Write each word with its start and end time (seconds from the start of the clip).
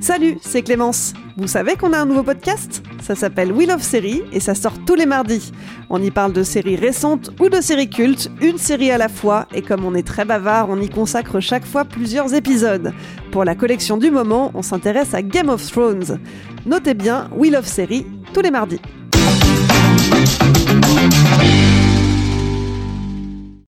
Salut, 0.00 0.38
c'est 0.40 0.62
Clémence. 0.62 1.14
Vous 1.36 1.48
savez 1.48 1.76
qu'on 1.76 1.92
a 1.92 1.98
un 1.98 2.06
nouveau 2.06 2.22
podcast? 2.22 2.82
Ça 3.02 3.14
s'appelle 3.14 3.52
Wheel 3.52 3.70
of 3.70 3.82
Série 3.82 4.22
et 4.32 4.40
ça 4.40 4.54
sort 4.54 4.74
tous 4.86 4.94
les 4.94 5.06
mardis. 5.06 5.52
On 5.90 6.02
y 6.02 6.10
parle 6.10 6.32
de 6.32 6.42
séries 6.42 6.76
récentes 6.76 7.30
ou 7.40 7.48
de 7.48 7.60
séries 7.60 7.90
cultes, 7.90 8.30
une 8.40 8.58
série 8.58 8.90
à 8.90 8.98
la 8.98 9.08
fois, 9.08 9.46
et 9.54 9.62
comme 9.62 9.84
on 9.84 9.94
est 9.94 10.06
très 10.06 10.24
bavard, 10.24 10.68
on 10.70 10.80
y 10.80 10.88
consacre 10.88 11.40
chaque 11.40 11.64
fois 11.64 11.84
plusieurs 11.84 12.34
épisodes. 12.34 12.92
Pour 13.32 13.44
la 13.44 13.54
collection 13.54 13.96
du 13.96 14.10
moment, 14.10 14.50
on 14.54 14.62
s'intéresse 14.62 15.14
à 15.14 15.22
Game 15.22 15.48
of 15.48 15.66
Thrones. 15.70 16.20
Notez 16.66 16.94
bien 16.94 17.28
Wheel 17.34 17.56
of 17.56 17.66
Série 17.66 18.06
tous 18.32 18.42
les 18.42 18.50
mardis. 18.50 18.80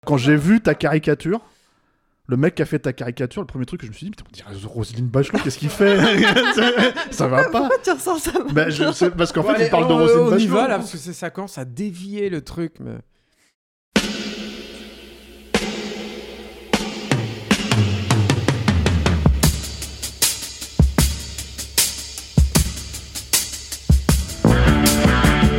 Quand 0.06 0.16
j'ai 0.16 0.36
vu 0.36 0.60
ta 0.60 0.74
caricature, 0.74 1.40
le 2.30 2.36
mec 2.36 2.54
qui 2.56 2.62
a 2.62 2.66
fait 2.66 2.78
ta 2.78 2.92
caricature, 2.92 3.40
le 3.40 3.46
premier 3.46 3.64
truc 3.64 3.80
que 3.80 3.86
je 3.86 3.90
me 3.90 3.96
suis 3.96 4.04
dit, 4.04 4.10
putain, 4.10 4.24
on 4.28 4.32
dirait 4.52 4.66
Roselyne 4.66 5.06
Bachelot, 5.06 5.38
qu'est-ce 5.42 5.56
qu'il 5.58 5.70
fait 5.70 5.96
Ça 7.10 7.26
va 7.26 7.44
pas 7.44 7.60
Pourquoi 7.60 7.78
tu 7.82 7.90
ressens 7.90 8.18
ça 8.18 8.32
bah, 8.52 8.68
je 8.68 8.92
sais, 8.92 9.10
Parce 9.10 9.32
qu'en 9.32 9.40
Bon, 9.42 9.48
fait, 9.48 9.54
allez, 9.56 9.64
il 9.64 9.70
parle 9.70 9.88
de 9.88 9.92
on- 9.94 9.98
Roselyne 9.98 10.20
On 10.20 10.28
y 10.28 10.30
Bachelot. 10.32 10.54
va 10.54 10.68
là, 10.68 10.76
parce 10.78 10.92
que 10.92 10.98
c'est 10.98 11.14
ça 11.14 11.30
commence 11.30 11.56
à 11.56 11.64
dévier 11.64 12.28
le 12.28 12.42
truc. 12.42 12.74
Mais... 12.80 12.96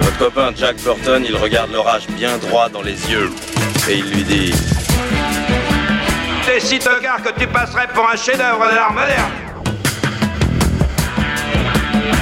Votre 0.02 0.18
copain 0.18 0.52
Jack 0.56 0.78
Burton, 0.84 1.24
il 1.28 1.36
regarde 1.36 1.72
l'orage 1.72 2.08
bien 2.10 2.38
droit 2.38 2.70
dans 2.70 2.82
les 2.82 3.10
yeux 3.12 3.30
et 3.90 3.98
il 3.98 4.06
lui 4.12 4.24
dit 4.24 4.52
T'es 6.50 6.60
si 6.60 6.80
tocard 6.80 7.22
que 7.22 7.40
tu 7.40 7.46
passerais 7.46 7.88
pour 7.94 8.10
un 8.10 8.16
chef-d'œuvre 8.16 8.68
de 8.72 8.74
l'art 8.74 8.92
moderne. 8.92 9.32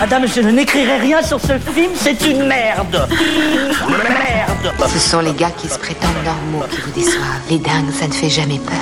Madame, 0.01 0.27
je 0.27 0.41
n'écrirai 0.41 0.97
rien 0.97 1.23
sur 1.23 1.39
ce 1.39 1.57
film, 1.57 1.91
c'est 1.95 2.21
une 2.25 2.45
merde 2.45 3.07
Merde 3.87 4.73
Ce 4.85 4.99
sont 4.99 5.21
les 5.21 5.31
gars 5.31 5.51
qui 5.51 5.69
se 5.69 5.79
prétendent 5.79 6.11
normaux 6.25 6.65
qui 6.69 6.81
vous 6.81 6.91
déçoivent. 6.91 7.41
Les 7.49 7.57
dingues, 7.57 7.89
ça 7.97 8.05
ne 8.09 8.13
fait 8.13 8.29
jamais 8.29 8.59
peur. 8.59 8.75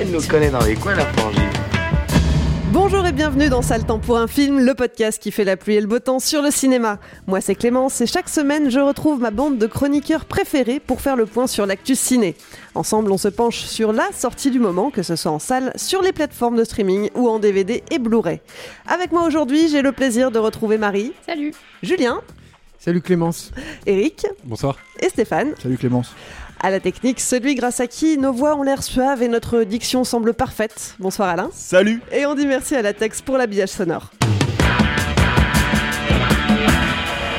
Elle 0.00 0.10
nous 0.10 0.22
connaît 0.22 0.50
dans 0.50 0.64
les 0.64 0.74
coins, 0.74 0.96
la 0.96 1.06
frangine. 1.06 1.51
Bonjour 2.72 3.06
et 3.06 3.12
bienvenue 3.12 3.50
dans 3.50 3.60
Sale 3.60 3.84
Temps 3.84 3.98
pour 3.98 4.16
un 4.16 4.26
film, 4.26 4.58
le 4.64 4.74
podcast 4.74 5.22
qui 5.22 5.30
fait 5.30 5.44
la 5.44 5.58
pluie 5.58 5.74
et 5.74 5.80
le 5.80 5.86
beau 5.86 5.98
temps 5.98 6.18
sur 6.18 6.40
le 6.40 6.50
cinéma. 6.50 6.98
Moi 7.26 7.40
c'est 7.42 7.54
Clémence 7.54 8.00
et 8.00 8.06
chaque 8.06 8.30
semaine 8.30 8.70
je 8.70 8.80
retrouve 8.80 9.20
ma 9.20 9.30
bande 9.30 9.58
de 9.58 9.66
chroniqueurs 9.66 10.24
préférés 10.24 10.80
pour 10.80 11.02
faire 11.02 11.16
le 11.16 11.26
point 11.26 11.46
sur 11.46 11.66
l'actu 11.66 11.94
ciné. 11.94 12.34
Ensemble 12.74 13.12
on 13.12 13.18
se 13.18 13.28
penche 13.28 13.58
sur 13.64 13.92
la 13.92 14.10
sortie 14.12 14.50
du 14.50 14.58
moment, 14.58 14.90
que 14.90 15.02
ce 15.02 15.16
soit 15.16 15.30
en 15.30 15.38
salle, 15.38 15.72
sur 15.76 16.00
les 16.00 16.12
plateformes 16.12 16.56
de 16.56 16.64
streaming 16.64 17.10
ou 17.14 17.28
en 17.28 17.38
DVD 17.38 17.82
et 17.90 17.98
Blu-ray. 17.98 18.40
Avec 18.86 19.12
moi 19.12 19.26
aujourd'hui 19.26 19.68
j'ai 19.68 19.82
le 19.82 19.92
plaisir 19.92 20.30
de 20.30 20.38
retrouver 20.38 20.78
Marie. 20.78 21.12
Salut. 21.26 21.52
Julien, 21.82 22.22
Salut 22.78 23.00
Clémence. 23.00 23.52
Eric 23.86 24.26
Bonsoir. 24.44 24.76
et 24.98 25.08
Stéphane. 25.08 25.54
Salut 25.62 25.76
Clémence. 25.76 26.14
À 26.64 26.70
la 26.70 26.78
technique, 26.78 27.18
celui 27.18 27.56
grâce 27.56 27.80
à 27.80 27.88
qui 27.88 28.16
nos 28.18 28.32
voix 28.32 28.54
ont 28.54 28.62
l'air 28.62 28.84
suaves 28.84 29.20
et 29.20 29.26
notre 29.26 29.64
diction 29.64 30.04
semble 30.04 30.32
parfaite. 30.32 30.94
Bonsoir 31.00 31.28
Alain. 31.30 31.50
Salut 31.52 32.00
Et 32.12 32.24
on 32.24 32.36
dit 32.36 32.46
merci 32.46 32.76
à 32.76 32.82
la 32.82 32.92
Tex 32.92 33.20
pour 33.20 33.36
l'habillage 33.36 33.70
sonore. 33.70 34.12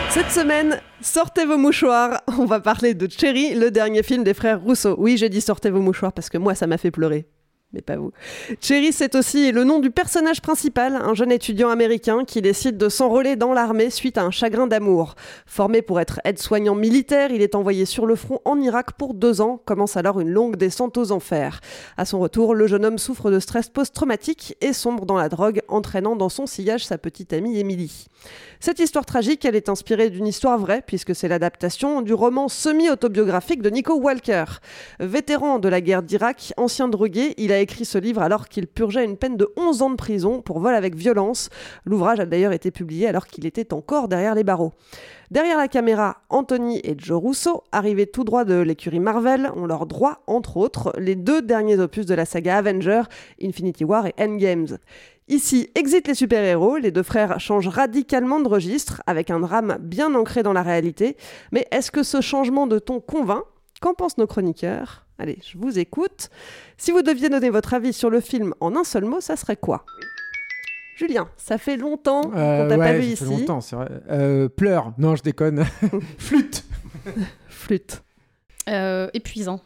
Cette 0.10 0.30
semaine, 0.30 0.82
sortez 1.00 1.46
vos 1.46 1.58
mouchoirs. 1.58 2.22
On 2.38 2.44
va 2.44 2.60
parler 2.60 2.96
de 2.96 3.10
Cherry, 3.10 3.56
le 3.56 3.72
dernier 3.72 4.04
film 4.04 4.26
des 4.26 4.34
frères 4.34 4.60
Rousseau. 4.60 4.96
Oui, 4.98 5.16
j'ai 5.16 5.30
dit 5.30 5.40
sortez 5.40 5.70
vos 5.70 5.80
mouchoirs 5.80 6.12
parce 6.12 6.30
que 6.30 6.38
moi, 6.38 6.54
ça 6.54 6.68
m'a 6.68 6.78
fait 6.78 6.92
pleurer. 6.92 7.26
Mais 7.74 7.82
pas 7.82 7.96
vous. 7.96 8.12
Cherry, 8.62 8.94
c'est 8.94 9.16
aussi 9.16 9.52
le 9.52 9.64
nom 9.64 9.80
du 9.80 9.90
personnage 9.90 10.42
principal, 10.42 10.96
un 10.96 11.16
jeune 11.16 11.32
étudiant 11.32 11.70
américain 11.70 12.24
qui 12.24 12.40
décide 12.40 12.78
de 12.78 12.88
s'enrôler 12.88 13.36
dans 13.36 13.52
l'armée 13.52 13.90
suite 13.90 14.20
à 14.20 14.24
un 14.24 14.30
chagrin 14.30 14.68
d'amour. 14.68 15.16
Formé 15.48 15.82
pour 15.82 16.00
être 16.00 16.20
aide-soignant 16.24 16.76
militaire, 16.76 17.32
il 17.32 17.42
est 17.42 17.56
envoyé 17.56 17.86
sur 17.86 18.06
le 18.06 18.16
front 18.16 18.42
en 18.46 18.62
Irak 18.62 18.92
pour 18.92 19.16
deux 19.16 19.42
ans. 19.42 19.60
Commence 19.66 19.98
alors 19.98 20.20
une 20.20 20.30
longue 20.30 20.56
descente 20.56 20.98
aux 20.98 21.12
enfers. 21.12 21.62
À 21.98 22.06
son 22.06 22.20
retour, 22.20 22.54
le 22.54 22.68
jeune 22.68 22.86
homme 22.86 23.00
souffre 23.00 23.32
de 23.32 23.40
stress 23.40 23.70
post-traumatique 23.70 24.56
et 24.62 24.72
sombre 24.72 25.08
dans 25.08 25.18
la 25.18 25.28
drogue, 25.28 25.62
entraînant 25.68 26.16
dans 26.16 26.30
son 26.30 26.46
sillage 26.46 26.86
sa 26.86 27.00
petite 27.00 27.34
amie 27.34 27.58
Emily. 27.58 28.06
Cette 28.60 28.80
histoire 28.80 29.06
tragique, 29.06 29.46
elle 29.46 29.56
est 29.56 29.68
inspirée 29.68 30.12
d'une 30.12 30.28
histoire 30.28 30.60
vraie, 30.60 30.84
puisque 30.86 31.16
c'est 31.16 31.28
l'adaptation 31.28 32.02
du 32.02 32.14
roman 32.14 32.48
semi-autobiographique 32.48 33.62
de 33.62 33.70
Nico 33.70 33.96
Walker. 33.96 34.46
Vétéran 35.00 35.60
de 35.60 35.68
la 35.68 35.82
guerre 35.82 36.04
d'Irak, 36.04 36.54
ancien 36.56 36.88
drogué, 36.88 37.34
il 37.38 37.52
a 37.52 37.63
écrit 37.64 37.86
ce 37.86 37.98
livre 37.98 38.22
alors 38.22 38.48
qu'il 38.48 38.68
purgeait 38.68 39.04
une 39.04 39.18
peine 39.18 39.38
de 39.38 39.52
11 39.58 39.82
ans 39.82 39.90
de 39.90 39.96
prison 39.96 40.42
pour 40.42 40.60
vol 40.60 40.76
avec 40.76 40.96
violence. 40.96 41.50
L'ouvrage 41.86 42.20
a 42.20 42.26
d'ailleurs 42.26 42.52
été 42.52 42.70
publié 42.70 43.08
alors 43.08 43.26
qu'il 43.26 43.48
était 43.48 43.74
encore 43.74 44.08
derrière 44.08 44.36
les 44.36 44.44
barreaux. 44.44 44.74
Derrière 45.32 45.58
la 45.58 45.68
caméra, 45.68 46.18
Anthony 46.30 46.80
et 46.84 46.96
Joe 46.96 47.20
Russo, 47.24 47.64
arrivés 47.72 48.06
tout 48.06 48.24
droit 48.24 48.46
de 48.46 48.54
l'écurie 48.54 49.00
Marvel, 49.00 49.50
ont 49.56 49.66
leur 49.66 49.88
droit, 49.88 50.22
entre 50.28 50.58
autres, 50.58 50.94
les 51.00 51.16
deux 51.16 51.42
derniers 51.42 51.80
opus 51.80 52.06
de 52.06 52.14
la 52.14 52.26
saga 52.26 52.58
Avenger, 52.58 53.02
Infinity 53.42 53.84
War 53.84 54.06
et 54.06 54.14
Endgames. 54.20 54.78
Ici, 55.30 55.70
exit 55.74 56.08
les 56.08 56.14
super-héros, 56.14 56.78
les 56.78 56.92
deux 56.92 57.02
frères 57.02 57.40
changent 57.40 57.70
radicalement 57.70 58.42
de 58.42 58.48
registre, 58.48 59.02
avec 59.08 59.32
un 59.32 59.40
drame 59.40 59.78
bien 59.80 60.14
ancré 60.14 60.44
dans 60.44 60.54
la 60.54 60.62
réalité. 60.62 61.18
Mais 61.52 61.66
est-ce 61.72 61.90
que 61.92 62.04
ce 62.04 62.22
changement 62.22 62.68
de 62.68 62.78
ton 62.78 63.00
convainc? 63.00 63.44
Qu'en 63.82 63.94
pensent 63.94 64.18
nos 64.18 64.28
chroniqueurs? 64.28 65.08
Allez, 65.24 65.40
je 65.42 65.58
vous 65.58 65.80
écoute. 65.80 66.30
Si 66.78 66.92
vous 66.92 67.02
deviez 67.02 67.30
donner 67.30 67.50
votre 67.50 67.74
avis 67.74 67.94
sur 67.94 68.10
le 68.10 68.20
film 68.20 68.54
en 68.60 68.76
un 68.76 68.84
seul 68.84 69.06
mot, 69.06 69.22
ça 69.22 69.38
serait 69.38 69.56
quoi? 69.56 69.86
Julien, 70.98 71.30
ça 71.38 71.58
fait 71.58 71.78
longtemps 71.78 72.30
Euh, 72.36 72.64
qu'on 72.64 72.70
t'a 72.70 72.78
ouais, 72.78 72.86
pas 72.86 72.94
vu 72.98 73.04
ça 73.04 73.08
ici. 73.14 73.24
fait 73.24 73.30
longtemps, 73.40 73.62
c'est 73.62 73.78
vrai. 73.78 73.90
Euh, 74.10 74.50
pleure. 74.50 74.92
Non, 74.98 75.16
je 75.16 75.24
déconne. 75.24 75.64
Flûte. 76.18 76.66
Flûte. 77.48 78.04
Euh, 78.68 79.10
épuisant. 79.14 79.62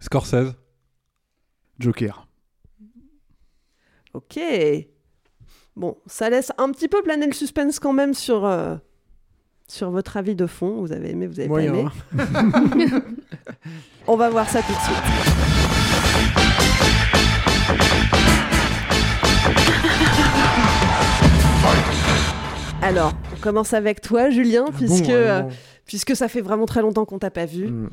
Scorsese. 0.00 0.54
Joker. 1.78 2.26
Ok. 4.14 4.40
Bon, 5.76 5.98
ça 6.06 6.30
laisse 6.30 6.50
un 6.56 6.70
petit 6.72 6.88
peu 6.88 7.02
planer 7.02 7.26
le 7.26 7.32
suspense 7.34 7.78
quand 7.78 7.92
même 7.92 8.14
sur, 8.14 8.46
euh, 8.46 8.76
sur 9.68 9.90
votre 9.90 10.16
avis 10.16 10.34
de 10.34 10.46
fond. 10.46 10.80
Vous 10.80 10.92
avez 10.92 11.10
aimé, 11.10 11.26
vous 11.26 11.40
avez 11.40 11.48
Moyen. 11.50 11.72
pas 12.16 12.22
aimé. 12.72 12.86
On 14.06 14.16
va 14.16 14.28
voir 14.28 14.48
ça 14.48 14.60
tout 14.60 14.72
de 14.72 14.78
suite. 14.78 14.96
Alors, 22.82 23.14
on 23.34 23.40
commence 23.40 23.72
avec 23.72 24.02
toi, 24.02 24.28
Julien, 24.28 24.66
puisque, 24.76 25.06
Bon, 25.06 25.12
euh, 25.12 25.40
euh, 25.40 25.42
puisque 25.86 26.14
ça 26.14 26.28
fait 26.28 26.42
vraiment 26.42 26.66
très 26.66 26.82
longtemps 26.82 27.06
qu'on 27.06 27.18
t'a 27.18 27.30
pas 27.30 27.46
vu. 27.46 27.68
Mm. 27.68 27.88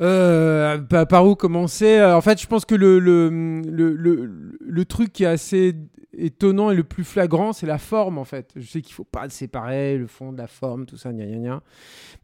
Euh, 0.00 0.78
par, 0.78 1.26
où 1.26 1.34
commencer 1.34 1.98
Euh, 1.98 2.16
En 2.16 2.20
fait, 2.20 2.40
je 2.40 2.46
pense 2.46 2.64
que 2.64 2.74
le, 2.74 2.98
le, 2.98 3.28
le, 3.28 4.30
le, 4.60 4.84
truc 4.84 5.12
qui 5.12 5.24
est 5.24 5.26
assez 5.26 5.74
étonnant 6.16 6.70
et 6.70 6.74
le 6.74 6.84
plus 6.84 7.04
flagrant, 7.04 7.52
c'est 7.52 7.66
la 7.66 7.78
forme, 7.78 8.18
en 8.18 8.24
fait. 8.24 8.50
Je 8.56 8.66
sais 8.66 8.80
qu'il 8.80 8.94
faut 8.94 9.04
pas 9.04 9.24
le 9.24 9.30
séparer, 9.30 9.98
le 9.98 10.06
fond 10.06 10.32
de 10.32 10.38
la 10.38 10.46
forme, 10.46 10.86
tout 10.86 10.96
ça, 10.96 11.12
gna 11.12 11.26
gna 11.26 11.38
gna. 11.38 11.62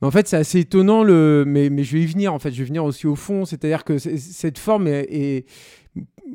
Mais 0.01 0.09
en 0.09 0.11
fait, 0.11 0.29
c'est 0.29 0.37
assez 0.37 0.61
étonnant, 0.61 1.03
le... 1.05 1.45
mais, 1.47 1.71
mais 1.71 1.85
je 1.85 1.97
vais 1.97 2.03
y 2.03 2.07
venir, 2.07 2.33
en 2.33 2.39
fait. 2.39 2.51
Je 2.53 2.59
vais 2.59 2.69
venir 2.69 2.85
aussi 2.85 3.07
au 3.07 3.17
fond. 3.17 3.45
C'est-à-dire 3.45 3.85
que 3.85 3.99
cette 3.99 4.59
forme 4.59 4.87
est, 4.89 5.45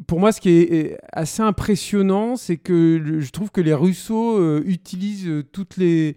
Pour 0.08 0.20
moi, 0.20 0.32
ce 0.32 0.40
qui 0.40 0.50
est, 0.50 0.98
assez 1.12 1.42
impressionnant, 1.42 2.36
c'est 2.36 2.58
que 2.58 3.20
je 3.20 3.32
trouve 3.32 3.50
que 3.52 3.62
les 3.62 3.74
Russo 3.74 4.38
euh, 4.38 4.64
utilisent 4.66 5.44
toutes 5.52 5.78
les 5.78 6.16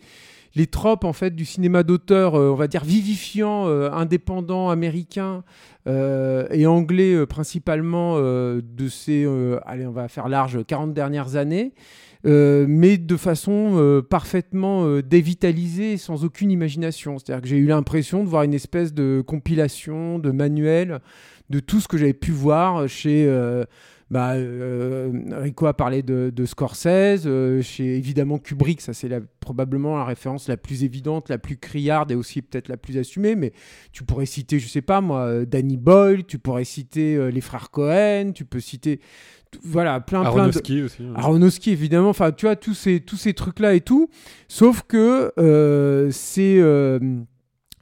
les 0.57 0.67
tropes 0.67 1.05
en 1.05 1.13
fait 1.13 1.37
du 1.37 1.45
cinéma 1.45 1.83
d'auteur, 1.83 2.35
euh, 2.35 2.51
on 2.51 2.55
va 2.55 2.67
dire 2.67 2.83
vivifiant, 2.83 3.69
euh, 3.69 3.91
indépendant, 3.93 4.71
américain 4.71 5.45
euh, 5.87 6.47
et 6.51 6.67
anglais 6.67 7.27
principalement 7.27 8.19
de 8.19 8.89
ces, 8.89 9.25
allez 9.67 9.87
on 9.87 9.93
va 9.93 10.09
faire 10.09 10.29
large, 10.29 10.65
40 10.67 10.93
dernières 10.95 11.37
années. 11.37 11.75
mais 12.25 12.97
de 12.97 13.17
façon 13.17 14.03
parfaitement 14.09 15.01
dévitalisée, 15.01 15.97
sans 15.97 16.25
aucune 16.25 16.51
imagination. 16.51 17.19
C'est-à-dire 17.19 17.43
que 17.43 17.49
j'ai 17.49 17.59
eu 17.59 17.67
l'impression 17.67 18.25
de 18.25 18.29
voir 18.29 18.43
une 18.43 18.55
espèce 18.55 18.93
de 18.93 19.23
compilation, 19.25 20.19
de 20.19 20.31
manuel 20.31 21.01
de 21.51 21.61
tout 21.61 21.81
ce 21.81 21.87
que 21.87 21.99
j'avais 21.99 22.15
pu 22.15 22.33
voir 22.33 22.89
chez. 22.89 23.31
Bah, 24.11 24.35
euh, 24.35 25.11
Rico 25.33 25.67
a 25.67 25.75
parlé 25.75 26.03
de, 26.03 26.31
de 26.35 26.45
Scorsese, 26.45 27.27
euh, 27.27 27.61
chez 27.63 27.97
évidemment 27.97 28.39
Kubrick, 28.39 28.81
ça 28.81 28.95
c'est 28.95 29.09
la- 29.09 29.21
probablement 29.41 29.97
la 29.97 30.05
référence 30.05 30.49
la 30.49 30.57
plus 30.57 30.85
évidente, 30.85 31.29
la 31.29 31.39
plus 31.39 31.57
criarde 31.57 32.13
et 32.13 32.15
aussi 32.15 32.41
peut-être 32.43 32.69
la 32.69 32.77
plus 32.77 32.99
assumée, 32.99 33.35
mais 33.35 33.53
tu 33.93 34.05
pourrais 34.05 34.27
citer, 34.27 34.59
je 34.61 34.69
sais 34.69 34.81
pas 34.83 35.01
moi, 35.01 35.23
euh, 35.23 35.45
Danny 35.45 35.77
Boyle, 35.77 36.25
tu 36.25 36.39
pourrais 36.39 36.65
citer 36.65 37.17
euh, 37.17 37.31
les 37.31 37.41
frères 37.41 37.71
Cohen, 37.73 38.31
tu 38.33 38.45
peux 38.45 38.61
citer, 38.61 39.01
voilà, 39.65 39.99
plein 40.01 40.21
plein 40.21 40.31
de... 40.33 40.39
Aronofsky 40.39 40.83
aussi. 40.83 41.03
hein. 41.03 41.13
Aronofsky 41.17 41.71
évidemment, 41.73 42.11
enfin 42.11 42.31
tu 42.31 42.47
vois 42.47 42.57
tous 42.57 42.75
ces 42.75 43.01
tous 43.01 43.17
ces 43.17 43.35
trucs 43.35 43.59
là 43.59 43.75
et 43.75 43.81
tout, 43.81 44.09
sauf 44.49 44.83
que 44.83 45.33
c'est 46.13 46.61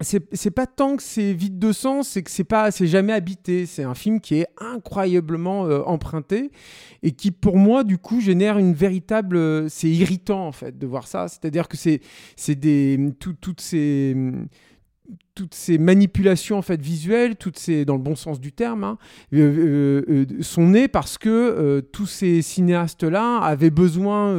c'est 0.04 0.50
pas 0.50 0.66
tant 0.66 0.96
que 0.96 1.02
c'est 1.02 1.32
vide 1.32 1.58
de 1.58 1.72
sens, 1.72 2.08
c'est 2.08 2.22
que 2.22 2.30
c'est 2.30 2.44
pas 2.44 2.70
c'est 2.70 2.86
jamais 2.86 3.12
habité. 3.12 3.66
C'est 3.66 3.82
un 3.84 3.94
film 3.94 4.20
qui 4.20 4.36
est 4.36 4.46
incroyablement 4.60 5.66
euh, 5.66 5.82
emprunté 5.86 6.50
et 7.02 7.12
qui 7.12 7.30
pour 7.30 7.56
moi 7.56 7.82
du 7.84 7.98
coup 7.98 8.20
génère 8.20 8.58
une 8.58 8.74
véritable 8.74 9.36
euh, 9.36 9.68
c'est 9.68 9.88
irritant 9.88 10.46
en 10.46 10.52
fait 10.52 10.78
de 10.78 10.86
voir 10.86 11.06
ça. 11.08 11.28
C'est-à-dire 11.28 11.66
que 11.68 11.76
c'est 11.76 12.00
c'est 12.36 12.54
des 12.54 12.98
tout- 13.18 13.34
toutes 13.40 13.60
ces 13.60 14.14
toutes 15.34 15.54
ces 15.54 15.78
manipulations 15.78 16.56
en 16.56 16.62
fait 16.62 16.80
visuelles, 16.80 17.36
toutes 17.36 17.58
ces 17.58 17.84
dans 17.84 17.96
le 17.96 18.00
bon 18.02 18.14
sens 18.14 18.40
du 18.40 18.52
terme, 18.52 18.84
hein, 18.84 18.98
euh, 19.34 19.38
euh, 20.08 20.24
euh, 20.38 20.42
sont 20.42 20.68
nées 20.68 20.88
parce 20.88 21.18
que 21.18 21.80
tous 21.92 22.06
ces 22.06 22.40
cinéastes-là 22.40 23.38
avaient 23.38 23.70
besoin 23.70 24.34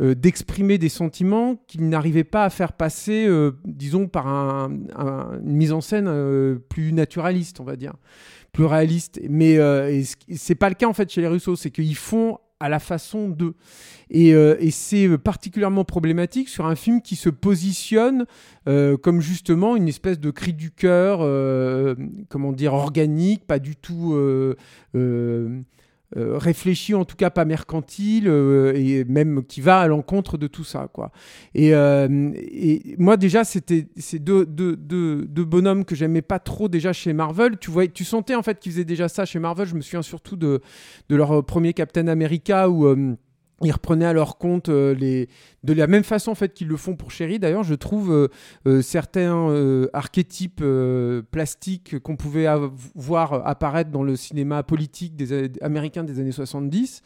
d'exprimer 0.00 0.78
des 0.78 0.88
sentiments 0.88 1.56
qu'ils 1.68 1.88
n'arrivaient 1.88 2.24
pas 2.24 2.44
à 2.44 2.50
faire 2.50 2.72
passer, 2.72 3.28
disons, 3.64 4.08
par 4.08 4.26
un- 4.26 4.72
un- 4.96 5.38
une 5.44 5.56
mise 5.56 5.72
en 5.72 5.80
scène 5.80 6.58
plus 6.68 6.92
naturaliste, 6.92 7.60
on 7.60 7.64
va 7.64 7.76
dire, 7.76 7.94
plus 8.52 8.64
réaliste. 8.64 9.20
Mais 9.28 9.58
c'est 10.34 10.54
pas 10.54 10.68
le 10.70 10.74
cas 10.74 10.86
en 10.88 10.94
fait 10.94 11.10
chez 11.10 11.20
les 11.20 11.28
Russos, 11.28 11.56
c'est 11.56 11.70
qu'ils 11.70 11.94
font 11.96 12.38
à 12.60 12.68
la 12.68 12.78
façon 12.78 13.28
d'eux. 13.28 13.54
Et, 14.10 14.34
euh, 14.34 14.56
et 14.60 14.70
c'est 14.70 15.18
particulièrement 15.18 15.84
problématique 15.84 16.48
sur 16.48 16.66
un 16.66 16.74
film 16.74 17.02
qui 17.02 17.16
se 17.16 17.28
positionne 17.28 18.24
euh, 18.68 18.96
comme 18.96 19.20
justement 19.20 19.76
une 19.76 19.88
espèce 19.88 20.18
de 20.18 20.30
cri 20.30 20.52
du 20.52 20.70
cœur, 20.70 21.18
euh, 21.22 21.94
comment 22.28 22.52
dire, 22.52 22.74
organique, 22.74 23.46
pas 23.46 23.58
du 23.58 23.76
tout 23.76 24.14
euh, 26.14 26.16
euh, 26.16 26.26
euh, 26.26 26.38
réfléchi, 26.38 26.94
en 26.94 27.04
tout 27.04 27.16
cas 27.16 27.30
pas 27.30 27.44
mercantile, 27.44 28.28
euh, 28.28 28.72
et 28.74 29.04
même 29.04 29.44
qui 29.44 29.60
va 29.60 29.80
à 29.80 29.86
l'encontre 29.86 30.38
de 30.38 30.46
tout 30.46 30.64
ça. 30.64 30.88
Quoi. 30.92 31.10
Et, 31.54 31.74
euh, 31.74 32.30
et 32.34 32.94
moi 32.98 33.16
déjà, 33.16 33.44
c'était 33.44 33.88
ces 33.96 34.18
deux, 34.18 34.46
deux, 34.46 34.76
deux, 34.76 35.26
deux 35.26 35.44
bonhommes 35.44 35.84
que 35.84 35.94
j'aimais 35.94 36.22
pas 36.22 36.38
trop 36.38 36.68
déjà 36.68 36.92
chez 36.92 37.12
Marvel. 37.12 37.58
Tu, 37.58 37.70
voyais, 37.70 37.90
tu 37.90 38.04
sentais 38.04 38.34
en 38.34 38.42
fait 38.42 38.58
qu'ils 38.58 38.72
faisaient 38.72 38.84
déjà 38.84 39.08
ça 39.08 39.24
chez 39.24 39.38
Marvel. 39.38 39.66
Je 39.66 39.74
me 39.74 39.80
souviens 39.80 40.02
surtout 40.02 40.36
de, 40.36 40.60
de 41.08 41.16
leur 41.16 41.44
premier 41.44 41.72
Captain 41.72 42.08
America 42.08 42.68
où... 42.68 43.16
ils 43.62 43.72
reprenaient 43.72 44.06
à 44.06 44.12
leur 44.12 44.36
compte 44.36 44.68
euh, 44.68 44.94
les 44.94 45.28
de 45.64 45.72
la 45.72 45.86
même 45.86 46.04
façon 46.04 46.34
qu'ils 46.34 46.68
le 46.68 46.76
font 46.76 46.94
pour 46.94 47.10
Chéri. 47.10 47.38
D'ailleurs, 47.38 47.64
je 47.64 47.74
trouve 47.74 48.12
euh, 48.12 48.28
euh, 48.66 48.82
certains 48.82 49.86
archétypes 49.92 50.62
plastiques 51.30 51.98
qu'on 52.00 52.16
pouvait 52.16 52.46
voir 52.94 53.46
apparaître 53.46 53.90
dans 53.90 54.02
le 54.02 54.16
cinéma 54.16 54.62
politique 54.62 55.16
des 55.16 55.50
américains 55.60 56.04
des 56.04 56.20
années 56.20 56.32
70. 56.32 57.02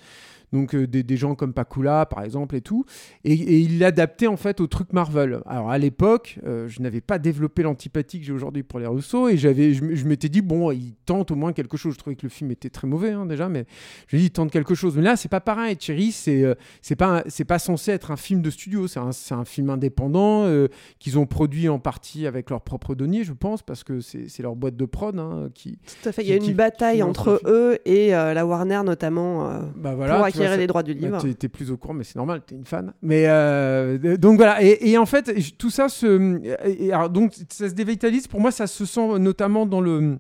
Donc 0.53 0.75
euh, 0.75 0.87
des, 0.87 1.03
des 1.03 1.17
gens 1.17 1.35
comme 1.37 1.53
Pakula 1.53 2.07
par 2.07 2.25
exemple 2.25 2.57
et 2.57 2.61
tout, 2.61 2.85
et, 3.25 3.33
et 3.35 3.59
il 3.61 3.79
l'adaptait 3.79 4.27
en 4.27 4.37
fait 4.37 4.61
au 4.61 4.67
truc 4.67 4.93
Marvel. 4.93 5.41
Alors 5.47 5.71
à 5.71 5.79
l'époque, 5.79 6.39
euh, 6.45 6.67
je 6.69 6.83
n'avais 6.83 7.01
pas 7.01 7.19
développé 7.21 7.63
l'antipathie 7.63 8.19
que 8.19 8.27
j'ai 8.27 8.33
aujourd'hui 8.33 8.63
pour 8.65 8.81
les 8.81 8.87
Russo, 8.87 9.29
et 9.29 9.37
j'avais, 9.37 9.75
je, 9.75 10.05
m'étais 10.07 10.29
dit 10.29 10.41
bon, 10.43 10.73
il 10.73 10.95
tente 11.07 11.31
au 11.31 11.37
moins 11.37 11.53
quelque 11.53 11.77
chose. 11.77 11.95
Je 11.95 11.99
trouvais 11.99 12.17
que 12.17 12.25
le 12.25 12.29
film 12.31 12.51
était 12.51 12.69
très 12.71 12.89
mauvais 12.89 13.11
hein, 13.13 13.27
déjà, 13.27 13.49
mais 13.49 13.65
je 14.09 14.17
lui 14.17 14.19
ai 14.19 14.21
dit 14.23 14.27
il 14.27 14.31
tente 14.31 14.51
quelque 14.51 14.75
chose. 14.75 14.97
Mais 14.97 15.03
là 15.03 15.17
c'est 15.17 15.29
pas 15.29 15.41
pareil. 15.41 15.77
Cherry, 15.79 16.11
c'est 16.11 16.43
euh, 16.43 16.55
c'est 16.83 16.97
pas 16.97 17.23
c'est 17.29 17.45
pas 17.45 17.59
censé 17.61 17.93
être 17.93 18.11
un 18.11 18.17
film 18.17 18.43
de 18.43 18.51
studio, 18.51 18.89
c'est 18.89 18.99
un, 19.01 19.13
c'est 19.13 19.35
un 19.35 19.45
film 19.45 19.71
indépendant 19.71 20.47
euh, 20.47 20.67
qu'ils 20.99 21.19
ont 21.19 21.27
produit 21.27 21.69
en 21.69 21.79
partie 21.79 22.27
avec 22.27 22.51
leurs 22.51 22.63
propres 22.63 22.95
deniers, 22.97 23.23
je 23.23 23.33
pense, 23.33 23.63
parce 23.63 23.85
que 23.85 24.01
c'est 24.01 24.29
c'est 24.29 24.43
leur 24.43 24.57
boîte 24.57 24.77
de 24.77 24.85
prod 24.85 25.17
hein, 25.19 25.49
qui. 25.55 25.79
Tout 26.03 26.09
à 26.09 26.13
fait. 26.13 26.23
Il 26.23 26.29
y 26.29 26.33
a 26.33 26.39
qui- 26.39 26.51
une 26.51 26.57
bataille 26.57 26.97
qui 26.97 27.03
entre 27.05 27.41
eux 27.47 27.79
et 27.85 28.11
la 28.11 28.45
Warner 28.47 28.81
notamment 28.85 29.49
Bah 29.77 29.95
voilà, 29.95 30.17
pour 30.31 30.40
tu 30.59 30.67
droits 30.67 30.83
du 30.83 30.95
bah, 30.95 31.01
livre. 31.07 31.23
t'es- 31.23 31.35
T'es 31.35 31.49
plus 31.49 31.71
au 31.71 31.77
courant, 31.77 31.95
mais 31.95 32.05
c'est 32.05 32.17
normal, 32.17 32.43
t'es 32.47 32.55
une 32.55 32.65
fan. 32.65 32.93
Mais 33.03 33.25
euh, 33.29 34.17
donc 34.17 34.37
voilà, 34.37 34.63
et, 34.63 34.79
et 34.91 34.99
en 34.99 35.07
fait, 35.07 35.33
tout 35.59 35.71
ça 35.71 35.89
se. 35.89 36.41
et- 36.67 36.87
et 36.87 36.93
alors, 36.93 37.11
donc 37.11 37.33
ça 37.51 37.69
se 37.69 37.75
dévitalise. 37.75 38.27
Pour 38.29 38.41
moi, 38.41 38.51
ça 38.51 38.67
se 38.67 38.85
sent 38.85 39.19
notamment 39.19 39.67
dans 39.67 39.81
le 39.81 40.19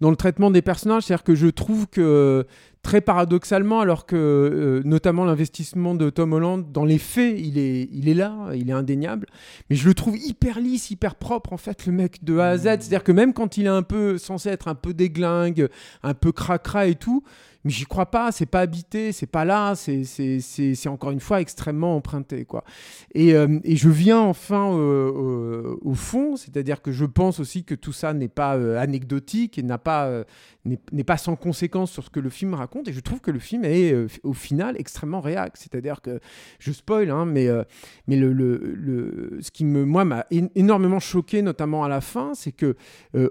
dans 0.00 0.10
le 0.10 0.16
traitement 0.16 0.50
des 0.50 0.62
personnages, 0.62 1.04
c'est-à-dire 1.04 1.22
que 1.22 1.36
je 1.36 1.46
trouve 1.46 1.86
que 1.86 2.44
très 2.82 3.00
paradoxalement, 3.00 3.78
alors 3.80 4.04
que 4.04 4.16
euh, 4.16 4.82
notamment 4.84 5.24
l'investissement 5.24 5.94
de 5.94 6.10
Tom 6.10 6.32
Holland 6.32 6.72
dans 6.72 6.84
les 6.84 6.98
faits, 6.98 7.36
il 7.38 7.56
est, 7.56 7.88
il 7.92 8.08
est 8.08 8.14
là, 8.14 8.34
il 8.56 8.68
est 8.68 8.72
indéniable, 8.72 9.28
mais 9.70 9.76
je 9.76 9.86
le 9.86 9.94
trouve 9.94 10.16
hyper 10.16 10.58
lisse, 10.58 10.90
hyper 10.90 11.14
propre 11.14 11.52
en 11.52 11.56
fait, 11.56 11.86
le 11.86 11.92
mec 11.92 12.24
de 12.24 12.38
A 12.38 12.48
à 12.48 12.56
Z. 12.58 12.62
C'est-à-dire 12.62 13.04
que 13.04 13.12
même 13.12 13.32
quand 13.32 13.56
il 13.56 13.66
est 13.66 13.68
un 13.68 13.84
peu 13.84 14.18
censé 14.18 14.48
être 14.48 14.66
un 14.66 14.74
peu 14.74 14.92
déglingue, 14.92 15.68
un 16.02 16.14
peu 16.14 16.32
cracra 16.32 16.86
et 16.88 16.96
tout, 16.96 17.22
mais 17.64 17.70
j'y 17.70 17.84
crois 17.84 18.06
pas, 18.10 18.32
c'est 18.32 18.46
pas 18.46 18.60
habité, 18.60 19.12
c'est 19.12 19.26
pas 19.26 19.44
là, 19.44 19.74
c'est 19.74 20.88
encore 20.88 21.10
une 21.12 21.20
fois 21.20 21.40
extrêmement 21.40 21.96
emprunté. 21.96 22.44
Quoi. 22.44 22.64
Et, 23.14 23.34
euh, 23.34 23.58
et 23.64 23.76
je 23.76 23.88
viens 23.88 24.20
enfin 24.20 24.72
euh, 24.74 25.12
euh, 25.14 25.76
au 25.82 25.94
fond, 25.94 26.36
c'est-à-dire 26.36 26.82
que 26.82 26.90
je 26.92 27.04
pense 27.04 27.38
aussi 27.40 27.64
que 27.64 27.74
tout 27.74 27.92
ça 27.92 28.12
n'est 28.14 28.28
pas 28.28 28.52
anecdotique 28.80 29.58
et 29.58 29.62
n'a 29.62 29.78
pas, 29.78 30.24
n'est 30.64 30.78
n'est 30.92 31.04
pas 31.04 31.16
sans 31.16 31.36
conséquence 31.36 31.90
sur 31.92 32.04
ce 32.04 32.10
que 32.10 32.20
le 32.20 32.30
film 32.30 32.54
raconte. 32.54 32.88
Et 32.88 32.92
je 32.92 33.00
trouve 33.00 33.20
que 33.20 33.30
le 33.30 33.38
film 33.38 33.64
est 33.64 33.94
au 34.22 34.32
final 34.32 34.76
extrêmement 34.78 35.20
réac. 35.20 35.56
C'est-à-dire 35.56 36.00
que 36.00 36.18
je 36.58 36.72
spoil, 36.72 37.10
hein, 37.10 37.26
mais, 37.26 37.48
mais 38.08 38.16
le, 38.16 38.32
le, 38.32 38.56
le- 38.58 39.38
ce 39.40 39.50
qui 39.50 39.64
me, 39.64 39.84
moi 39.84 40.04
m'a 40.04 40.26
énormément 40.54 41.00
choqué, 41.00 41.42
notamment 41.42 41.84
à 41.84 41.88
la 41.88 42.00
fin, 42.00 42.32
c'est 42.34 42.52
que 42.52 42.76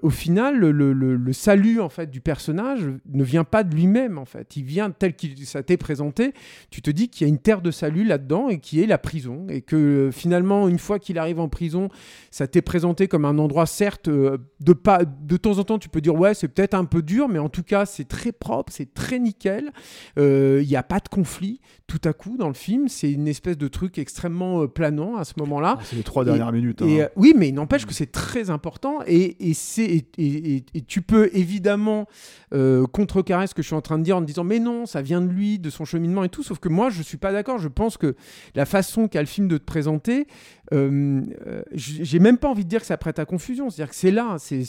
au 0.02 0.10
final, 0.10 0.58
le- 0.58 0.72
le 0.94 1.34
salut 1.34 1.82
en 1.82 1.90
fait 1.90 2.10
du 2.10 2.22
personnage 2.22 2.88
ne 3.10 3.24
vient 3.24 3.44
pas 3.44 3.64
de 3.64 3.76
lui-même. 3.76 4.21
En 4.22 4.26
fait, 4.26 4.56
il 4.56 4.64
vient 4.64 4.92
tel 4.92 5.16
qu'il 5.16 5.38
ça 5.46 5.64
t'est 5.64 5.78
présenté. 5.78 6.34
Tu 6.70 6.82
te 6.82 6.92
dis 6.92 7.10
qu'il 7.10 7.28
y 7.28 7.30
a 7.30 7.34
une 7.34 7.40
terre 7.40 7.62
de 7.62 7.72
salut 7.72 8.04
là-dedans 8.06 8.50
et 8.50 8.60
qui 8.60 8.82
est 8.82 8.86
la 8.88 8.98
prison, 8.98 9.48
et 9.50 9.62
que 9.62 9.76
euh, 9.76 10.12
finalement, 10.12 10.68
une 10.70 10.80
fois 10.80 11.00
qu'il 11.00 11.18
arrive 11.18 11.40
en 11.40 11.50
prison, 11.50 11.90
ça 12.30 12.48
t'est 12.48 12.62
présenté 12.62 13.08
comme 13.08 13.26
un 13.26 13.38
endroit 13.40 13.66
certes 13.66 14.08
euh, 14.08 14.38
de 14.60 14.74
pas 14.74 15.04
de 15.06 15.38
temps 15.38 15.58
en 15.58 15.64
temps 15.64 15.80
tu 15.80 15.90
peux 15.90 16.02
dire 16.02 16.16
ouais 16.16 16.34
c'est 16.34 16.48
peut-être 16.48 16.74
un 16.76 16.86
peu 16.86 17.02
dur 17.02 17.28
mais 17.28 17.40
en 17.40 17.50
tout 17.50 17.64
cas 17.64 17.86
c'est 17.86 18.08
très 18.08 18.32
propre 18.32 18.72
c'est 18.72 18.94
très 18.94 19.20
nickel. 19.20 19.72
Euh, 20.18 20.60
il 20.64 20.68
n'y 20.68 20.76
a 20.76 20.84
pas 20.84 21.00
de 21.00 21.08
conflit 21.10 21.60
tout 21.88 22.00
à 22.06 22.14
coup 22.14 22.38
dans 22.38 22.48
le 22.48 22.54
film. 22.54 22.88
C'est 22.88 23.12
une 23.12 23.28
espèce 23.28 23.58
de 23.58 23.68
truc 23.68 23.98
extrêmement 23.98 24.68
planant 24.68 25.18
à 25.18 25.24
ce 25.26 25.34
moment-là. 25.38 25.78
Ah, 25.80 25.84
c'est 25.84 25.96
les 25.96 26.04
trois 26.04 26.24
Et- 26.24 26.26
dernières 26.28 26.52
minutes, 26.52 26.82
hein. 26.82 27.08
oui 27.16 27.34
mais 27.36 27.50
il 27.50 27.54
n'empêche 27.56 27.86
que 27.86 27.94
c'est 27.94 28.12
très 28.12 28.50
important. 28.50 29.00
Et, 29.08 29.50
et 29.50 29.54
c'est 29.54 29.84
et, 29.86 30.06
et- 30.18 30.56
et- 30.58 30.66
et 30.76 30.82
tu 30.82 31.02
peux 31.02 31.30
évidemment 31.34 32.08
euh, 32.54 32.86
contrecarrer 32.88 33.48
ce 33.48 33.54
que 33.54 33.62
je 33.62 33.68
suis 33.68 33.76
en 33.76 33.82
train 33.82 33.98
de 33.98 34.04
dire 34.04 34.11
en 34.14 34.22
disant 34.22 34.44
mais 34.44 34.60
non 34.60 34.86
ça 34.86 35.02
vient 35.02 35.22
de 35.22 35.28
lui 35.28 35.60
de 35.60 35.70
son 35.70 35.86
cheminement 35.86 36.24
et 36.24 36.30
tout. 36.30 36.44
Sauf 36.44 36.60
que 36.60 36.70
moi 36.70 36.90
je 36.90 37.02
suis 37.02 37.18
pas 37.18 37.32
d'accord. 37.32 37.60
Je 37.60 37.68
pense 37.68 37.98
que 37.98 38.16
la 38.56 38.66
façon 38.66 39.08
qu'a 39.08 39.22
le 39.22 39.28
film 39.28 39.48
de 39.48 39.58
te 39.58 39.66
présenter 39.66 40.28
euh, 40.74 41.22
euh, 41.48 41.64
j'ai 41.74 42.20
même 42.20 42.38
pas 42.38 42.48
envie 42.48 42.64
de 42.64 42.70
dire 42.70 42.80
que 42.80 42.86
ça 42.86 42.98
prête 42.98 43.20
à 43.20 43.26
confusion. 43.26 43.70
C'est-à-dire 43.70 43.90
que 43.90 43.96
c'est 43.96 44.12
là 44.12 44.38
c'est 44.40 44.64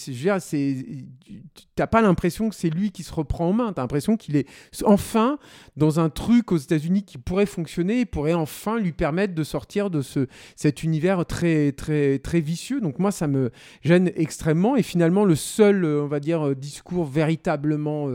t'as 1.77 1.87
pas 1.87 2.03
l'impression 2.03 2.49
que 2.49 2.55
c'est 2.55 2.71
lui 2.71 2.91
qui 2.91 3.03
se 3.03 3.13
reprend 3.13 3.49
en 3.49 3.53
main. 3.53 3.73
T'as 3.73 3.83
l'impression 3.83 4.17
qu'il 4.17 4.37
est 4.37 4.49
enfin 4.85 5.39
dans 5.77 6.01
un 6.01 6.11
truc 6.11 6.51
aux 6.51 6.57
États-Unis 6.57 7.05
qui 7.05 7.19
pourrait 7.19 7.47
fonctionner 7.47 8.01
et 8.01 8.05
pourrait 8.05 8.35
enfin 8.35 8.79
lui 8.79 8.93
permettre 8.93 9.35
de 9.35 9.45
sortir 9.45 9.91
de 9.91 10.03
ce 10.03 10.27
cet 10.57 10.83
univers 10.83 11.25
très 11.25 11.73
très 11.73 12.19
très 12.19 12.41
vicieux. 12.41 12.81
Donc 12.81 12.99
moi 12.99 13.13
ça 13.13 13.29
me 13.29 13.51
gêne 13.83 14.11
extrêmement. 14.17 14.75
Et 14.77 14.83
finalement 14.83 15.25
le 15.25 15.37
seul 15.37 15.85
euh, 15.85 16.03
on 16.03 16.09
va 16.09 16.19
dire 16.19 16.49
euh, 16.49 16.55
discours 16.55 17.05
véritablement 17.05 18.09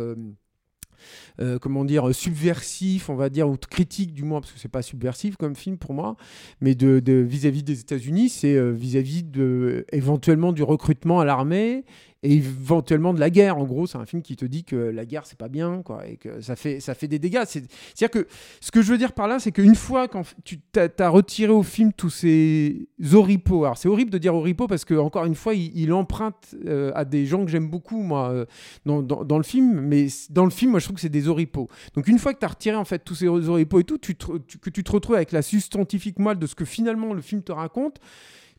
euh, 1.40 1.60
comment 1.60 1.86
dire, 1.86 2.14
subversif, 2.14 3.10
on 3.10 3.16
va 3.16 3.30
dire, 3.30 3.50
ou 3.50 3.58
critique 3.58 4.14
du 4.14 4.24
moins, 4.24 4.42
parce 4.42 4.52
que 4.52 4.60
c'est 4.60 4.72
pas 4.72 4.82
subversif 4.82 5.38
comme 5.38 5.56
film 5.56 5.78
pour 5.78 5.94
moi, 5.94 6.16
mais 6.62 6.76
de 6.76 7.02
vis-à-vis 7.28 7.64
des 7.64 7.80
États-Unis, 7.80 8.30
c'est 8.30 8.56
euh, 8.56 8.72
vis-à-vis 8.72 9.24
de 9.24 9.86
éventuellement 9.92 10.52
du 10.52 10.64
recrutement 10.64 11.20
à 11.20 11.26
l'armée 11.26 11.86
et 12.24 12.34
éventuellement 12.36 13.14
de 13.14 13.20
la 13.20 13.30
guerre. 13.30 13.58
En 13.58 13.66
gros, 13.66 13.88
c'est 13.88 13.98
un 13.98 14.06
film 14.06 14.22
qui 14.22 14.36
te 14.36 14.46
dit 14.46 14.64
que 14.64 14.76
la 14.76 15.06
guerre 15.06 15.26
c'est 15.26 15.38
pas 15.38 15.50
bien, 15.50 15.82
quoi, 15.84 16.08
et 16.08 16.18
que 16.18 16.42
ça 16.42 16.56
fait 16.56 16.80
ça 16.80 16.94
fait 16.94 17.08
des 17.08 17.20
dégâts. 17.20 17.44
C'est 17.46 17.64
à 17.64 17.96
dire 17.98 18.10
que 18.10 18.28
ce 18.60 18.72
que 18.72 18.82
je 18.82 18.92
veux 18.92 18.98
dire 18.98 19.14
par 19.14 19.28
là, 19.28 19.40
c'est 19.40 19.52
qu'une 19.52 19.76
fois 19.76 20.08
quand 20.08 20.24
tu 20.44 20.60
t'as 20.60 20.88
as 21.00 21.10
retiré 21.10 21.52
au 21.52 21.64
film 21.64 21.94
tous 21.94 22.10
ces 22.10 22.88
oripeaux, 23.14 23.66
alors 23.66 23.78
c'est 23.78 23.90
horrible 23.90 24.12
de 24.12 24.18
dire 24.18 24.36
oripeaux 24.36 24.68
parce 24.68 24.86
que 24.86 24.94
encore 24.96 25.26
une 25.26 25.36
fois, 25.36 25.54
il, 25.54 25.94
emprunte 25.94 26.56
euh, 26.66 26.92
à 26.96 27.06
des 27.06 27.26
gens 27.26 27.46
que 27.46 27.50
j'aime 27.52 27.70
beaucoup 27.70 28.02
moi 28.02 28.30
euh, 28.30 28.46
dans, 28.86 29.02
dans, 29.02 29.38
le 29.38 29.44
film, 29.44 29.80
mais 29.80 30.08
dans 30.30 30.44
le 30.44 30.52
film, 30.52 30.72
moi 30.72 30.80
je 30.80 30.86
trouve 30.86 30.96
que 30.96 31.02
c'est 31.02 31.10
des 31.10 31.28
oripeaux. 31.28 31.70
Donc 31.96 32.08
une 32.08 32.20
fois 32.20 32.34
que 32.34 32.40
tu 32.40 32.46
as 32.46 32.50
retiré 32.50 32.76
en 32.76 32.86
fait 32.86 33.00
tous 33.00 33.16
ces 33.16 33.28
oripeaux 33.28 33.80
et 33.80 33.84
tout, 33.84 33.98
que 33.98 34.70
tu 34.70 34.84
te 34.84 34.92
retrouves 34.92 35.16
avec 35.16 35.32
la 35.32 35.42
substantifique 35.42 36.20
moelle 36.20 36.40
de 36.40 36.48
ce 36.48 36.56
que 36.56 36.66
finalement 36.66 37.14
le 37.14 37.22
film 37.22 37.42
te 37.42 37.52
raconte 37.52 38.00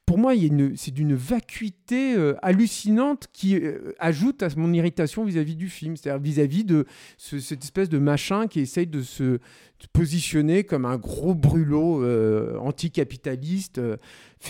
pour 0.09 0.17
moi, 0.17 0.33
c'est 0.77 0.91
d'une 0.95 1.15
vacuité 1.15 2.15
euh, 2.17 2.35
hallucinante 2.41 3.27
qui 3.31 3.57
euh, 3.57 3.93
ajoute 3.99 4.43
à 4.43 4.49
mon 4.57 4.73
irritation 4.73 5.23
vis-à-vis 5.23 5.55
du 5.55 5.69
film, 5.69 5.99
c'est-à-dire 5.99 6.23
vis-à-vis 6.23 6.65
de 6.65 6.87
ce- 7.19 7.39
cette 7.39 7.63
espèce 7.63 7.91
de 7.91 7.99
machin 7.99 8.47
qui 8.47 8.61
essaye 8.61 8.87
de 8.87 9.03
se 9.03 9.39
positionner 9.93 10.65
comme 10.65 10.87
un 10.87 10.97
gros 10.97 11.35
brûlot 11.35 12.03
euh, 12.03 12.57
anticapitaliste. 12.61 13.83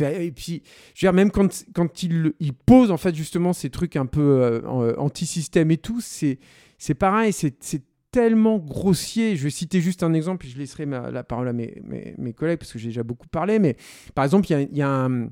et 0.01 0.31
puis, 0.31 0.63
je 0.95 1.05
veux 1.05 1.11
dire, 1.11 1.13
même 1.13 1.33
quand, 1.33 1.65
quand 1.75 2.05
il, 2.05 2.33
pose 2.65 2.93
en 2.93 2.97
fait 2.97 3.17
justement 3.17 3.53
ces 3.53 3.69
trucs 3.69 3.97
un 3.97 4.07
peu 4.07 4.63
anti-système 4.97 5.73
et 5.73 5.79
tout, 5.79 6.01
c'est 6.01 6.39
pareil, 6.97 7.33
c'est 7.33 7.83
tellement 8.13 8.59
grossier. 8.59 9.35
Je 9.35 9.43
vais 9.43 9.51
citer 9.51 9.81
juste 9.81 10.05
un 10.05 10.15
exemple, 10.15 10.39
puis 10.39 10.51
je 10.51 10.59
laisserai 10.59 10.87
la 10.87 11.25
parole 11.25 11.49
à 11.49 11.53
mes, 11.53 11.83
mes- 11.85 12.33
collègues 12.33 12.59
parce 12.59 12.73
que 12.73 12.79
j'ai 12.79 12.89
déjà 12.89 13.03
beaucoup 13.03 13.27
parlé. 13.29 13.59
Mais 13.59 13.77
par 14.15 14.25
exemple, 14.25 14.47
il 14.51 14.53
y 14.53 14.55
a, 14.55 14.61
y 14.73 14.83
a 14.83 14.89
un, 14.89 15.31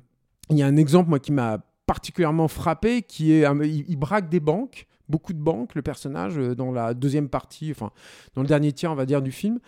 il 0.50 0.58
y 0.58 0.62
a 0.62 0.66
un 0.66 0.76
exemple 0.76 1.18
qui 1.20 1.32
m'a 1.32 1.58
particulièrement 1.86 2.48
frappé, 2.48 3.02
qui 3.02 3.32
est 3.32 3.44
un- 3.44 3.62
il, 3.62 3.96
braque 3.96 4.28
des 4.28 4.40
banques. 4.40 4.86
Beaucoup 5.08 5.32
de 5.32 5.38
banques, 5.38 5.76
le 5.76 5.82
personnage, 5.82 6.36
euh, 6.36 6.54
dans 6.56 6.72
la 6.72 6.92
deuxième 6.92 7.28
partie, 7.28 7.70
enfin, 7.70 7.92
dans 8.34 8.42
le 8.42 8.48
dernier 8.48 8.72
tiers, 8.72 8.90
on 8.90 8.96
va 8.96 9.06
dire, 9.06 9.22
du 9.22 9.30
film. 9.30 9.60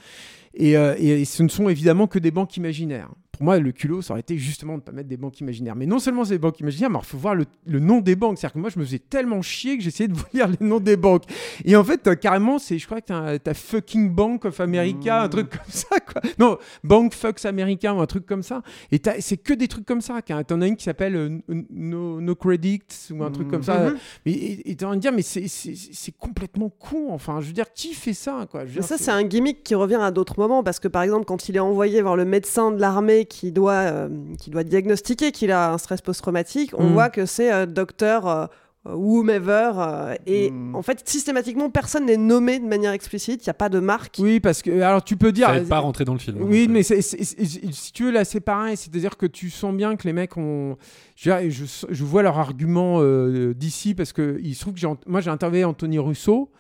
Et, 0.55 0.77
euh, 0.77 0.97
et 0.99 1.25
ce 1.25 1.45
ne 1.45 1.49
sont 1.49 1.69
évidemment 1.69 2.09
que 2.09 2.19
des 2.19 2.33
banques 2.33 2.57
imaginaires. 2.57 3.11
Pour 3.39 3.45
moi, 3.45 3.61
le 3.61 3.71
culot, 3.71 4.03
ça 4.03 4.15
aurait 4.15 4.21
été 4.21 4.37
justement 4.37 4.73
de 4.73 4.79
ne 4.79 4.83
pas 4.83 4.91
mettre 4.91 5.09
des 5.09 5.17
banques 5.17 5.39
imaginaires. 5.39 5.77
Mais 5.77 5.87
non 5.87 6.01
seulement 6.01 6.25
c'est 6.25 6.35
des 6.35 6.39
banques 6.39 6.59
imaginaires, 6.59 6.91
mais 6.91 6.99
il 7.01 7.07
faut 7.07 7.19
voir 7.19 7.37
le, 7.37 7.45
le 7.67 7.79
nom 7.79 8.01
des 8.01 8.17
banques. 8.17 8.37
C'est-à-dire 8.37 8.55
que 8.55 8.59
moi, 8.59 8.69
je 8.69 8.81
me 8.81 8.85
faisais 8.85 8.99
tellement 8.99 9.43
chier 9.43 9.79
que 9.79 9.85
j'essayais 9.85 10.09
de 10.09 10.15
vous 10.17 10.25
lire 10.35 10.49
les 10.49 10.67
noms 10.67 10.81
des 10.81 10.97
banques. 10.97 11.23
Et 11.65 11.77
en 11.77 11.85
fait, 11.85 11.99
t'as 11.99 12.17
carrément, 12.17 12.59
c'est, 12.59 12.79
je 12.79 12.87
crois 12.87 13.01
que 13.01 13.37
t'as, 13.37 13.55
fucking 13.55 14.11
Bank 14.11 14.45
of 14.45 14.59
America, 14.59 15.23
un 15.23 15.29
truc 15.29 15.51
comme 15.51 15.61
ça, 15.69 16.01
quoi. 16.01 16.21
Non, 16.37 16.59
Bank 16.83 17.15
Fucks 17.15 17.45
America 17.45 17.95
ou 17.95 18.01
un 18.01 18.07
truc 18.07 18.27
comme 18.27 18.43
ça. 18.43 18.63
Et 18.91 19.01
c'est 19.21 19.37
que 19.37 19.55
des 19.55 19.69
trucs 19.69 19.87
comme 19.87 20.01
ça. 20.01 20.21
T'en 20.21 20.61
as 20.61 20.67
une 20.67 20.75
qui 20.75 20.85
s'appelle 20.85 21.15
euh, 21.15 21.39
no, 21.71 22.21
no 22.21 22.35
Credits 22.35 23.13
ou 23.13 23.23
un 23.23 23.31
truc 23.31 23.49
comme 23.49 23.63
ça. 23.63 23.91
Mhm. 23.91 23.99
Mais, 24.27 24.33
et 24.65 24.75
t'as 24.75 24.87
envie 24.87 24.97
de 24.97 25.03
dire, 25.03 25.13
mais 25.13 25.23
c'est, 25.23 26.13
complètement 26.19 26.71
con. 26.71 27.07
Enfin, 27.11 27.41
je 27.41 27.47
veux 27.47 27.53
dire, 27.53 27.73
qui 27.73 27.95
fait 27.95 28.15
ça, 28.15 28.49
quoi? 28.51 28.63
Je 28.63 28.71
veux 28.71 28.81
Mais 28.81 28.81
dire, 28.81 28.89
ça, 28.89 28.99
c'est 28.99 29.13
un 29.13 29.23
gimmick 29.23 29.63
qui 29.63 29.77
revient 29.77 30.01
à 30.01 30.11
d'autres 30.11 30.41
moments 30.41 30.65
parce 30.65 30.81
que, 30.81 30.89
par 30.89 31.03
exemple, 31.03 31.25
quand 31.25 31.49
il 31.49 31.57
est 31.57 31.61
envoyé 31.61 32.03
voir 32.03 32.17
le 32.17 32.25
médecin 32.25 32.73
de 32.73 32.81
l'armée 32.81 33.27
qui 33.29 33.53
doit, 33.53 33.73
euh, 33.75 34.09
qui 34.41 34.51
doit 34.51 34.65
diagnostiquer 34.65 35.31
qu'il 35.33 35.51
a 35.53 35.73
un 35.73 35.79
stress 35.79 36.01
post-traumatique, 36.01 36.73
on 36.77 36.89
Mm. 36.89 36.93
voit 36.93 37.11
que 37.11 37.27
c'est 37.27 37.53
euh, 37.53 37.67
docteur 37.67 38.27
euh, 38.27 38.47
euh, 38.87 38.95
whomever. 38.95 39.73
euh, 39.77 40.15
et 40.27 40.51
Mm. 40.51 40.75
en 40.77 40.83
fait, 40.83 41.07
systématiquement, 41.09 41.69
personne 41.69 42.07
n'est 42.07 42.17
nommé 42.17 42.59
de 42.61 42.65
manière 42.67 42.93
explicite. 42.93 43.45
Il 43.45 43.49
n'y 43.49 43.51
a 43.51 43.55
pas 43.55 43.69
de 43.69 43.81
marque. 43.81 44.17
Oui, 44.21 44.41
parce 44.41 44.63
que 44.63 44.71
alors 44.81 45.03
tu 45.05 45.17
peux 45.17 45.33
dire. 45.33 45.49
Ça 45.49 45.57
aide 45.59 45.69
pas 45.69 45.77
à 45.77 45.81
rentrer 45.81 46.05
dans 46.05 46.13
le 46.15 46.19
film. 46.21 46.39
Oui, 46.41 46.69
mais 46.69 46.83
si 46.83 47.93
tu 47.93 48.05
veux, 48.05 48.11
là, 48.13 48.25
c'est 48.25 48.41
pareil. 48.41 48.77
C'est-à-dire 48.77 49.17
que 49.17 49.27
tu 49.27 49.51
sens 49.51 49.75
bien 49.75 49.97
que 49.97 50.07
les 50.07 50.13
mecs 50.13 50.37
ont. 50.37 50.77
Je, 51.17 52.05
vois 52.05 52.23
leur 52.23 52.39
argument 52.39 52.99
euh, 53.01 53.53
d'ici 53.55 53.95
parce 53.95 54.13
que 54.13 54.39
il 54.43 54.55
se 54.55 54.61
trouve 54.61 54.75
que 54.75 54.87
moi 55.07 55.21
j'ai 55.21 55.31
interviewé 55.31 55.65
Anthony 55.65 55.99
Russo. 55.99 56.51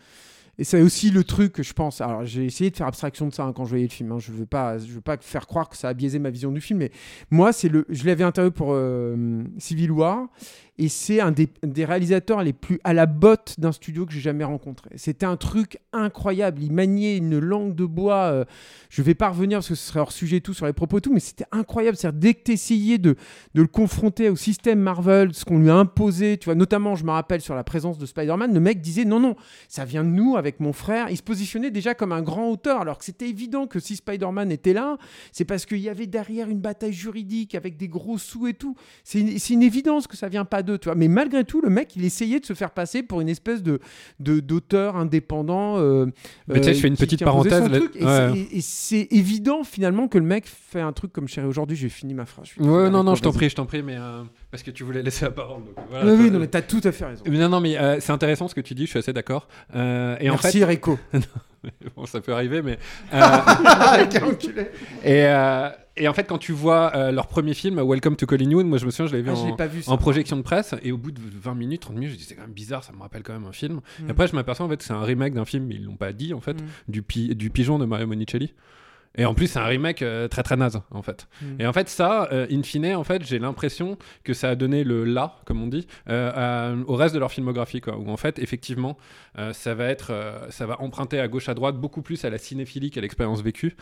Et 0.59 0.65
c'est 0.65 0.83
aussi 0.83 1.11
le 1.11 1.23
truc 1.25 1.62
je 1.62 1.73
pense. 1.73 2.00
Alors, 2.00 2.25
j'ai 2.25 2.45
essayé 2.45 2.71
de 2.71 2.77
faire 2.77 2.88
abstraction 2.88 3.29
de 3.29 3.35
ça 3.35 3.45
hein, 3.45 3.53
quand 3.53 3.65
je 3.65 3.71
voyais 3.71 3.85
le 3.87 3.91
film. 3.91 4.11
hein. 4.12 4.19
Je 4.19 4.33
veux 4.33 4.47
pas, 4.47 4.77
veux 4.77 5.00
pas 5.00 5.17
faire 5.21 5.47
croire 5.47 5.69
que 5.69 5.77
ça 5.77 5.88
a 5.88 5.95
biaisé 5.95 6.19
ma 6.19 6.31
vision 6.31 6.50
du 6.50 6.61
film. 6.61 6.81
Mais 6.81 6.91
moi, 7.31 7.53
c'est 7.53 7.69
le, 7.69 7.87
je 7.88 8.05
l'avais 8.07 8.25
interviewé 8.25 8.53
pour 8.53 8.71
euh, 8.73 9.45
Civil 9.59 9.93
War, 9.93 10.27
et 10.79 10.89
c'est 10.89 11.21
un 11.21 11.33
des, 11.33 11.85
réalisateurs 11.85 12.43
les 12.43 12.53
plus 12.53 12.81
à 12.85 12.93
la 12.93 13.07
botte 13.07 13.55
d'un 13.59 13.73
studio 13.73 14.07
que 14.07 14.13
j'ai 14.13 14.21
jamais 14.21 14.45
rencontré. 14.45 14.91
C'était 14.97 15.27
un 15.27 15.37
truc 15.37 15.79
incroyable. 15.93 16.63
Il 16.63 16.73
maniait 16.73 17.17
une 17.17 17.39
langue 17.39 17.75
de 17.75 17.85
bois. 17.85 18.31
euh, 18.33 18.45
je 18.89 19.03
vais 19.03 19.15
pas 19.15 19.29
revenir 19.29 19.59
parce 19.59 19.69
que 19.69 19.75
ce 19.75 19.89
serait 19.89 20.01
hors 20.01 20.13
sujet 20.13 20.37
et 20.37 20.41
tout 20.41 20.55
sur 20.55 20.67
les 20.67 20.73
propos 20.73 20.99
et 20.99 21.01
tout, 21.01 21.13
mais 21.13 21.21
c'était 21.21 21.47
incroyable. 21.51 21.97
C'est-à-dire 21.97 22.21
dès 22.21 22.35
que 22.35 22.45
tu 22.45 22.53
essayais 22.53 22.99
de, 22.99 23.17
de 23.55 23.63
le 23.63 23.67
confronter 23.67 24.29
au 24.29 24.37
système 24.37 24.79
Marvel, 24.79 25.35
ce 25.35 25.45
qu'on 25.45 25.59
lui 25.59 25.71
a 25.71 25.75
imposé, 25.75 26.39
tu 26.39 26.47
vois, 26.47 26.55
notamment, 26.55 26.95
je 26.95 27.05
me 27.05 27.11
rappelle 27.11 27.41
sur 27.41 27.55
la 27.55 27.65
présence 27.65 27.99
de 27.99 28.07
Spider-Man, 28.07 28.55
le 28.55 28.61
mec 28.61 28.81
disait 28.81 29.05
non, 29.05 29.21
non, 29.21 29.35
ça 29.69 29.85
vient 29.85 30.05
de 30.05 30.11
nous 30.11 30.37
avec 30.37 30.61
mon 30.61 30.73
frère. 30.73 31.09
Il 31.11 31.17
se 31.17 31.23
positionnait 31.23 31.71
déjà 31.71 31.95
comme 31.95 32.13
un 32.13 32.23
grand 32.23 32.51
auteur, 32.51 32.81
alors 32.81 32.99
que 32.99 33.05
c'était 33.05 33.29
évident 33.29 33.67
que 33.67 33.81
si 33.81 33.97
Spider-Man 33.97 34.53
était 34.53 34.73
là, 34.73 34.97
c'est 35.33 35.45
parce 35.45 35.67
qu'il 35.67 35.79
y 35.79 35.89
avait 35.89 36.07
derrière 36.07 36.49
une 36.49 36.61
bataille 36.61 36.93
juridique 36.93 37.55
avec 37.57 37.77
des 37.77 37.89
gros 37.89 38.17
sous 38.17 38.47
et 38.47 38.55
tout. 38.55 38.77
C'est 39.03 39.21
une, 39.21 39.39
c'est 39.39 39.55
évidence 39.55 40.07
que 40.07 40.17
ça 40.17 40.29
vient 40.29 40.45
pas 40.45 40.63
d'eux, 40.69 40.79
tu 40.79 40.85
vois. 40.89 40.95
Mais 40.95 41.09
malgré 41.09 41.45
tout, 41.45 41.61
le 41.61 41.71
mec, 41.71 41.97
il 41.97 42.05
essayait 42.05 42.39
de 42.41 42.47
se 42.47 42.53
faire 42.55 42.71
passer 42.71 43.03
pour 43.03 43.21
une 43.21 43.29
espèce 43.29 43.63
de 43.63 43.81
de- 44.21 44.41
d'auteur 44.41 44.97
indépendant. 44.97 45.79
euh, 45.79 46.07
Mais 46.47 46.61
tu 46.61 46.65
sais, 46.65 46.75
je 46.75 46.79
euh, 46.79 46.83
fais 46.83 46.89
une 46.89 46.97
petite 46.97 47.25
parenthèse 47.25 47.69
là- 47.69 47.79
ouais. 47.81 47.89
c'est- 48.01 48.39
et- 48.39 48.59
et 48.59 48.61
c'est 48.61 49.09
évident 49.11 49.65
finalement 49.65 50.07
que 50.09 50.19
le 50.19 50.25
mec 50.25 50.45
fait 50.47 50.81
un 50.81 50.93
truc 50.93 51.13
comme 51.13 51.27
Chéri. 51.29 51.47
Aujourd'hui, 51.47 51.77
j'ai 51.77 51.89
fini 51.89 52.15
ma 52.15 52.27
phrase. 52.27 52.49
Ouais, 52.59 52.91
non, 52.91 53.03
non, 53.03 53.15
je 53.15 53.23
t'en 53.23 53.33
prie, 53.33 53.49
je 53.49 53.57
t'en 53.57 53.67
prie, 53.67 53.83
mais 53.83 53.97
euh, 53.99 54.23
parce 54.51 54.63
que 54.63 54.71
tu 54.71 54.85
voulais 54.85 55.03
laisser 55.03 55.25
la 55.25 55.31
parole. 55.31 55.63
donc 55.65 55.75
voilà, 55.91 56.13
Oui, 56.15 56.31
non, 56.31 56.37
euh, 56.37 56.41
mais 56.41 56.47
t'as 56.49 56.63
tout 56.63 56.81
à 56.85 56.93
fait 56.93 57.05
raison. 57.07 57.25
mais 57.29 57.39
Non, 57.39 57.49
non, 57.49 57.61
mais 57.61 57.77
euh, 57.79 57.99
c'est 58.01 58.13
intéressant 58.13 58.47
ce 58.49 58.55
que 58.55 58.61
tu 58.61 58.75
dis, 58.75 58.85
je 58.85 58.91
suis 58.91 58.99
assez 58.99 59.13
d'accord. 59.13 59.49
Euh, 59.75 60.17
et 60.21 60.25
Merci, 60.25 60.49
en 60.49 60.51
fait, 60.51 60.65
Rico. 60.65 60.99
bon, 61.99 62.07
ça 62.07 62.21
peut 62.21 62.33
arriver, 62.33 62.62
mais. 62.62 62.78
Euh, 63.12 64.64
et, 65.05 65.25
euh, 65.26 65.69
et 65.97 66.09
en 66.09 66.14
fait, 66.14 66.25
quand 66.25 66.38
tu 66.38 66.52
vois 66.52 66.93
euh, 66.95 67.11
leur 67.11 67.26
premier 67.26 67.55
film, 67.55 67.81
Welcome 67.81 68.17
to 68.17 68.26
Hollywood, 68.33 68.67
moi 68.67 68.78
je 68.78 68.87
me 68.87 68.90
souviens, 68.90 69.07
je 69.07 69.12
l'avais 69.17 69.25
vu, 69.25 69.31
Ah, 69.33 69.35
je 69.37 69.40
en, 69.43 69.47
l'ai 69.50 69.57
pas 69.57 69.67
vu, 69.67 69.83
ça. 69.83 69.90
en 69.90 69.97
projection 69.97 70.37
de 70.37 70.43
presse, 70.43 70.75
et 70.83 70.93
au 70.93 70.97
bout 70.99 71.11
de 71.11 71.21
20 71.21 71.55
minutes, 71.55 71.83
30 71.83 71.97
minutes, 71.97 72.12
je 72.12 72.17
dis 72.17 72.25
c'est 72.25 72.35
quand 72.35 72.43
même 72.43 72.52
bizarre, 72.52 72.85
ça 72.85 72.93
me 72.93 73.00
rappelle 73.00 73.23
quand 73.23 73.33
même 73.33 73.47
un 73.47 73.52
film. 73.52 73.81
Mm. 74.00 74.09
Et 74.09 74.11
après, 74.11 74.28
je 74.28 74.35
m'aperçois 74.35 74.67
en 74.67 74.69
fait 74.69 74.76
que 74.76 74.85
c'est 74.85 74.93
un 74.93 75.02
remake 75.02 75.35
d'un 75.35 75.45
film, 75.45 75.64
mais 75.67 75.75
ils 75.75 75.85
l'ont 75.85 75.97
pas 75.97 76.12
dit 76.12 76.35
en 76.35 76.40
fait, 76.40 76.55
Mm. 76.55 76.67
du, 76.88 77.02
pi- 77.02 77.35
du 77.35 77.50
pigeon 77.50 77.78
de 77.78 77.85
Mario 77.85 78.07
Monicelli. 78.07 78.52
Et 79.17 79.25
en 79.25 79.35
plus, 79.35 79.49
c'est 79.49 79.59
un 79.59 79.65
remake 79.65 80.03
euh, 80.03 80.29
très 80.29 80.43
très 80.43 80.57
naze, 80.57 80.81
en 80.91 81.03
fait. 81.03 81.27
Mm. 81.43 81.61
Et 81.61 81.67
en 81.67 81.73
fait, 81.73 81.88
ça, 81.88 82.29
euh, 82.33 82.47
in 82.50 82.62
fine, 82.62 82.95
en 82.95 83.05
fait, 83.05 83.25
j'ai 83.25 83.38
l'impression 83.38 83.99
que 84.23 84.33
ça 84.33 84.50
a 84.50 84.55
donné 84.55 84.85
le 84.85 85.05
là, 85.05 85.37
comme 85.45 85.61
on 85.62 85.67
dit, 85.67 85.87
euh, 86.09 86.31
à- 86.35 86.75
au 86.87 86.95
reste 86.95 87.15
de 87.15 87.19
leur 87.21 87.33
filmographie, 87.33 87.81
quoi. 87.81 87.97
Où 87.97 88.11
en 88.11 88.17
fait, 88.17 88.38
effectivement, 88.38 88.97
euh, 89.38 89.53
ça 89.53 89.75
va 89.75 89.87
être, 89.87 90.12
ça 90.50 90.67
va 90.67 90.81
emprunter 90.81 91.19
à 91.21 91.27
gauche 91.29 91.49
à 91.49 91.55
droite 91.55 91.77
beaucoup 91.77 92.03
plus 92.03 92.25
à 92.25 92.31
la 92.31 92.38
cinéphilie 92.38 92.91
qu'à 92.91 93.00
l'expérience 93.00 93.43
vécue. 93.43 93.77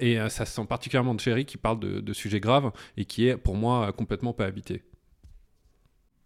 Et 0.00 0.18
ça 0.28 0.44
se 0.46 0.54
sent 0.54 0.66
particulièrement 0.68 1.14
de 1.14 1.20
Cherry 1.20 1.44
qui 1.44 1.56
parle 1.56 1.80
de, 1.80 2.00
de 2.00 2.12
sujets 2.12 2.40
graves 2.40 2.70
et 2.96 3.04
qui 3.04 3.28
est, 3.28 3.36
pour 3.36 3.56
moi, 3.56 3.92
complètement 3.92 4.32
pas 4.32 4.44
habité. 4.46 4.82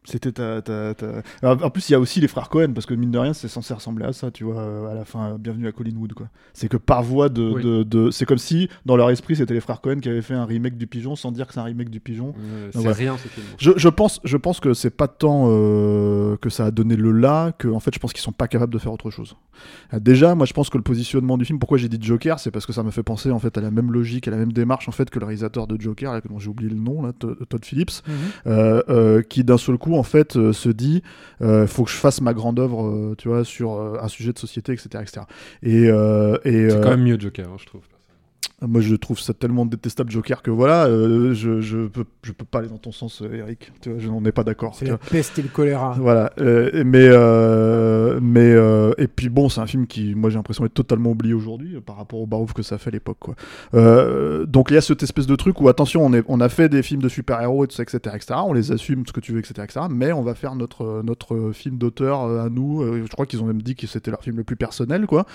C'était 0.05 0.33
ta, 0.33 0.62
ta- 0.62 0.95
ta- 0.95 1.23
Alors, 1.43 1.62
En 1.64 1.69
plus, 1.71 1.87
il 1.90 1.93
y 1.93 1.95
a 1.95 2.00
aussi 2.00 2.21
les 2.21 2.28
frères 2.28 2.49
Cohen, 2.49 2.73
parce 2.73 2.87
que 2.87 2.95
mine 2.95 3.11
de 3.11 3.19
rien, 3.19 3.35
c'est 3.35 3.49
censé 3.49 3.75
ressembler 3.75 4.07
à 4.07 4.14
ça, 4.14 4.31
tu 4.31 4.43
vois, 4.45 4.59
euh, 4.62 4.90
à 4.90 4.95
la 4.95 5.05
fin, 5.05 5.33
euh, 5.33 5.38
Bienvenue 5.38 5.67
à 5.69 5.73
Collinwood, 5.73 6.14
quoi. 6.14 6.28
C'est 6.55 6.69
que 6.69 6.78
par 6.78 7.02
voie 7.02 7.28
de. 7.28 7.43
Oui. 7.55 7.62
de, 7.62 7.83
de- 7.83 8.11
C'est 8.11 8.25
comme 8.25 8.38
si, 8.38 8.71
dans 8.87 8.97
leur 8.97 9.11
esprit, 9.11 9.37
c'était 9.37 9.52
les 9.52 9.61
frères 9.61 9.83
Cohen 9.83 9.97
qui 10.00 10.09
avaient 10.09 10.23
fait 10.23 10.33
un 10.35 10.47
remake 10.47 10.78
du 10.78 10.87
pigeon 10.87 11.14
sans 11.14 11.31
dire 11.31 11.47
que 11.47 11.52
c'est 11.52 11.61
un 11.61 11.64
remake 11.64 11.90
du 11.90 12.00
pigeon. 12.00 12.35
Euh, 12.38 12.71
c'est 12.73 12.78
voilà. 12.78 12.95
rien, 12.97 13.17
ce 13.19 13.28
film. 13.28 13.45
Je, 13.59 13.73
je 13.76 13.88
pense, 13.90 14.21
je 14.25 14.37
pense 14.38 14.61
que 14.61 14.73
c'est 14.73 14.88
pas 14.90 15.09
tant 15.09 15.47
euh, 15.49 16.37
que 16.38 16.49
ça 16.49 16.64
a 16.67 16.71
donné 16.71 16.97
le 16.97 17.12
là, 17.12 17.52
que 17.52 17.69
en 17.69 17.81
fait, 17.81 17.93
je 17.95 17.99
pense 17.99 18.12
qu'ils 18.14 18.23
sont 18.23 18.33
pas 18.33 18.49
capables 18.49 18.73
de 18.73 18.78
faire 18.78 18.93
autre 18.93 19.11
chose. 19.11 19.37
Déjà, 19.93 20.35
moi, 20.35 20.47
je 20.47 20.52
pense 20.55 20.71
que 20.71 20.78
le 20.78 20.85
positionnement 20.85 21.37
du 21.37 21.45
film, 21.45 21.59
pourquoi 21.59 21.76
j'ai 21.76 21.88
dit 21.88 21.99
Joker, 22.00 22.38
c'est 22.38 22.50
parce 22.50 22.64
que 22.64 22.73
ça 22.73 22.83
me 22.83 22.90
fait 22.93 23.02
penser 23.02 23.31
en 23.31 23.38
fait 23.40 23.59
à 23.59 23.61
la 23.61 23.71
même 23.71 23.93
logique, 23.93 24.26
à 24.28 24.31
la 24.31 24.37
même 24.38 24.52
démarche 24.52 24.88
en 24.88 24.93
fait 24.93 25.11
que 25.11 25.19
le 25.19 25.26
réalisateur 25.26 25.67
de 25.67 25.78
Joker, 25.78 26.12
là, 26.14 26.21
dont 26.28 26.38
j'ai 26.38 26.49
oublié 26.49 26.71
le 26.71 26.76
nom, 26.81 27.02
là, 27.02 27.12
Todd 27.12 27.64
Phillips, 27.64 27.90
Mhm. 28.07 28.14
euh, 28.47 29.23
qui 29.23 29.45
d'un 29.45 29.59
seul 29.59 29.76
coup 29.76 29.88
en 29.97 30.02
fait 30.02 30.37
euh, 30.37 30.52
se 30.52 30.68
dit, 30.68 31.02
euh, 31.40 31.66
faut 31.66 31.85
que 31.85 31.90
je 31.90 31.97
fasse 31.97 32.21
ma 32.21 32.35
grande 32.35 32.59
œuvre, 32.59 32.87
euh, 32.87 33.14
tu 33.16 33.28
vois, 33.28 33.45
sur 33.45 33.75
euh, 33.75 33.99
un 34.02 34.09
sujet 34.09 34.33
de 34.33 34.38
société, 34.38 34.73
etc., 34.73 34.88
etc. 35.02 35.21
Et, 35.62 35.85
et 35.85 36.71
C'est 36.71 36.80
quand 36.83 36.90
même 36.90 37.02
mieux 37.02 37.18
Joker, 37.18 37.49
hein, 37.49 37.57
je 37.59 37.66
trouve. 37.66 37.83
Moi, 38.66 38.80
je 38.80 38.96
trouve 38.96 39.20
ça 39.20 39.34
tellement 39.34 39.66
détestable, 39.66 40.10
Joker, 40.10 40.42
que 40.42 40.50
voilà, 40.50 40.86
euh, 40.86 41.32
je, 41.32 41.60
je, 41.60 41.86
peux, 41.86 42.04
je 42.24 42.32
peux 42.32 42.44
pas 42.44 42.58
aller 42.58 42.68
dans 42.68 42.78
ton 42.78 42.90
sens, 42.90 43.22
euh, 43.22 43.32
Eric. 43.32 43.70
Tu 43.80 43.90
vois, 43.90 44.00
je 44.00 44.08
n'en 44.08 44.24
ai 44.24 44.32
pas 44.32 44.42
d'accord. 44.42 44.74
C'est 44.74 44.86
la 44.86 44.98
peste 44.98 45.38
et 45.38 45.42
le 45.42 45.48
choléra. 45.48 45.94
Voilà, 46.00 46.32
euh, 46.40 46.82
mais 46.84 47.06
euh, 47.08 48.18
mais 48.20 48.56
et 48.98 49.06
puis 49.06 49.28
bon, 49.28 49.48
c'est 49.48 49.60
un 49.60 49.66
film 49.66 49.86
qui, 49.86 50.16
moi, 50.16 50.28
j'ai 50.28 50.36
l'impression 50.36 50.64
d'être 50.64 50.74
totalement 50.74 51.10
oublié 51.10 51.34
aujourd'hui 51.34 51.80
par 51.80 51.96
rapport 51.96 52.20
au 52.20 52.26
barouf 52.26 52.52
que 52.52 52.62
ça 52.62 52.78
fait 52.78 52.88
à 52.88 52.92
l'époque, 52.92 53.18
quoi. 53.20 53.36
Donc 54.46 54.70
il 54.70 54.74
y 54.74 54.76
a 54.76 54.80
cette 54.80 55.04
espèce 55.04 55.26
de 55.26 55.36
truc 55.36 55.60
où 55.60 55.68
attention, 55.68 56.04
on, 56.04 56.12
est, 56.12 56.24
on 56.26 56.40
a 56.40 56.48
fait 56.48 56.68
des 56.68 56.82
films 56.82 57.02
de 57.02 57.08
super-héros 57.08 57.64
et 57.64 57.68
tout 57.68 57.76
ça, 57.76 57.84
etc., 57.84 58.16
etc. 58.16 58.40
On 58.44 58.52
les 58.52 58.72
assume, 58.72 59.06
ce 59.06 59.12
que 59.12 59.20
tu 59.20 59.32
veux, 59.32 59.38
etc., 59.38 59.62
etc. 59.62 59.86
Mais 59.88 60.12
on 60.12 60.22
va 60.22 60.34
faire 60.34 60.56
notre 60.56 61.02
notre 61.04 61.52
film 61.52 61.78
d'auteur 61.78 62.22
à 62.22 62.50
nous. 62.50 62.82
Je 63.04 63.10
crois 63.12 63.26
qu'ils 63.26 63.40
ont 63.40 63.46
même 63.46 63.62
dit 63.62 63.76
que 63.76 63.86
c'était 63.86 64.10
leur 64.10 64.22
film 64.22 64.36
le 64.36 64.44
plus 64.44 64.56
personnel, 64.56 65.06
quoi. 65.06 65.26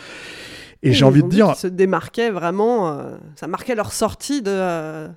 Et 0.84 0.90
Oui, 0.90 0.94
j'ai 0.94 1.00
ils 1.00 1.06
envie 1.06 1.24
de 1.24 1.30
dire, 1.30 1.48
qu'ils 1.48 1.56
se 1.56 1.68
démarquaient 1.68 2.30
vraiment. 2.30 2.90
euh, 2.90 3.16
ça 3.36 3.48
marquait 3.48 3.74
leur 3.76 3.92
sortie 3.92 4.42
de, 4.42 4.52
euh, 4.52 5.08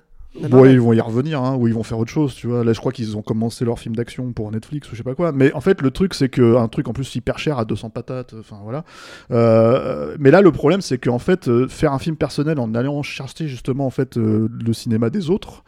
Bon, 0.41 0.65
ils 0.65 0.79
vont 0.79 0.93
y 0.93 0.99
revenir, 0.99 1.41
hein, 1.41 1.55
ou 1.55 1.67
ils 1.67 1.73
vont 1.73 1.83
faire 1.83 1.97
autre 1.97 2.11
chose, 2.11 2.35
tu 2.35 2.47
vois. 2.47 2.63
Là, 2.63 2.73
je 2.73 2.79
crois 2.79 2.91
qu'ils 2.91 3.17
ont 3.17 3.21
commencé 3.21 3.65
leur 3.65 3.79
film 3.79 3.95
d'action 3.95 4.31
pour 4.33 4.51
Netflix 4.51 4.87
ou 4.87 4.91
je 4.91 4.97
sais 4.97 5.03
pas 5.03 5.15
quoi. 5.15 5.31
Mais 5.31 5.51
en 5.53 5.61
fait, 5.61 5.81
le 5.81 5.91
truc, 5.91 6.13
c'est 6.13 6.29
que 6.29 6.57
un 6.57 6.67
truc 6.67 6.87
en 6.87 6.93
plus 6.93 7.15
hyper 7.15 7.39
cher 7.39 7.57
à 7.57 7.65
200 7.65 7.89
patates, 7.89 8.35
enfin 8.39 8.59
voilà. 8.63 8.83
Euh, 9.31 10.15
mais 10.19 10.31
là, 10.31 10.41
le 10.41 10.51
problème, 10.51 10.81
c'est 10.81 10.97
qu'en 10.97 11.19
fait, 11.19 11.47
euh, 11.47 11.67
faire 11.67 11.93
un 11.93 11.99
film 11.99 12.15
personnel 12.15 12.59
en 12.59 12.73
allant 12.75 13.01
chercher 13.03 13.47
justement 13.47 13.85
en 13.85 13.89
fait 13.89 14.17
le 14.17 14.73
cinéma 14.73 15.09
des 15.09 15.29
autres, 15.29 15.63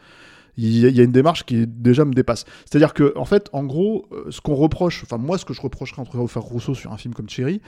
il 0.60 0.78
y, 0.96 1.00
a- 1.00 1.04
une 1.04 1.12
démarche 1.12 1.44
qui 1.44 1.66
déjà 1.66 2.04
me 2.04 2.12
dépasse. 2.12 2.44
C'est-à-dire 2.64 2.94
que, 2.94 3.12
en 3.16 3.24
fait, 3.24 3.48
en 3.52 3.64
gros, 3.64 4.06
euh, 4.12 4.24
ce 4.30 4.40
qu'on 4.40 4.54
reproche, 4.54 5.02
enfin 5.04 5.16
moi, 5.18 5.38
ce 5.38 5.44
que 5.44 5.54
je 5.54 5.60
reprocherais 5.60 6.00
entre 6.02 6.26
faire 6.28 6.42
Rousseau 6.42 6.74
sur 6.74 6.92
un 6.92 6.96
film 6.96 7.14
comme 7.14 7.28
Cherry, 7.28 7.60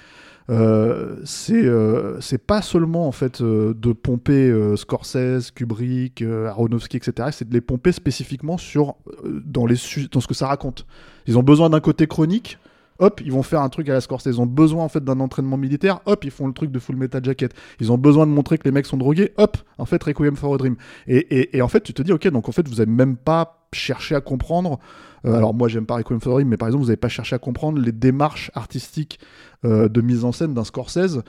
euh, 0.51 1.17
c'est 1.25 1.65
euh, 1.65 2.21
c'est 2.21 2.45
pas 2.45 2.63
seulement 2.63 3.07
en 3.07 3.13
fait 3.13 3.41
euh, 3.41 3.75
de 3.75 3.93
pomper 3.93 4.53
Scorsese, 4.77 5.51
Kubrick, 5.53 6.23
Aronofsky, 6.23 6.97
etc. 6.97 7.29
C'est 7.33 7.49
de 7.49 7.55
les 7.55 7.61
pomper 7.61 7.93
spécifiquement 7.93 8.59
sur 8.59 8.97
dans 9.25 9.67
les 9.67 9.77
dans 10.11 10.21
ce 10.21 10.27
que 10.27 10.35
ça 10.35 10.47
raconte. 10.49 10.87
Ils 11.27 11.39
ont 11.39 11.43
besoin 11.43 11.71
d'un 11.71 11.81
côté 11.81 12.07
chronique. 12.07 12.59
Hop, 13.03 13.21
ils 13.25 13.33
vont 13.33 13.43
faire 13.43 13.63
un 13.63 13.69
truc 13.69 13.89
à 13.89 13.95
la 13.95 14.01
Scorsese. 14.01 14.27
Ils 14.27 14.41
ont 14.41 14.47
besoin 14.47 14.85
en 14.85 14.89
fait 14.89 15.03
d'un 15.03 15.19
entraînement 15.19 15.57
militaire. 15.57 15.99
Hop, 16.07 16.25
ils 16.25 16.31
font 16.31 16.47
le 16.47 16.53
truc 16.53 16.71
de 16.71 16.79
Full 16.79 16.95
Metal 16.95 17.23
Jacket. 17.25 17.53
Ils 17.81 17.91
ont 17.91 17.99
besoin 17.99 18.29
de 18.29 18.31
montrer 18.31 18.59
que 18.59 18.65
les 18.65 18.71
mecs 18.71 18.87
sont 18.87 18.97
drogués. 18.97 19.33
Hop, 19.39 19.57
en 19.77 19.87
fait 19.87 20.03
Requiem 20.05 20.37
for 20.37 20.55
a 20.55 20.57
Dream. 20.57 20.77
Et, 21.09 21.61
en 21.61 21.67
fait, 21.67 21.81
tu 21.83 21.93
te 21.93 22.03
dis 22.03 22.13
ok, 22.13 22.29
donc 22.29 22.49
en 22.49 22.53
fait 22.53 22.69
vous 22.69 22.81
avez 22.81 22.91
même 22.91 23.17
pas 23.17 23.67
cherché 23.73 24.15
à 24.15 24.21
comprendre. 24.21 24.79
euh, 25.25 25.35
alors 25.35 25.53
moi 25.53 25.67
j'aime 25.67 25.87
pas 25.87 25.97
Requiem 25.97 26.21
for 26.21 26.33
a 26.33 26.37
Dream, 26.37 26.49
mais 26.49 26.57
par 26.57 26.69
exemple 26.69 26.85
vous 26.85 26.91
avez 26.91 26.97
pas 26.97 27.09
cherché 27.09 27.35
à 27.35 27.39
comprendre 27.39 27.81
les 27.81 27.93
démarches 27.93 28.51
artistiques 28.55 29.19
euh, 29.65 29.89
de 29.89 30.01
mise 30.01 30.25
en 30.25 30.31
scène 30.31 30.55
d'un 30.55 30.65
Scorsese 30.65 31.21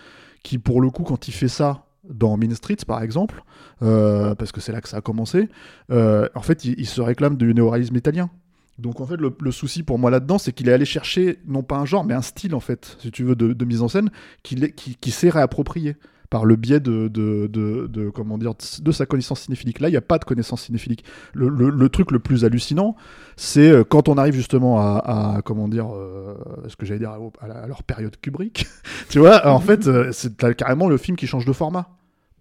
qui 0.43 0.59
pour 0.59 0.79
le 0.79 0.89
coup 0.91 1.03
quand 1.03 1.27
il 1.27 1.31
fait 1.31 1.47
ça 1.47 1.85
dans 2.07 2.35
Mean 2.37 2.53
Streets 2.53 2.85
par 2.85 3.01
exemple, 3.01 3.43
euh, 3.81 4.35
parce 4.35 4.51
que 4.51 4.59
c'est 4.59 4.73
là 4.73 4.81
que 4.81 4.89
ça 4.89 4.97
a 4.97 5.01
commencé, 5.01 5.47
en 5.89 6.41
fait 6.41 6.65
il, 6.65 6.75
il 6.77 6.85
se 6.85 7.01
réclame 7.01 7.37
du 7.37 7.53
néoréalisme 7.53 7.95
italien. 7.95 8.29
Donc 8.79 9.01
en 9.01 9.05
fait 9.05 9.17
le, 9.17 9.35
le 9.39 9.51
souci 9.51 9.83
pour 9.83 9.99
moi 9.99 10.09
là-dedans 10.09 10.37
c'est 10.39 10.51
qu'il 10.51 10.67
est 10.67 10.73
allé 10.73 10.85
chercher 10.85 11.39
non 11.47 11.61
pas 11.61 11.77
un 11.77 11.85
genre 11.85 12.03
mais 12.03 12.13
un 12.15 12.21
style 12.23 12.55
en 12.55 12.59
fait 12.59 12.97
si 12.99 13.11
tu 13.11 13.23
veux 13.23 13.35
de, 13.35 13.53
de 13.53 13.65
mise 13.65 13.81
en 13.83 13.87
scène 13.87 14.09
est- 14.51 14.71
qui, 14.71 14.95
qui 14.95 15.11
s'est 15.11 15.29
réapproprié 15.29 15.95
par 16.31 16.45
le 16.45 16.55
biais 16.55 16.79
de, 16.79 17.09
de, 17.09 17.45
de- 17.45 17.85
de- 17.85 18.09
comment 18.09 18.39
dire 18.39 18.53
de 18.81 18.91
sa 18.91 19.05
connaissance 19.05 19.41
cinéphilique. 19.41 19.79
Là, 19.79 19.87
il 19.89 19.91
n'y 19.91 19.97
a 19.97 20.01
pas 20.01 20.17
de 20.17 20.23
connaissance 20.25 20.63
cinéphilique. 20.63 21.05
Le, 21.35 21.47
le- 21.47 21.69
le 21.69 21.89
truc 21.89 22.09
le 22.09 22.17
plus 22.17 22.43
hallucinant, 22.43 22.95
c'est 23.37 23.69
euh, 23.69 23.83
quand 23.83 24.09
on 24.09 24.17
arrive 24.17 24.33
justement 24.33 24.79
à, 24.79 25.35
à, 25.37 25.41
comment 25.43 25.67
dire 25.67 25.93
euh, 25.93 26.33
ce 26.67 26.75
que 26.75 26.87
j'allais 26.87 27.01
dire 27.01 27.11
à, 27.11 27.45
à 27.45 27.67
leur 27.67 27.83
période 27.83 28.17
Kubrick. 28.19 28.65
tu 29.09 29.19
vois, 29.19 29.47
en 29.47 29.59
fait, 29.59 29.85
euh, 29.85 30.09
c'est 30.11 30.55
carrément 30.55 30.89
le 30.89 30.97
film 30.97 31.17
qui 31.17 31.27
change 31.27 31.45
de 31.45 31.53
format 31.53 31.89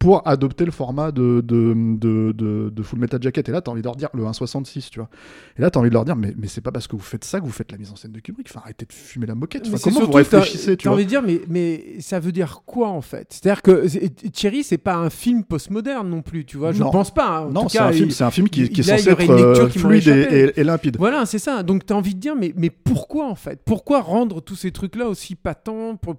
pour 0.02 0.26
adopter 0.26 0.64
le 0.64 0.72
format 0.72 1.12
de, 1.12 1.40
de, 1.44 1.74
de, 1.76 2.32
de, 2.32 2.70
de 2.74 2.82
Full 2.82 2.98
Metal 2.98 3.22
Jacket. 3.22 3.48
Et 3.48 3.52
là, 3.52 3.60
t'as 3.60 3.70
envie 3.70 3.82
de 3.82 3.86
leur 3.86 3.94
dire 3.94 4.08
le 4.14 4.24
1.66, 4.24 4.90
tu 4.90 4.98
vois. 4.98 5.08
Et 5.56 5.62
là, 5.62 5.70
t'as 5.70 5.78
envie 5.78 5.90
de 5.90 5.94
leur 5.94 6.04
dire, 6.04 6.16
mais, 6.16 6.34
mais 6.36 6.48
c'est 6.48 6.60
pas 6.60 6.72
parce 6.72 6.88
que 6.88 6.96
vous 6.96 7.02
faites 7.02 7.24
ça 7.24 7.38
que 7.40 7.44
vous 7.44 7.52
faites 7.52 7.70
la 7.70 7.78
mise 7.78 7.90
en 7.92 7.96
scène 7.96 8.10
de 8.12 8.18
Kubrick. 8.20 8.48
Enfin, 8.50 8.60
arrêtez 8.64 8.84
de 8.84 8.92
fumer 8.92 9.26
la 9.26 9.34
moquette. 9.36 9.62
Enfin, 9.68 9.76
comment 9.82 10.00
vous 10.00 10.06
surtout, 10.12 10.28
t'as- 10.28 10.38
réfléchissez, 10.40 10.76
tu 10.76 10.84
t'as 10.84 10.90
vois 10.90 10.96
envie 10.96 11.04
de 11.04 11.08
dire, 11.08 11.22
mais, 11.22 11.40
mais 11.48 12.00
ça 12.00 12.18
veut 12.18 12.32
dire 12.32 12.62
quoi 12.66 12.88
en 12.88 13.00
fait? 13.00 13.28
C'est-à-dire 13.30 13.62
que 13.62 13.86
Thierry, 14.30 14.64
c'est 14.64 14.78
pas 14.78 14.96
un 14.96 15.08
film 15.08 15.44
postmoderne 15.44 16.08
non 16.08 16.22
plus, 16.22 16.44
tu 16.44 16.56
vois. 16.56 16.72
Je 16.72 16.80
Non. 16.82 16.90
pense 16.90 17.14
pas. 17.14 17.38
hein. 17.38 17.46
En 17.46 17.50
Non, 17.52 17.68
c'est 17.68 17.78
un 17.78 17.92
film- 17.92 18.08
il- 18.10 18.22
un 18.24 18.30
film 18.32 18.48
qui- 18.48 18.62
est 18.62 18.82
censé 18.82 19.08
être, 19.10 19.30
euh, 19.30 19.68
fluide 19.68 20.08
et- 20.08 20.10
échappé. 20.20 20.52
et- 20.56 20.60
et 20.60 20.64
limpide. 20.64 20.96
Voilà, 20.98 21.26
c'est 21.26 21.38
ça. 21.38 21.62
Donc 21.62 21.86
t'as 21.86 21.94
envie 21.94 22.14
de 22.16 22.20
dire, 22.20 22.34
mais, 22.34 22.52
mais 22.56 22.70
pourquoi 22.70 23.28
en 23.28 23.34
fait? 23.36 23.60
Pourquoi 23.64 24.00
rendre 24.00 24.40
tous 24.40 24.56
ces 24.56 24.72
trucs-là 24.72 25.06
aussi 25.08 25.36
patents 25.36 25.94
pour, 25.96 26.16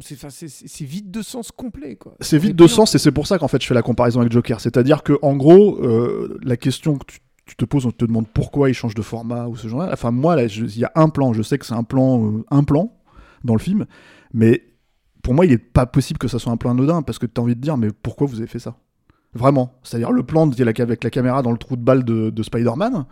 c'est- 0.00 0.48
c'est 0.48 0.84
vide 0.84 1.10
de 1.12 1.22
sens 1.22 1.52
complet, 1.52 1.94
quoi. 1.96 2.16
C'est 2.20 2.38
vide 2.38 2.56
de 2.56 2.66
sens 2.66 2.94
et 2.94 2.98
c'est 2.98 3.10
pour 3.20 3.26
ça 3.26 3.38
qu'en 3.38 3.48
fait 3.48 3.60
je 3.62 3.66
fais 3.66 3.74
la 3.74 3.82
comparaison 3.82 4.20
avec 4.20 4.32
Joker. 4.32 4.60
C'est-à-dire 4.60 5.02
que 5.02 5.18
en 5.22 5.36
gros, 5.36 5.78
euh, 5.84 6.38
la 6.42 6.56
question 6.56 6.96
que 6.96 7.04
tu, 7.06 7.18
tu 7.46 7.54
te 7.56 7.64
poses, 7.64 7.84
on 7.84 7.90
te 7.90 8.04
demande 8.04 8.26
pourquoi 8.28 8.70
il 8.70 8.74
change 8.74 8.94
de 8.94 9.02
format 9.02 9.46
ou 9.46 9.56
ce 9.56 9.68
genre-là. 9.68 9.90
Enfin 9.92 10.10
moi, 10.10 10.36
là, 10.36 10.44
il 10.44 10.78
y 10.78 10.84
a 10.84 10.92
un 10.94 11.08
plan. 11.10 11.32
Je 11.32 11.42
sais 11.42 11.58
que 11.58 11.66
c'est 11.66 11.74
un 11.74 11.82
plan, 11.84 12.24
euh, 12.24 12.44
un 12.50 12.64
plan 12.64 12.92
dans 13.44 13.54
le 13.54 13.60
film, 13.60 13.86
mais 14.32 14.62
pour 15.22 15.34
moi, 15.34 15.44
il 15.44 15.52
est 15.52 15.58
pas 15.58 15.84
possible 15.84 16.18
que 16.18 16.28
ça 16.28 16.38
soit 16.38 16.50
un 16.52 16.56
plan 16.56 16.70
anodin 16.70 17.02
parce 17.02 17.18
que 17.18 17.26
tu 17.26 17.38
as 17.38 17.42
envie 17.42 17.54
de 17.56 17.60
dire, 17.60 17.76
mais 17.76 17.88
pourquoi 18.02 18.26
vous 18.26 18.38
avez 18.38 18.46
fait 18.46 18.58
ça? 18.58 18.76
Vraiment. 19.34 19.74
C'est-à-dire 19.82 20.12
le 20.12 20.22
plan 20.22 20.46
de- 20.46 20.80
avec 20.80 21.04
la 21.04 21.10
caméra 21.10 21.42
dans 21.42 21.52
le 21.52 21.58
trou 21.58 21.76
de 21.76 21.82
balle 21.82 22.04
de, 22.04 22.30
de 22.30 22.42
Spider-Man. 22.42 23.04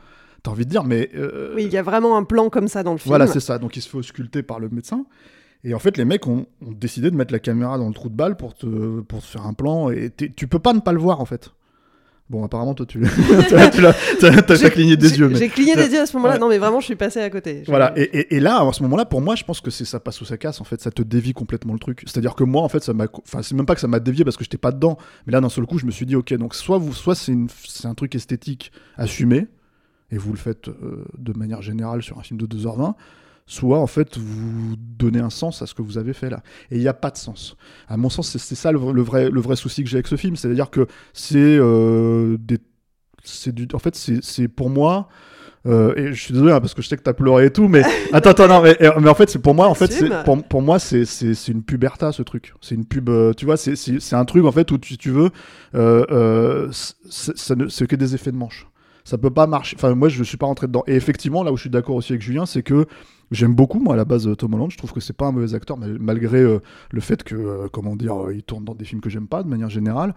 T'as 0.43 0.51
envie 0.53 0.65
de 0.65 0.71
dire, 0.71 0.85
mais 0.85 1.11
euh, 1.17 1.53
Oui, 1.55 1.65
il 1.65 1.73
y 1.73 1.77
a 1.77 1.83
vraiment 1.83 2.17
un 2.17 2.25
plan 2.25 2.49
comme 2.49 2.69
ça 2.69 2.83
dans 2.83 2.93
le 2.93 2.99
film. 2.99 3.11
voilà, 3.11 3.27
c'est 3.27 3.41
ça. 3.41 3.59
Donc 3.59 3.77
il 3.77 3.83
se 3.83 3.89
fait 3.89 3.99
ausculter 3.99 4.43
par 4.43 4.59
le 4.61 4.69
médecin. 4.69 5.05
Et 5.65 5.75
en 5.75 5.79
fait, 5.79 5.97
les 5.97 6.05
mecs 6.05 6.27
ont, 6.27 6.47
ont 6.65 6.73
décidé 6.73 7.11
de 7.11 7.17
mettre 7.17 7.33
la 7.33 7.41
caméra 7.41 7.79
dans 7.79 7.89
le 7.89 7.95
trou 7.95 8.09
de 8.09 8.15
balle 8.15 8.37
pour 8.37 8.55
te, 8.55 9.01
pour 9.01 9.21
te 9.21 9.27
faire 9.27 9.47
un 9.47 9.55
plan. 9.55 9.91
Et 9.91 10.11
tu 10.37 10.47
peux 10.47 10.59
pas 10.61 10.73
ne 10.73 10.81
pas 10.81 10.93
le 10.93 11.01
voir, 11.01 11.21
en 11.21 11.25
fait. 11.25 11.51
Bon, 12.31 12.45
apparemment, 12.45 12.75
toi, 12.75 12.85
tu, 12.87 13.03
J'ai- 14.57 14.71
cligné 14.71 14.97
des 14.97 15.19
yeux. 15.19 15.29
mais- 15.29 15.37
J'ai 15.37 15.49
cligné 15.49 15.75
des 15.77 15.89
yeux 15.93 16.01
à 16.01 16.07
ce 16.07 16.15
moment-là. 16.17 16.35
Ouais. 16.35 16.39
Non, 16.41 16.49
mais 16.49 16.59
vraiment, 16.59 16.79
je 16.81 16.85
suis 16.85 16.95
passé 16.95 17.21
à 17.21 17.31
côté. 17.31 17.63
Je- 17.65 17.71
Voilà, 17.71 17.93
et, 17.97 18.03
et- 18.03 18.37
et 18.37 18.41
là, 18.41 18.61
à 18.67 18.73
ce 18.73 18.83
moment-là, 18.83 19.05
pour 19.07 19.21
moi, 19.21 19.35
je 19.35 19.45
pense 19.45 19.61
que 19.61 19.71
c'est 19.71 19.85
ça 19.87 19.99
passe 19.99 20.21
ou 20.21 20.25
ça 20.27 20.37
casse, 20.37 20.61
en 20.61 20.65
fait, 20.65 20.81
ça 20.81 20.91
te 20.91 21.03
dévie 21.03 21.33
complètement 21.33 21.73
le 21.73 21.79
truc. 21.79 22.03
C'est-à-dire 22.07 22.35
que 22.35 22.45
moi, 22.45 22.63
en 22.63 22.69
fait, 22.69 22.83
ça 22.85 22.93
m'a. 22.93 23.07
Enfin, 23.13 23.43
c'est 23.43 23.55
même 23.55 23.67
pas 23.67 23.75
que 23.75 23.81
ça 23.81 23.89
m'a 23.89 23.99
dévié 24.01 24.25
parce 24.25 24.37
que 24.37 24.45
j'étais 24.45 24.59
pas 24.59 24.73
dedans, 24.73 24.99
mais 25.27 25.33
là, 25.33 25.41
d'un 25.41 25.49
seul 25.49 25.65
coup, 25.67 25.79
je 25.79 25.87
me 25.87 25.91
suis 25.91 26.05
dit, 26.07 26.17
ok, 26.17 26.35
donc 26.35 26.55
soit, 26.55 26.79
vous, 26.79 26.93
soit 26.93 27.15
c'est, 27.15 27.33
une- 27.33 27.49
c'est 27.67 27.87
un 27.89 27.95
truc 27.95 28.15
esthétique 28.15 28.73
assumé, 28.97 29.47
et 30.11 30.19
vous 30.19 30.31
le 30.33 30.39
faites 30.39 30.69
euh, 30.69 31.05
de 31.17 31.33
manière 31.33 31.63
générale 31.63 32.03
sur 32.03 32.19
un 32.19 32.23
film 32.23 32.39
de 32.39 32.47
2h20, 32.47 32.95
soit, 33.49 33.81
en 33.81 33.87
fait, 33.87 34.17
vous 34.17 34.77
donnez 34.77 35.21
un 35.21 35.31
sens 35.31 35.63
à 35.63 35.67
ce 35.67 35.75
que 35.75 35.83
vous 35.83 35.99
avez 35.99 36.13
fait 36.13 36.31
là. 36.31 36.43
Et 36.71 36.77
il 36.77 36.81
n'y 36.81 36.89
a 36.89 36.95
pas 36.95 37.11
de 37.11 37.17
sens. 37.17 37.57
À 37.89 37.97
mon 37.97 38.11
sens, 38.11 38.37
c'est, 38.37 38.55
ça 38.55 38.71
le, 38.71 38.93
le 38.93 39.03
vrai, 39.03 39.31
le 39.31 39.41
vrai 39.41 39.57
souci 39.57 39.83
que 39.83 39.89
j'ai 39.89 39.97
avec 39.97 40.07
ce 40.07 40.17
film, 40.17 40.37
c'est-à-dire 40.37 40.71
que 40.71 40.87
c'est 41.13 41.39
euh, 41.39 42.37
des. 42.39 42.59
C'est 43.25 43.53
du, 43.53 43.67
en 43.73 43.79
fait, 43.79 43.97
c'est, 43.97 44.23
c'est 44.23 44.49
pour 44.49 44.71
moi. 44.71 45.09
Euh, 45.67 45.93
et 45.97 46.13
je 46.13 46.23
suis 46.23 46.33
désolé 46.33 46.53
hein, 46.53 46.61
parce 46.61 46.73
que 46.73 46.83
je 46.83 46.89
sais 46.89 46.97
que 46.97 47.03
t'as 47.03 47.13
pleuré 47.13 47.47
et 47.47 47.51
tout, 47.51 47.69
mais 47.69 47.83
attends, 48.13 48.31
attends, 48.31 48.49
non, 48.49 48.63
mais, 48.63 48.77
mais 48.81 49.09
en 49.09 49.15
fait, 49.15 49.29
c'est 49.29 49.41
pour 49.41 49.55
moi, 49.55 49.67
en 49.67 49.75
fait, 49.75 49.93
pour, 50.25 50.43
pour 50.45 50.63
moi, 50.63 50.79
c'est, 50.79 51.05
c'est, 51.05 51.35
c'est 51.35 51.53
une 51.53 51.63
puberta 51.63 52.13
ce 52.13 52.23
truc. 52.23 52.55
C'est 52.61 52.75
une 52.75 52.85
pub, 52.85 53.09
euh, 53.09 53.33
tu 53.33 53.45
vois, 53.45 53.57
c'est, 53.57 53.77
c'est, 53.77 53.99
c'est 54.01 54.17
un 54.17 54.25
truc 54.25 54.45
en 54.45 54.53
fait 54.53 54.71
où 54.71 54.79
tu, 54.79 54.97
tu 54.97 55.11
veux, 55.11 55.31
euh, 55.75 56.05
euh, 56.11 56.69
c'est 57.09 57.87
que 57.87 57.97
des 57.97 58.15
effets 58.15 58.31
de 58.31 58.37
manche. 58.37 58.67
Ça 59.09 59.17
peut 59.17 59.31
pas 59.31 59.47
marcher. 59.47 59.75
Enfin, 59.79 59.95
moi, 59.95 60.11
je 60.11 60.23
suis 60.23 60.37
pas 60.37 60.45
rentré 60.45 60.67
dedans. 60.67 60.85
Et 60.87 60.95
effectivement, 60.95 61.43
là 61.43 61.51
où 61.51 61.57
je 61.57 61.63
suis 61.63 61.71
d'accord 61.71 61.97
aussi 61.97 62.13
avec 62.13 62.21
Julien, 62.21 62.45
c'est 62.45 62.63
que 62.63 62.85
j'aime 63.31 63.55
beaucoup, 63.55 63.81
moi, 63.81 63.95
à 63.95 63.97
la 63.97 64.05
base, 64.05 64.29
euh, 64.29 64.35
Tom 64.37 64.53
Holland. 64.53 64.71
Je 64.71 64.77
trouve 64.77 64.93
que 64.93 65.01
c'est 65.01 65.17
pas 65.17 65.29
un 65.29 65.33
mauvais 65.33 65.55
acteur, 65.55 65.79
mal- 65.79 65.97
malgré 65.99 66.43
euh, 66.43 66.59
le 66.91 67.01
fait 67.01 67.23
que, 67.23 67.35
euh, 67.35 67.69
comment 67.73 67.97
dire, 67.97 68.15
il 68.35 68.43
tourne 68.43 68.65
dans 68.67 68.75
des 68.75 68.85
films 68.85 69.01
que 69.01 69.09
j'aime 69.09 69.27
pas 69.27 69.43
de 69.43 69.49
manière 69.49 69.71
générale 69.71 70.15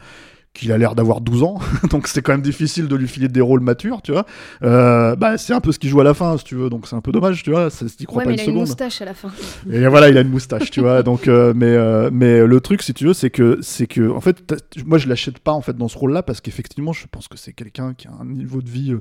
qu'il 0.54 0.72
a 0.72 0.78
l'air 0.78 0.96
d'avoir 0.96 1.22
12 1.22 1.44
ans, 1.44 1.60
donc 1.90 2.08
c'est 2.08 2.22
quand 2.22 2.34
même 2.34 2.42
difficile 2.42 2.88
de 2.88 2.96
lui 2.96 3.08
filer 3.08 3.28
des 3.28 3.42
rôles 3.42 3.62
matures, 3.62 4.02
tu 4.02 4.12
vois. 4.12 4.26
Euh, 4.64 5.16
bah, 5.16 5.38
c'est 5.38 5.54
un 5.54 5.62
peu 5.62 5.72
ce 5.72 5.80
qu'il 5.80 5.90
joue 5.90 6.02
à 6.02 6.04
la 6.04 6.14
fin, 6.14 6.38
si 6.38 6.44
tu 6.44 6.56
veux, 6.56 6.70
donc 6.70 6.88
c'est 6.88 6.96
un 6.96 7.02
peu 7.02 7.12
dommage, 7.12 7.44
tu 7.44 7.52
vois. 7.52 7.70
Ça 7.70 7.88
se 7.88 7.96
dit 7.96 8.06
croit 8.06 8.20
Ouais, 8.20 8.26
pas 8.26 8.32
mais 8.32 8.36
une 8.36 8.44
il 8.44 8.50
a 8.50 8.54
une 8.54 8.60
moustache 8.60 9.02
à 9.02 9.06
la 9.06 9.14
fin. 9.14 9.32
Et 9.72 9.88
voilà, 9.88 10.10
il 10.10 10.18
a 10.18 10.22
une 10.22 10.30
moustache, 10.30 10.70
tu 10.72 10.82
vois. 10.82 11.04
Donc, 11.04 11.28
euh, 11.28 11.54
mais, 11.56 11.68
euh, 11.68 12.10
mais 12.12 12.46
le 12.46 12.60
truc, 12.60 12.82
si 12.82 12.94
tu 12.94 13.06
veux, 13.06 13.14
c'est 13.14 13.30
que, 13.30 13.60
c'est 13.62 13.88
que, 13.88 14.10
en 14.12 14.22
fait, 14.22 14.54
moi, 14.86 14.98
je 14.98 15.08
l'achète 15.08 15.40
pas 15.40 15.54
en 15.54 15.62
fait 15.62 15.78
dans 15.78 15.88
ce 15.88 15.98
rôle-là 15.98 16.24
parce 16.24 16.42
qu'effectivement, 16.42 16.94
je 16.94 17.08
pense 17.10 17.28
que 17.28 17.38
c'est 17.38 17.54
quelqu'un 17.54 17.94
qui 17.94 18.08
a 18.08 18.12
un 18.20 18.26
niveau 18.26 18.62
de 18.62 18.70
vie 18.70 18.94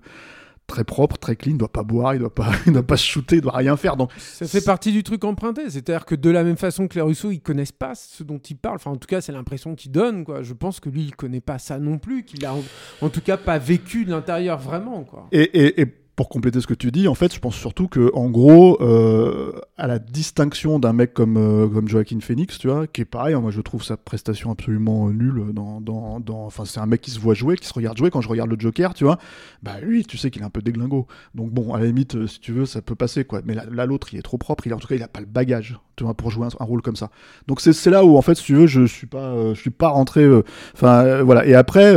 très 0.70 0.84
propre, 0.84 1.18
très 1.18 1.36
clean, 1.36 1.52
il 1.52 1.58
doit 1.58 1.68
pas 1.72 1.82
boire, 1.82 2.14
il 2.14 2.20
doit 2.20 2.32
pas, 2.34 2.50
il 2.66 2.72
doit 2.72 2.82
pas 2.86 2.96
se 2.96 3.04
shooter, 3.04 3.36
il 3.36 3.42
doit 3.42 3.56
rien 3.56 3.76
faire. 3.76 3.96
Donc, 3.96 4.10
Ça 4.16 4.46
fait 4.46 4.64
partie 4.64 4.92
du 4.92 5.02
truc 5.02 5.24
emprunté. 5.24 5.68
C'est-à-dire 5.68 6.06
que 6.06 6.14
de 6.14 6.30
la 6.30 6.44
même 6.44 6.56
façon 6.56 6.88
que 6.88 6.94
les 6.94 7.00
Russo, 7.02 7.30
ils 7.30 7.40
connaissent 7.40 7.72
pas 7.72 7.94
ce 7.94 8.22
dont 8.22 8.38
ils 8.38 8.56
parlent. 8.56 8.76
Enfin, 8.76 8.92
en 8.92 8.96
tout 8.96 9.08
cas, 9.08 9.20
c'est 9.20 9.32
l'impression 9.32 9.74
qu'ils 9.74 9.90
donnent. 9.92 10.24
Quoi. 10.24 10.42
Je 10.42 10.54
pense 10.54 10.80
que 10.80 10.88
lui, 10.88 11.02
il 11.02 11.16
connaît 11.16 11.40
pas 11.40 11.58
ça 11.58 11.78
non 11.78 11.98
plus. 11.98 12.24
Qu'il 12.24 12.44
a, 12.46 12.54
en, 12.54 12.62
en 13.02 13.08
tout 13.08 13.20
cas, 13.20 13.36
pas 13.36 13.58
vécu 13.58 14.04
de 14.04 14.10
l'intérieur 14.10 14.58
vraiment. 14.58 15.02
Quoi. 15.04 15.26
Et, 15.32 15.42
et- 15.42 15.80
et 15.80 15.86
pour 16.20 16.28
compléter 16.28 16.60
ce 16.60 16.66
que 16.66 16.74
tu 16.74 16.90
dis, 16.90 17.08
en 17.08 17.14
fait, 17.14 17.34
je 17.34 17.40
pense 17.40 17.56
surtout 17.56 17.88
que, 17.88 18.10
en 18.12 18.28
gros, 18.28 18.76
euh, 18.82 19.52
à 19.78 19.86
la 19.86 19.98
distinction 19.98 20.78
d'un 20.78 20.92
mec 20.92 21.14
comme, 21.14 21.38
euh, 21.38 21.66
comme 21.66 21.88
Joaquin 21.88 22.20
Phoenix, 22.20 22.58
tu 22.58 22.68
vois, 22.68 22.86
qui 22.86 23.00
est 23.00 23.06
pareil, 23.06 23.32
hein, 23.32 23.40
moi 23.40 23.50
je 23.50 23.62
trouve 23.62 23.82
sa 23.82 23.96
prestation 23.96 24.50
absolument 24.50 25.08
nulle. 25.08 25.54
Dans, 25.54 25.80
dans, 25.80 26.20
dans- 26.20 26.44
Enfin, 26.44 26.66
c'est 26.66 26.78
un 26.78 26.84
mec 26.84 27.00
qui 27.00 27.10
se 27.10 27.18
voit 27.18 27.32
jouer, 27.32 27.56
qui 27.56 27.66
se 27.66 27.72
regarde 27.72 27.96
jouer. 27.96 28.10
Quand 28.10 28.20
je 28.20 28.28
regarde 28.28 28.50
le 28.50 28.60
Joker, 28.60 28.92
tu 28.92 29.04
vois, 29.04 29.18
bah 29.62 29.80
lui, 29.80 30.04
tu 30.04 30.18
sais 30.18 30.30
qu'il 30.30 30.42
est 30.42 30.44
un 30.44 30.50
peu 30.50 30.60
déglingo. 30.60 31.06
Donc 31.34 31.52
bon, 31.52 31.72
à 31.72 31.78
la 31.78 31.86
limite, 31.86 32.16
euh, 32.16 32.26
si 32.26 32.38
tu 32.38 32.52
veux, 32.52 32.66
ça 32.66 32.82
peut 32.82 32.94
passer, 32.94 33.24
quoi. 33.24 33.40
Mais 33.46 33.54
là, 33.54 33.86
l'autre, 33.86 34.12
il 34.12 34.18
est 34.18 34.22
trop 34.22 34.36
propre. 34.36 34.66
Il, 34.66 34.74
en 34.74 34.78
tout 34.78 34.88
cas, 34.88 34.96
il 34.96 35.02
a 35.02 35.08
pas 35.08 35.20
le 35.20 35.26
bagage, 35.26 35.78
tu 35.96 36.04
vois, 36.04 36.12
pour 36.12 36.30
jouer 36.30 36.48
un, 36.60 36.64
rôle 36.66 36.82
comme 36.82 36.96
ça. 36.96 37.08
Donc 37.46 37.62
c'est 37.62 37.90
là 37.90 38.04
où, 38.04 38.18
en 38.18 38.22
fait, 38.22 38.34
si 38.34 38.44
tu 38.44 38.56
veux, 38.56 38.66
je 38.66 38.84
suis 38.84 39.06
pas, 39.06 39.54
je 39.54 39.58
suis 39.58 39.70
pas 39.70 39.88
rentré. 39.88 40.28
Enfin, 40.74 41.22
voilà. 41.22 41.46
Et 41.46 41.54
après. 41.54 41.94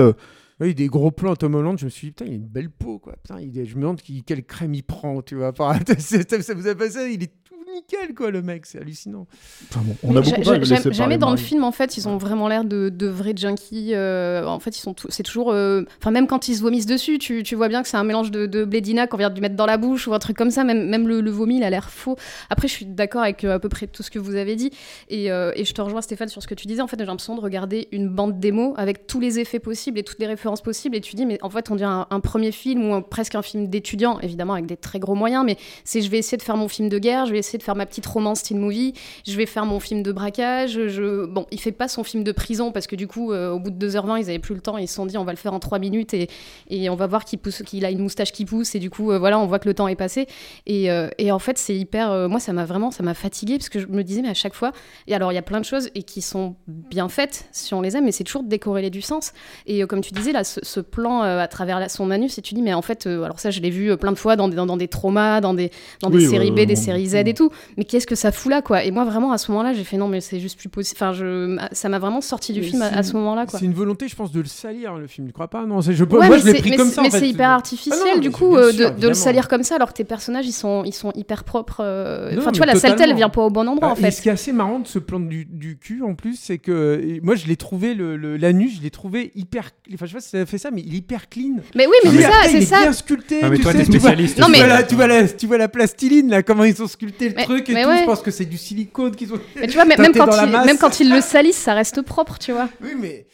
Oui, 0.60 0.76
des 0.76 0.88
gros 0.88 1.12
plans 1.12 1.36
Tom 1.36 1.56
Holland, 1.56 1.78
je 1.80 1.86
me 1.86 1.90
suis 1.90 2.08
dit, 2.08 2.12
putain, 2.12 2.26
il 2.26 2.32
a 2.32 2.36
une 2.36 2.48
belle 2.48 2.70
peau, 2.70 3.00
quoi. 3.00 3.14
Putain, 3.18 3.40
il 3.42 3.58
est- 3.58 3.66
je 3.66 3.76
me 3.76 3.82
demande 3.82 4.02
quelle 4.02 4.46
crème 4.46 4.74
il 4.74 4.84
prend, 4.84 5.22
tu 5.22 5.36
vois. 5.36 5.52
Ça, 6.00 6.54
vous 6.54 6.68
a 6.68 6.76
passé, 6.76 7.12
il 7.14 7.24
est 7.24 7.34
nickel, 7.74 8.14
quoi, 8.16 8.32
le 8.32 8.42
mec. 8.42 8.66
C'est 8.66 8.80
hallucinant. 8.80 9.28
Enfin 9.70 9.82
bon, 9.84 9.96
on 10.04 10.16
a 10.16 10.22
beaucoup 10.22 10.42
pas 10.42 10.92
Jamais 10.92 11.18
dans 11.18 11.32
le 11.32 11.38
film, 11.38 11.64
en 11.64 11.72
fait, 11.72 11.98
ils 11.98 12.08
ont 12.08 12.18
vraiment 12.18 12.48
l'air 12.48 12.64
de, 12.66 12.90
de 12.90 13.08
vrais 13.08 13.34
junkies. 13.36 13.92
euh, 13.94 14.46
en 14.46 14.60
fait, 14.60 14.78
ils 14.78 14.82
sont 14.82 14.96
c'est 15.10 15.24
toujours. 15.24 15.52
euh, 15.52 15.84
Enfin, 16.00 16.12
même 16.12 16.28
quand 16.28 16.48
ils 16.48 16.56
se 16.56 16.62
vomissent 16.62 16.86
dessus, 16.86 17.18
tu, 17.20 17.44
tu 17.44 17.56
vois 17.56 17.68
bien 17.68 17.82
que 17.82 17.88
c'est 17.88 17.98
un 17.98 18.04
mélange 18.04 18.32
de, 18.32 18.46
de 18.46 18.64
blédina 18.66 19.08
qu'on 19.08 19.18
vient 19.18 19.30
de 19.30 19.34
lui 19.36 19.42
mettre 19.42 19.56
dans 19.56 19.66
la 19.66 19.78
bouche 19.78 20.08
ou 20.08 20.14
un 20.14 20.20
truc 20.20 20.38
comme 20.38 20.52
ça. 20.52 20.64
Même, 20.64 20.88
même 20.90 21.08
le, 21.08 21.22
le 21.22 21.32
vomi, 21.32 21.58
il 21.58 21.64
a 21.64 21.70
l'air 21.70 21.90
faux. 21.90 22.16
Après, 22.50 22.68
je 22.68 22.74
suis 22.74 22.86
d'accord 22.86 23.22
avec 23.24 23.44
euh, 23.44 23.56
à 23.56 23.60
peu 23.60 23.70
près 23.70 23.88
tout 23.88 24.04
ce 24.04 24.12
que 24.12 24.20
vous 24.20 24.36
avez 24.36 24.56
dit. 24.56 24.72
Et, 25.10 25.32
euh, 25.32 25.52
et 25.56 25.66
je 25.66 25.74
te 25.74 25.82
rejoins, 25.82 26.02
Stéphane, 26.02 26.28
sur 26.30 26.42
ce 26.42 26.48
que 26.48 26.56
tu 26.56 26.68
disais. 26.68 26.82
En 26.82 26.88
fait, 26.88 26.98
j'ai 27.00 27.06
l'impression 27.06 27.36
de 27.36 27.42
regarder 27.42 27.88
une 27.92 28.10
bande 28.10 28.40
démo 28.40 28.74
avec 28.78 29.08
tous 29.08 29.20
les 29.20 29.40
effets 29.40 29.60
possibles 29.60 30.00
et 30.00 30.04
toutes 30.04 30.20
les 30.20 30.28
références 30.28 30.62
possibles. 30.62 30.96
Et 30.96 31.02
tu 31.02 31.16
dis, 31.16 31.26
mais 31.26 31.40
en 31.42 31.50
fait, 31.50 31.72
on 31.72 31.76
dirait 31.76 31.90
un, 31.90 32.08
un 32.10 32.20
premier 32.20 32.52
film 32.52 32.90
ou 32.90 32.94
un- 32.94 33.02
presque 33.02 33.36
un 33.36 33.42
film 33.42 33.68
d'étudiant, 33.68 34.20
évidemment, 34.20 34.54
avec 34.54 34.66
des 34.66 34.78
très 34.78 35.00
gros 35.00 35.16
moyens. 35.16 35.44
Mais 35.46 35.58
c'est 35.84 36.02
je 36.02 36.10
vais 36.10 36.18
essayer 36.20 36.38
de 36.38 36.44
faire 36.44 36.58
mon 36.58 36.68
film 36.68 36.90
de 36.90 37.00
guerre, 37.00 37.26
je 37.26 37.32
vais 37.32 37.40
essayer 37.40 37.58
de 37.58 37.63
faire 37.64 37.76
ma 37.76 37.86
petite 37.86 38.06
romance 38.06 38.44
teen 38.44 38.60
movie, 38.60 38.94
je 39.26 39.36
vais 39.36 39.46
faire 39.46 39.66
mon 39.66 39.80
film 39.80 40.04
de 40.04 40.12
braquage. 40.12 40.74
Je... 40.88 41.26
Bon, 41.26 41.46
il 41.52 41.60
fait 41.60 41.72
pas 41.72 41.88
son 41.88 42.04
film 42.04 42.24
de 42.24 42.32
prison 42.32 42.72
parce 42.72 42.88
que 42.88 42.96
du 42.96 43.08
coup, 43.08 43.32
euh, 43.32 43.52
au 43.52 43.60
bout 43.60 43.72
de 43.72 43.88
2h20, 43.90 44.20
ils 44.22 44.30
avaient 44.30 44.40
plus 44.40 44.56
le 44.56 44.62
temps. 44.62 44.78
Ils 44.78 44.88
se 44.88 44.96
sont 44.96 45.06
dit, 45.06 45.18
on 45.18 45.24
va 45.24 45.32
le 45.32 45.38
faire 45.38 45.54
en 45.54 45.60
3 45.60 45.80
minutes 45.80 46.14
et, 46.14 46.30
et 46.70 46.90
on 46.90 46.96
va 46.96 47.08
voir 47.08 47.26
qu'il 47.26 47.40
pousse, 47.40 47.64
qu'il 47.64 47.86
a 47.86 47.90
une 47.92 48.00
moustache 48.00 48.32
qui 48.32 48.46
pousse. 48.46 48.76
Et 48.76 48.80
du 48.80 48.90
coup, 48.90 49.12
euh, 49.12 49.18
voilà, 49.20 49.40
on 49.40 49.48
voit 49.48 49.60
que 49.60 49.68
le 49.68 49.74
temps 49.74 49.88
est 49.88 49.96
passé. 49.96 50.28
Et, 50.68 50.92
euh, 50.92 51.10
et 51.18 51.32
en 51.32 51.40
fait, 51.40 51.58
c'est 51.58 51.76
hyper. 51.76 52.30
moi, 52.30 52.40
ça 52.40 52.54
m'a 52.54 52.66
vraiment, 52.66 52.92
ça 52.92 53.04
m'a 53.04 53.14
fatigué 53.14 53.58
parce 53.58 53.70
que 53.70 53.80
je 53.80 53.88
me 53.88 54.04
disais, 54.04 54.22
mais 54.22 54.30
à 54.30 54.34
chaque 54.34 54.54
fois. 54.54 54.72
Et 55.08 55.16
alors, 55.16 55.32
il 55.32 55.36
y 55.36 55.40
a 55.40 55.42
plein 55.44 55.60
de 55.60 55.66
choses 55.66 55.90
et 55.96 56.04
qui 56.04 56.22
sont 56.22 56.56
bien 56.68 57.08
faites 57.10 57.46
si 57.52 57.74
on 57.74 57.82
les 57.82 57.96
aime, 57.98 58.06
mais 58.06 58.12
c'est 58.12 58.24
toujours 58.24 58.44
décorrélé 58.44 58.90
du 58.90 59.02
sens. 59.02 59.32
Et 59.66 59.86
comme 59.88 60.02
tu 60.02 60.12
disais, 60.14 60.32
là, 60.32 60.44
ce, 60.44 60.60
ce 60.64 60.80
plan 60.80 61.22
à 61.22 61.48
travers 61.48 61.80
la- 61.80 61.90
son 61.90 62.12
anus, 62.12 62.38
et 62.38 62.42
tu 62.42 62.54
dis, 62.54 62.62
mais 62.62 62.74
en 62.74 62.82
fait, 62.82 63.08
alors 63.08 63.40
ça, 63.40 63.52
je 63.52 63.62
l'ai 63.62 63.70
vu 63.70 63.96
plein 63.98 64.12
de 64.12 64.18
fois 64.18 64.36
dans 64.36 64.48
des, 64.48 64.56
dans, 64.56 64.66
dans 64.66 64.78
des 64.78 64.88
traumas, 64.88 65.42
dans 65.42 65.54
des, 65.54 65.72
dans 66.02 66.10
des 66.10 66.18
Oui, 66.18 66.28
séries 66.28 66.52
B, 66.52 66.62
des 66.62 66.76
séries 66.76 67.08
Z 67.08 67.16
et 67.16 67.34
tout. 67.34 67.52
Mais 67.78 67.84
qu'est-ce 67.86 68.08
que 68.08 68.16
ça 68.16 68.32
fout 68.32 68.52
là, 68.52 68.62
quoi 68.62 68.84
Et 68.84 68.92
moi, 68.92 69.04
vraiment, 69.06 69.32
à 69.32 69.38
ce 69.38 69.52
moment-là, 69.52 69.74
j'ai 69.74 69.84
fait, 69.84 69.98
non, 69.98 70.08
mais 70.08 70.22
c'est 70.22 70.40
juste 70.40 70.58
plus 70.60 70.70
possible. 70.70 70.98
Enfin, 70.98 71.14
je, 71.14 71.58
ça 71.72 71.90
m'a 71.90 72.00
vraiment 72.00 72.22
sorti 72.22 72.54
du 72.54 72.62
Mais 72.62 72.68
film 72.68 72.82
à, 72.82 73.04
ce 73.04 73.12
une- 73.12 73.20
moment-là, 73.20 73.46
quoi. 73.46 73.60
C'est 73.60 73.66
une 73.66 73.74
volonté, 73.74 74.08
je 74.08 74.16
pense, 74.16 74.32
de 74.32 74.40
le 74.40 74.46
salir, 74.48 74.96
le 74.96 75.08
film. 75.08 75.28
Tu 75.28 75.34
crois 75.34 75.48
pas? 75.50 75.66
Non, 75.66 75.82
c'est- 75.82 75.94
je, 75.94 76.04
Ouais, 76.04 76.10
moi, 76.28 76.30
mais 76.30 76.40
je 76.40 76.46
l'ai 76.46 76.54
c'est- 76.54 76.60
pris 76.60 76.76
comme 76.76 76.90
ça. 76.90 77.02
Mais 77.02 77.10
c'est 77.10 77.28
hyper 77.30 77.50
artificiel, 77.50 78.00
Ah 78.04 78.16
non, 78.16 78.22
du 78.22 78.32
coup, 78.32 78.56
euh, 78.56 78.72
sûr, 78.72 78.92
de, 78.94 79.00
de 79.00 79.08
le 79.08 79.14
salir 79.14 79.48
comme 79.48 79.64
ça, 79.64 79.76
alors 79.76 79.90
que 79.90 79.94
tes 79.98 80.04
personnages, 80.04 80.46
ils 80.46 80.52
sont, 80.52 80.84
ils 80.86 80.94
sont 80.94 81.12
hyper 81.16 81.44
propres. 81.44 81.78
euh, 81.82 82.32
Non, 82.34 82.40
Enfin, 82.42 82.52
tu 82.52 82.58
vois, 82.58 82.66
la 82.68 82.76
saleté, 82.76 83.04
elle 83.04 83.16
vient 83.16 83.30
pas 83.30 83.42
au 83.42 83.50
bon 83.50 83.68
endroit, 83.68 83.90
Ah, 83.90 83.92
en 83.94 83.96
et 83.96 84.02
fait. 84.02 84.12
ce 84.12 84.22
qui 84.22 84.30
est 84.30 84.32
assez 84.32 84.52
marrant 84.52 84.80
de 84.80 84.88
ce 84.88 85.00
plan 85.00 85.20
du, 85.20 85.46
du 85.46 85.78
cul, 85.78 86.02
en 86.04 86.16
plus, 86.16 86.38
c'est 86.40 86.58
que 86.58 87.00
et 87.04 87.20
moi, 87.22 87.36
je 87.36 87.48
l'ai 87.48 87.56
trouvé, 87.58 87.94
le, 87.94 88.18
le- 88.18 88.38
l'anus, 88.38 88.78
je 88.78 88.82
l'ai 88.82 88.92
trouvé 88.92 89.32
hyper. 89.36 89.70
Enfin, 89.94 90.06
je 90.06 90.12
sais 90.12 90.14
pas 90.16 90.22
si 90.22 90.30
ça 90.30 90.46
fait 90.46 90.58
ça, 90.58 90.72
mais 90.72 90.82
il 90.86 90.94
est 90.94 90.98
hyper 90.98 91.30
clean. 91.30 91.56
Mais 91.76 91.86
oui, 91.88 91.94
mais 92.04 92.10
c'est 92.12 92.22
ça, 92.24 92.30
c'est 92.46 92.52
il 92.52 92.58
est 92.58 92.66
ça. 92.66 92.82
bien 92.82 92.94
sculpté. 92.94 93.40
Ah, 93.42 93.50
mais 93.50 93.58
tu 93.58 93.64
toi, 93.64 93.74
t'es 93.74 93.86
spécialiste. 93.86 94.38
Non, 94.40 94.46
tu 94.48 94.52
mais- 94.52 94.58
vois 94.60 94.68
la- 94.68 94.84
tu 94.84 94.96
vois 94.96 95.08
la, 95.08 95.28
tu 95.28 95.48
vois 95.48 95.58
la 95.58 95.68
plastiline 95.68 96.30
là, 96.30 96.44
comment 96.44 96.64
ils 96.64 96.82
ont 96.82 96.88
sculpté 96.88 97.30
le 97.30 97.36
Mais- 97.36 97.43
truc 97.44 97.70
et 97.70 97.74
mais 97.74 97.84
tout. 97.84 97.90
ouais. 97.90 98.00
Je 98.00 98.06
pense 98.06 98.22
que 98.22 98.32
c'est 98.32 98.46
du 98.46 98.58
silicone 98.58 99.16
qu'ils 99.16 99.34
ont. 99.34 99.40
Mais 99.56 99.68
tu 99.68 99.74
vois, 99.74 99.86
même, 99.86 99.98
quand 100.14 100.44
il, 100.44 100.52
même 100.66 100.78
quand 100.78 101.00
ils 101.00 101.10
le 101.14 101.22
salissent, 101.22 101.58
ça 101.58 101.74
reste 101.74 102.02
propre, 102.02 102.38
tu 102.40 102.52
vois. 102.52 102.70
Oui, 102.82 102.92
mais 103.00 103.26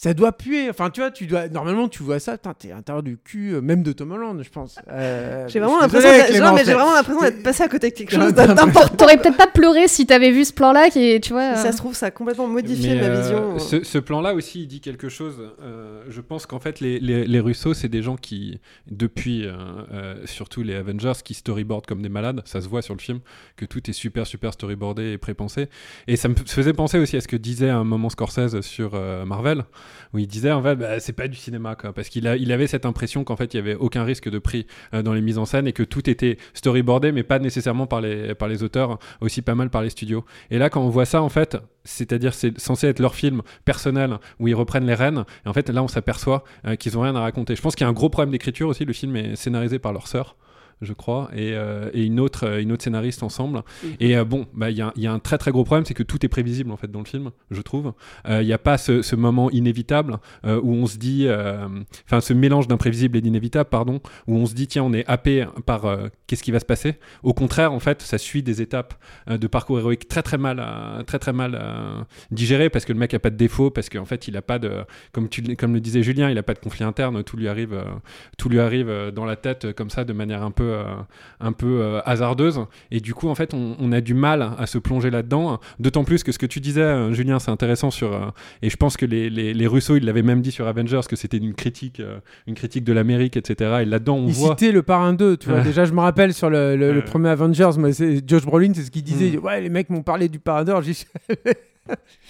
ça 0.00 0.14
doit 0.14 0.30
puer. 0.30 0.70
Enfin, 0.70 0.90
tu 0.90 1.00
vois, 1.00 1.10
tu 1.10 1.26
dois. 1.26 1.48
Normalement, 1.48 1.88
tu 1.88 2.04
vois 2.04 2.20
ça, 2.20 2.38
t'es 2.38 2.70
à 2.70 2.76
l'intérieur 2.76 3.02
du 3.02 3.16
cul, 3.18 3.54
euh, 3.54 3.60
même 3.60 3.82
de 3.82 3.90
Tom 3.90 4.12
Holland, 4.12 4.40
je 4.44 4.48
pense. 4.48 4.76
Euh, 4.88 5.46
J'ai 5.48 5.58
vraiment 5.58 5.80
l'impression 5.80 6.08
d'être- 6.08 6.26
Clément, 6.28 6.46
non, 6.46 6.52
mais 6.52 6.58
j'ai 6.60 6.66
c'est- 6.66 6.74
vraiment 6.74 6.94
l'impression 6.94 7.20
d'être 7.22 7.42
passé 7.42 7.64
à 7.64 7.68
côté 7.68 7.90
de 7.90 7.94
quelque 7.96 8.10
chose 8.14 8.32
d'important. 8.32 8.94
T'aurais 8.96 9.16
peut-être 9.16 9.36
pas 9.36 9.48
pleuré 9.48 9.88
si 9.88 10.06
t'avais 10.06 10.30
vu 10.30 10.44
ce 10.44 10.52
plan-là, 10.52 10.90
qui, 10.90 11.20
tu 11.20 11.32
vois. 11.32 11.54
Si 11.56 11.60
euh, 11.60 11.62
ça 11.64 11.72
se 11.72 11.78
trouve, 11.78 11.96
ça 11.96 12.06
a 12.06 12.10
complètement 12.12 12.46
modifié 12.46 12.94
Mais, 12.94 13.00
ma 13.00 13.06
euh, 13.08 13.20
vision. 13.22 13.58
ce, 13.58 13.82
ce 13.82 13.98
plan-là 13.98 14.34
aussi, 14.34 14.62
il 14.62 14.66
dit 14.68 14.80
quelque 14.80 15.08
chose. 15.08 15.34
Euh, 15.62 16.04
je 16.08 16.20
pense 16.20 16.46
qu'en 16.46 16.60
fait, 16.60 16.78
les, 16.78 17.00
les, 17.00 17.26
les 17.26 17.40
Russos, 17.40 17.74
c'est 17.74 17.88
des 17.88 18.02
gens 18.02 18.16
qui, 18.16 18.60
depuis 18.88 19.44
euh, 19.46 19.52
euh, 19.92 20.14
surtout 20.26 20.62
les 20.62 20.76
Avengers, 20.76 21.12
qui 21.24 21.34
storyboardent 21.34 21.86
comme 21.86 22.02
des 22.02 22.08
malades. 22.08 22.42
Ça 22.44 22.60
se 22.60 22.68
voit 22.68 22.82
sur 22.82 22.94
le 22.94 23.00
film 23.00 23.18
que 23.56 23.64
tout 23.64 23.90
est 23.90 23.94
super, 23.94 24.28
super 24.28 24.52
storyboardé 24.52 25.10
et 25.12 25.18
prépensé. 25.18 25.68
Et 26.06 26.14
ça 26.14 26.28
me 26.28 26.34
faisait 26.46 26.72
penser 26.72 26.98
aussi 26.98 27.16
à 27.16 27.20
ce 27.20 27.26
que 27.26 27.36
disait 27.36 27.70
à 27.70 27.78
un 27.78 27.84
moment 27.84 28.10
Scorsese 28.10 28.60
sur 28.60 28.92
euh, 28.94 29.24
Marvel, 29.24 29.64
où 30.12 30.18
il 30.18 30.26
disait 30.26 30.52
en 30.52 30.62
fait, 30.62 30.76
bah, 30.76 31.00
c'est 31.00 31.12
pas 31.12 31.28
du 31.28 31.36
cinéma, 31.36 31.74
quoi, 31.74 31.92
parce 31.92 32.08
qu'il 32.08 32.26
il 32.38 32.52
avait 32.52 32.66
cette 32.66 32.86
impression 32.86 33.24
qu'en 33.24 33.36
fait, 33.36 33.54
il 33.54 33.56
y 33.56 33.60
avait 33.60 33.74
aucun 33.74 34.04
risque 34.04 34.28
de 34.28 34.38
prix 34.38 34.66
euh, 34.94 35.02
dans 35.02 35.12
les 35.12 35.20
mises 35.20 35.38
en 35.38 35.44
scène 35.44 35.66
et 35.66 35.72
que 35.72 35.82
tout 35.82 36.08
était 36.08 36.38
storyboardé, 36.54 37.12
mais 37.12 37.22
pas 37.22 37.38
nécessairement 37.38 37.86
par 37.86 38.00
les, 38.00 38.34
par 38.34 38.48
les 38.48 38.62
auteurs, 38.62 38.98
aussi 39.20 39.42
pas 39.42 39.54
mal 39.54 39.70
par 39.70 39.82
les 39.82 39.90
studios. 39.90 40.24
Et 40.50 40.58
là, 40.58 40.70
quand 40.70 40.82
on 40.82 40.88
voit 40.88 41.04
ça, 41.04 41.22
en 41.22 41.28
fait, 41.28 41.56
c'est-à-dire 41.84 42.34
c'est 42.34 42.58
censé 42.58 42.86
être 42.86 43.00
leur 43.00 43.14
film 43.14 43.42
personnel 43.64 44.18
où 44.38 44.48
ils 44.48 44.54
reprennent 44.54 44.86
les 44.86 44.94
rênes. 44.94 45.24
Et 45.44 45.48
en 45.48 45.52
fait, 45.52 45.68
là, 45.70 45.82
on 45.82 45.88
s'aperçoit 45.88 46.44
euh, 46.66 46.76
qu'ils 46.76 46.98
ont 46.98 47.02
rien 47.02 47.16
à 47.16 47.20
raconter. 47.20 47.56
Je 47.56 47.62
pense 47.62 47.74
qu'il 47.74 47.84
y 47.84 47.86
a 47.86 47.90
un 47.90 47.94
gros 47.94 48.10
problème 48.10 48.30
d'écriture 48.30 48.68
aussi. 48.68 48.84
Le 48.84 48.92
film 48.92 49.16
est 49.16 49.36
scénarisé 49.36 49.78
par 49.78 49.92
leur 49.92 50.06
sœur. 50.06 50.36
Je 50.80 50.92
crois, 50.92 51.28
et, 51.34 51.54
euh, 51.54 51.90
et 51.92 52.04
une, 52.04 52.20
autre, 52.20 52.46
euh, 52.46 52.62
une 52.62 52.70
autre 52.72 52.84
scénariste 52.84 53.22
ensemble. 53.22 53.62
Et 54.00 54.16
euh, 54.16 54.24
bon, 54.24 54.46
bah, 54.54 54.70
il 54.70 54.76
y, 54.76 54.82
a, 54.82 54.92
y 54.96 55.06
a 55.06 55.12
un 55.12 55.18
très 55.18 55.38
très 55.38 55.50
gros 55.50 55.64
problème, 55.64 55.84
c'est 55.84 55.94
que 55.94 56.04
tout 56.04 56.24
est 56.24 56.28
prévisible 56.28 56.70
en 56.70 56.76
fait 56.76 56.90
dans 56.90 57.00
le 57.00 57.04
film, 57.04 57.30
je 57.50 57.60
trouve. 57.62 57.92
Euh, 58.28 58.42
Il 58.42 58.46
n'y 58.46 58.52
a 58.52 58.58
pas 58.58 58.78
ce, 58.78 59.02
ce 59.02 59.16
moment 59.16 59.50
inévitable 59.50 60.18
euh, 60.44 60.60
où 60.62 60.72
on 60.72 60.86
se 60.86 60.98
dit, 60.98 61.26
euh, 61.26 61.66
enfin 62.04 62.20
ce 62.20 62.32
mélange 62.32 62.68
d'imprévisible 62.68 63.16
et 63.18 63.20
d'inévitable, 63.20 63.68
pardon, 63.70 64.00
où 64.26 64.36
on 64.36 64.46
se 64.46 64.54
dit 64.54 64.66
tiens 64.68 64.84
on 64.84 64.92
est 64.92 65.04
happé 65.08 65.46
par 65.66 65.84
euh, 65.86 66.08
qu'est-ce 66.26 66.42
qui 66.42 66.52
va 66.52 66.60
se 66.60 66.64
passer. 66.64 66.94
Au 67.22 67.34
contraire, 67.34 67.72
en 67.72 67.80
fait, 67.80 68.02
ça 68.02 68.18
suit 68.18 68.42
des 68.42 68.62
étapes 68.62 68.94
euh, 69.30 69.38
de 69.38 69.46
parcours 69.46 69.78
héroïque 69.78 70.08
très 70.08 70.22
très 70.22 70.38
mal, 70.38 70.60
euh, 70.60 71.02
très 71.02 71.18
très 71.18 71.32
mal 71.32 71.58
euh, 71.60 72.02
digérées 72.30 72.70
parce 72.70 72.84
que 72.84 72.92
le 72.92 72.98
mec 72.98 73.14
a 73.14 73.18
pas 73.18 73.30
de 73.30 73.36
défaut, 73.36 73.70
parce 73.70 73.88
qu'en 73.88 74.04
fait 74.04 74.28
il 74.28 74.36
a 74.36 74.42
pas 74.42 74.58
de, 74.58 74.70
comme 75.12 75.28
tu, 75.28 75.56
comme 75.56 75.74
le 75.74 75.80
disait 75.80 76.02
Julien, 76.02 76.30
il 76.30 76.38
a 76.38 76.42
pas 76.42 76.54
de 76.54 76.60
conflit 76.60 76.84
interne, 76.84 77.24
tout 77.24 77.36
lui 77.36 77.48
arrive, 77.48 77.72
euh, 77.72 77.84
tout 78.36 78.48
lui 78.48 78.60
arrive 78.60 78.88
euh, 78.88 79.10
dans 79.10 79.24
la 79.24 79.36
tête 79.36 79.64
euh, 79.64 79.72
comme 79.72 79.90
ça 79.90 80.04
de 80.04 80.12
manière 80.12 80.42
un 80.42 80.50
peu, 80.50 80.67
euh, 80.68 80.84
un 81.40 81.52
peu 81.52 81.80
euh, 81.80 82.00
hasardeuse. 82.04 82.60
Et 82.90 83.00
du 83.00 83.14
coup, 83.14 83.28
en 83.28 83.34
fait, 83.34 83.54
on, 83.54 83.76
on 83.80 83.92
a 83.92 84.00
du 84.00 84.14
mal 84.14 84.50
à 84.58 84.66
se 84.66 84.78
plonger 84.78 85.10
là-dedans. 85.10 85.58
D'autant 85.78 86.04
plus 86.04 86.22
que 86.22 86.32
ce 86.32 86.38
que 86.38 86.46
tu 86.46 86.60
disais, 86.60 86.80
euh, 86.82 87.12
Julien, 87.12 87.38
c'est 87.38 87.50
intéressant 87.50 87.90
sur, 87.90 88.32
et 88.62 88.70
je 88.70 88.76
pense 88.76 88.96
que 88.96 89.06
les, 89.06 89.30
les, 89.30 89.54
les 89.54 89.66
Russos, 89.66 89.96
ils 89.96 90.04
l'avaient 90.04 90.22
même 90.22 90.42
dit 90.42 90.50
sur 90.52 90.66
Avengers 90.66 91.00
que 91.08 91.16
c'était 91.16 91.38
une 91.38 91.54
critique, 91.54 92.02
une 92.46 92.54
critique 92.54 92.84
de 92.84 92.92
l'Amérique, 92.92 93.36
etc. 93.36 93.78
Et 93.82 93.84
là-dedans, 93.84 94.16
on 94.16 94.26
Il 94.28 94.32
voit. 94.34 94.50
citait 94.50 94.72
le 94.72 94.82
parrain 94.82 95.12
2, 95.12 95.36
tu 95.36 95.48
vois. 95.48 95.60
Déjà, 95.68 95.84
je 95.84 95.92
me 95.92 96.00
rappelle 96.00 96.32
sur 96.34 96.50
le, 96.50 96.76
le- 96.76 97.02
premier 97.04 97.28
Avengers, 97.30 97.70
moi, 97.78 97.90
Josh 98.26 98.44
Brolin, 98.44 98.72
c'est 98.74 98.82
ce 98.82 98.90
qu'il 98.90 99.02
disait. 99.02 99.36
Mm. 99.38 99.44
Ouais, 99.44 99.60
les 99.60 99.68
mecs 99.68 99.88
m'ont 99.90 100.02
parlé 100.02 100.28
du 100.28 100.38
parrain 100.38 100.64
2. 100.64 100.72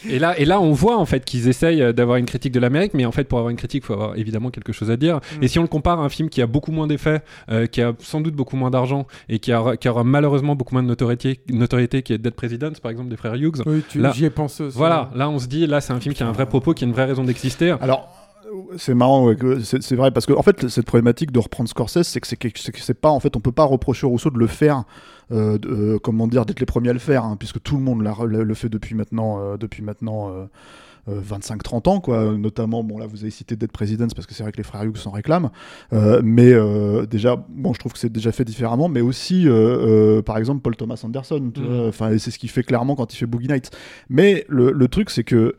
Et 0.09 0.19
là, 0.19 0.39
et 0.39 0.45
là, 0.45 0.61
on 0.61 0.73
voit 0.73 0.97
en 0.97 1.05
fait 1.07 1.25
qu'ils 1.25 1.49
essayent 1.49 1.83
euh, 1.83 1.93
d'avoir 1.93 2.17
une 2.19 2.27
critique 2.27 2.53
de 2.53 2.61
l'Amérique, 2.61 2.95
mais 2.95 3.05
en 3.05 3.13
fait, 3.13 3.25
pour 3.25 3.39
avoir 3.39 3.51
une 3.51 3.57
critique, 3.57 3.83
il 3.85 3.87
faut 3.87 3.95
avoir 3.95 4.17
évidemment 4.17 4.51
quelque 4.51 4.73
chose 4.73 4.91
à 4.91 4.97
dire. 4.97 5.17
Mm. 5.39 5.43
Et 5.43 5.49
si 5.49 5.59
on 5.59 5.63
le 5.63 5.69
compare 5.69 6.01
à 6.01 6.05
un 6.05 6.09
film 6.09 6.29
qui 6.29 6.41
a 6.41 6.47
beaucoup 6.47 6.71
moins 6.71 6.87
d'effets, 6.87 7.21
euh, 7.51 7.67
qui 7.67 7.83
a 7.83 7.93
sans 7.99 8.21
doute 8.21 8.35
beaucoup 8.35 8.57
moins 8.57 8.71
d'argent 8.71 9.07
et 9.29 9.39
qui 9.39 9.53
aura, 9.53 9.77
qui 9.77 9.89
aura 9.89 10.05
malheureusement 10.05 10.55
beaucoup 10.55 10.75
moins 10.75 10.83
de 10.83 10.89
notoriété, 10.89 11.41
notoriété 11.51 12.03
qui 12.03 12.13
est 12.13 12.19
Dead 12.19 12.35
Presidents, 12.35 12.73
par 12.81 12.91
exemple, 12.91 13.09
des 13.11 13.17
frères 13.17 13.35
Hughes. 13.35 13.63
Oui, 13.67 13.83
tu- 13.89 14.01
là, 14.01 14.13
j'y 14.15 14.25
ai 14.25 14.31
pensé 14.31 14.63
aussi. 14.65 14.77
Voilà, 14.79 15.11
là, 15.15 15.29
on 15.29 15.39
se 15.39 15.47
dit, 15.47 15.67
là, 15.67 15.81
c'est 15.81 15.93
un 15.93 16.01
film 16.01 16.15
qui 16.15 16.23
a 16.23 16.29
un 16.29 16.33
vrai 16.33 16.47
propos, 16.47 16.75
qui 16.75 16.85
a 16.85 16.87
une 16.87 16.93
vraie 16.93 17.05
raison 17.07 17.25
d'exister. 17.25 17.75
Alors, 17.81 18.09
c'est 18.77 18.95
marrant, 18.95 19.27
ouais, 19.27 19.37
c'est 19.63 19.95
vrai, 19.95 20.11
parce 20.11 20.27
que 20.27 20.33
en 20.33 20.43
fait, 20.43 20.69
cette 20.69 20.87
problématique 20.87 21.33
de 21.33 21.39
reprendre 21.39 21.69
Scorsese, 21.69 22.03
c'est 22.03 22.21
que 22.21 22.27
c'est 22.81 22.95
pas, 23.01 23.11
en 23.11 23.21
fait, 23.21 23.37
on 23.37 23.41
peut 23.41 23.53
pas 23.53 23.65
reprocher 23.65 24.07
au 24.07 24.11
Rousseau 24.11 24.31
de 24.31 24.39
le 24.39 24.47
faire, 24.47 24.85
euh, 25.33 25.59
de- 25.59 25.69
euh, 25.69 25.99
comment 26.03 26.27
dire, 26.27 26.45
d'être 26.47 26.61
les 26.61 26.67
premiers 26.67 26.91
à 26.91 26.93
le 26.95 26.99
faire, 26.99 27.25
hein, 27.25 27.37
puisque 27.39 27.61
tout 27.63 27.77
le 27.77 27.83
monde 27.83 28.03
l'a- 28.03 28.17
le, 28.27 28.43
le 28.45 28.55
fait 28.55 28.69
depuis 28.69 28.95
maintenant, 28.95 29.39
euh, 29.41 29.57
depuis 29.57 29.83
maintenant. 29.83 30.31
euh, 30.31 30.47
euh, 31.09 31.21
25-30 31.23 31.89
ans, 31.89 32.01
quoi. 32.01 32.37
Notamment, 32.37 32.85
bon, 32.85 32.99
là, 32.99 33.07
vous 33.07 33.23
avez 33.23 33.31
cité 33.31 33.57
Dead 33.57 33.73
Presidents 33.73 34.09
parce 34.15 34.27
que 34.27 34.35
c'est 34.35 34.43
vrai 34.43 34.53
que 34.53 34.59
les 34.59 34.63
frères 34.63 34.85
Hughes 34.85 34.99
s'en 34.99 35.11
réclament. 35.11 35.49
Euh, 35.95 36.21
mais 36.23 36.53
euh, 36.53 37.07
déjà, 37.07 37.43
bon, 37.49 37.73
je 37.73 37.79
trouve 37.79 37.95
que 37.95 37.99
c'est 37.99 38.13
déjà 38.13 38.31
fait 38.31 38.45
différemment, 38.45 38.91
mais 38.91 39.01
aussi, 39.01 39.49
euh, 39.49 40.19
euh, 40.19 40.23
par 40.23 40.37
exemple, 40.37 40.61
Paul 40.61 40.77
Thomas 40.77 41.01
Anderson. 41.03 41.51
vois, 41.57 41.87
Enfin, 41.89 42.19
c'est 42.19 42.31
ce 42.31 42.39
qu'il 42.39 42.51
fait 42.51 42.63
clairement 42.63 42.95
quand 42.95 43.15
il 43.15 43.17
fait 43.17 43.25
Boogie 43.25 43.49
Nights. 43.49 43.71
Mais 44.11 44.45
le, 44.51 44.71
le 44.71 44.89
truc, 44.89 45.09
c'est 45.09 45.25
que 45.25 45.37
euh, 45.37 45.57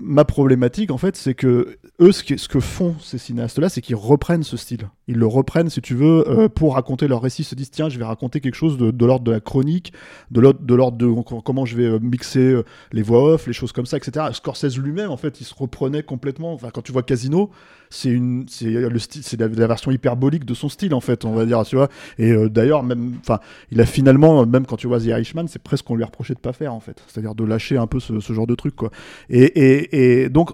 ma 0.00 0.24
problématique, 0.24 0.90
en 0.90 0.98
fait, 0.98 1.16
c'est 1.16 1.34
que 1.34 1.76
eux, 2.00 2.12
ce, 2.12 2.22
qui- 2.22 2.38
ce 2.38 2.48
que 2.48 2.60
font 2.60 2.96
ces 3.00 3.18
cinéastes-là, 3.18 3.68
c'est 3.68 3.80
qu'ils 3.80 3.96
reprennent 3.96 4.42
ce 4.42 4.56
style. 4.56 4.88
Ils 5.10 5.18
le 5.18 5.26
reprennent, 5.26 5.68
si 5.68 5.80
tu 5.80 5.96
veux, 5.96 6.24
euh, 6.28 6.48
pour 6.48 6.74
raconter 6.74 7.08
leur 7.08 7.20
récit. 7.20 7.42
Ils 7.42 7.44
se 7.44 7.56
disent, 7.56 7.72
tiens, 7.72 7.88
je 7.88 7.98
vais 7.98 8.04
raconter 8.04 8.40
quelque 8.40 8.54
chose 8.54 8.78
de, 8.78 9.04
l'ordre 9.04 9.24
de 9.24 9.32
la 9.32 9.40
chronique, 9.40 9.92
de 10.30 10.40
l'ordre 10.40 10.92
de, 10.92 11.40
comment 11.40 11.64
je 11.64 11.76
vais 11.76 11.86
euh, 11.86 11.98
mixer 11.98 12.38
euh, 12.38 12.64
les 12.92 13.02
voix 13.02 13.34
off, 13.34 13.48
les 13.48 13.52
choses 13.52 13.72
comme 13.72 13.86
ça, 13.86 13.96
etc. 13.96 14.26
Scorsese 14.32 14.78
lui-même, 14.78 15.10
en 15.10 15.16
fait, 15.16 15.40
il 15.40 15.44
se 15.44 15.52
reprenait 15.52 16.04
complètement. 16.04 16.52
Enfin, 16.52 16.68
quand 16.72 16.82
tu 16.82 16.92
vois 16.92 17.02
Casino, 17.02 17.50
c'est 17.88 18.08
une, 18.08 18.46
c'est 18.46 18.70
le 18.70 18.98
c'est 19.00 19.40
la, 19.40 19.48
version 19.48 19.90
hyperbolique 19.90 20.44
de 20.44 20.54
son 20.54 20.68
style, 20.68 20.94
en 20.94 21.00
fait, 21.00 21.24
on 21.24 21.32
va 21.32 21.44
dire, 21.44 21.60
tu 21.64 21.74
vois. 21.74 21.88
Et 22.18 22.32
d'ailleurs, 22.48 22.84
même, 22.84 23.14
enfin, 23.20 23.40
il 23.72 23.80
a 23.80 23.86
finalement, 23.86 24.46
même 24.46 24.64
quand 24.64 24.76
tu 24.76 24.86
vois 24.86 25.00
The 25.00 25.06
Irishman, 25.06 25.48
c'est 25.48 25.60
presque 25.60 25.86
qu'on 25.86 25.96
lui 25.96 26.04
a 26.04 26.06
reproché 26.06 26.34
de 26.34 26.38
pas 26.38 26.52
faire, 26.52 26.72
en 26.72 26.78
fait. 26.78 27.02
C'est-à-dire 27.08 27.34
de 27.34 27.42
lâcher 27.42 27.78
un 27.78 27.88
peu 27.88 27.98
ce, 27.98 28.20
genre 28.32 28.46
de 28.46 28.54
truc, 28.54 28.76
quoi. 28.76 28.92
Et, 29.28 30.22
et, 30.22 30.28
donc, 30.28 30.50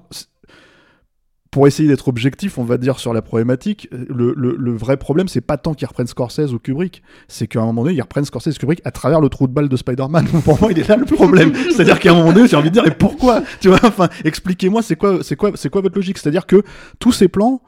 pour 1.50 1.66
essayer 1.66 1.88
d'être 1.88 2.08
objectif, 2.08 2.58
on 2.58 2.64
va 2.64 2.76
dire, 2.76 2.98
sur 2.98 3.14
la 3.14 3.22
problématique, 3.22 3.88
le, 3.92 4.34
le- 4.36 4.56
le 4.58 4.72
vrai 4.76 4.96
problème, 4.96 5.28
c'est 5.28 5.40
pas 5.40 5.56
tant 5.56 5.74
qu'ils 5.74 5.86
reprennent 5.88 6.06
Scorsese 6.06 6.52
ou 6.52 6.58
Kubrick, 6.58 7.02
c'est 7.28 7.46
qu'à 7.46 7.60
un 7.62 7.66
moment 7.66 7.84
donné, 7.84 7.94
ils 7.94 8.00
reprennent 8.02 8.24
Scorsese 8.24 8.48
et 8.48 8.58
Kubrick 8.58 8.80
à 8.84 8.90
travers 8.90 9.20
le 9.20 9.28
trou 9.28 9.46
de 9.46 9.52
balle 9.52 9.68
de 9.68 9.76
Spider-Man. 9.76 10.26
pour 10.44 10.60
moi, 10.60 10.72
il 10.72 10.78
est 10.78 10.88
là 10.88 10.96
le 10.96 11.04
problème. 11.06 11.54
C'est-à-dire 11.70 11.98
qu'à 11.98 12.10
un 12.12 12.14
moment 12.14 12.32
donné, 12.32 12.48
j'ai 12.48 12.56
envie 12.56 12.68
de 12.70 12.74
dire, 12.74 12.86
et 12.86 12.90
pourquoi? 12.90 13.42
Tu 13.60 13.68
vois, 13.68 13.78
enfin, 13.84 14.08
expliquez-moi, 14.24 14.82
c'est 14.82 14.96
quoi, 14.96 15.18
c'est 15.22 15.36
quoi, 15.36 15.52
c'est 15.54 15.70
quoi 15.70 15.80
votre 15.80 15.94
logique? 15.96 16.18
C'est-à-dire 16.18 16.46
que 16.46 16.62
tous 16.98 17.12
ces 17.12 17.28
plans, 17.28 17.62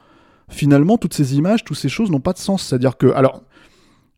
finalement, 0.49 0.97
toutes 0.97 1.13
ces 1.13 1.35
images, 1.35 1.63
toutes 1.63 1.77
ces 1.77 1.89
choses 1.89 2.11
n'ont 2.11 2.19
pas 2.19 2.33
de 2.33 2.39
sens. 2.39 2.63
C'est-à-dire 2.63 2.97
que, 2.97 3.07
alors, 3.13 3.41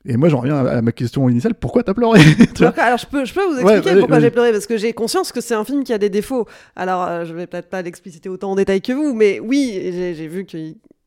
Et 0.06 0.18
moi, 0.18 0.30
j'en 0.30 0.40
reviens 0.40 0.66
à 0.66 0.82
ma 0.82 0.92
question 0.92 1.30
initiale 1.30 1.54
pourquoi 1.54 1.84
t'as 1.84 1.94
pleuré? 1.94 2.20
Alors, 2.60 2.74
alors, 2.78 2.98
je 2.98 3.06
peux, 3.06 3.26
je 3.26 3.34
peux 3.34 3.46
vous 3.46 3.60
expliquer 3.60 4.00
pourquoi 4.00 4.20
j'ai 4.20 4.32
pleuré 4.32 4.52
parce 4.52 4.66
que 4.66 4.78
j'ai 4.78 4.94
conscience 4.94 5.32
que 5.32 5.42
c'est 5.42 5.54
un 5.54 5.64
film 5.64 5.84
qui 5.84 5.94
a 5.94 5.98
des 5.98 6.10
défauts. 6.10 6.48
Alors 6.76 7.04
euh, 7.04 7.26
je 7.26 7.34
vais 7.34 7.48
peut-être 7.48 7.70
pas 7.70 7.82
l'expliciter 7.82 8.30
autant 8.30 8.52
en 8.52 8.56
détail 8.56 8.82
que 8.82 8.94
vous, 8.94 9.14
mais 9.14 9.40
oui, 9.40 9.92
j'ai 10.16 10.28
vu 10.28 10.46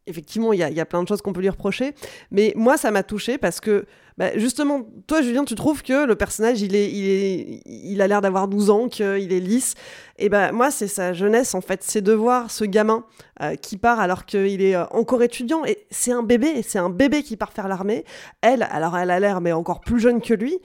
qu'effectivement 0.07 0.53
il 0.53 0.61
y 0.61 0.62
a, 0.62 0.71
y 0.71 0.81
a 0.81 0.87
plein 0.87 1.03
de 1.03 1.09
choses 1.09 1.23
qu'on 1.23 1.33
peut 1.33 1.40
lui 1.40 1.49
reprocher. 1.49 1.95
Mais 2.31 2.53
moi 2.57 2.77
ça 2.77 2.90
m'a 2.90 3.03
touché 3.03 3.38
parce 3.38 3.61
que 3.61 3.87
bah, 4.17 4.38
justement, 4.38 4.87
toi 5.09 5.23
Julien, 5.23 5.45
tu 5.45 5.57
trouves 5.57 5.83
que 5.83 6.07
le 6.07 6.14
personnage 6.14 6.62
il 6.62 6.77
est, 6.77 6.90
il 6.90 7.09
est, 7.09 7.62
il 7.67 8.01
a 8.01 8.07
l'air 8.07 8.21
d'avoir 8.21 8.47
12 8.47 8.71
ans, 8.71 8.88
qu'il 8.88 9.33
est 9.33 9.40
lisse. 9.40 9.75
Et 10.19 10.29
ben 10.29 10.53
moi 10.53 10.71
c'est 10.71 10.87
sa 10.87 11.12
jeunesse 11.12 11.55
en 11.55 11.61
fait, 11.61 11.83
c'est 11.83 12.03
de 12.03 12.12
voir 12.12 12.51
ce 12.51 12.64
gamin 12.64 13.05
euh, 13.43 13.57
qui 13.57 13.77
part 13.77 13.99
alors 13.99 14.25
qu'il 14.25 14.62
est 14.62 14.77
euh, 14.77 14.87
encore 14.93 15.23
étudiant 15.23 15.64
et 15.64 15.87
c'est 15.90 16.12
un 16.12 16.23
bébé, 16.23 16.62
c'est 16.62 16.79
un 16.79 16.90
bébé 16.90 17.23
qui 17.25 17.37
part 17.37 17.53
faire 17.53 17.67
l'armée. 17.67 18.05
Elle, 18.40 18.62
alors 18.71 18.97
elle 18.97 19.11
a 19.11 19.19
l'air 19.19 19.40
mais 19.40 19.53
encore 19.53 19.81
plus 19.81 19.99
jeune 19.99 20.21
que 20.21 20.35
lui. 20.35 20.59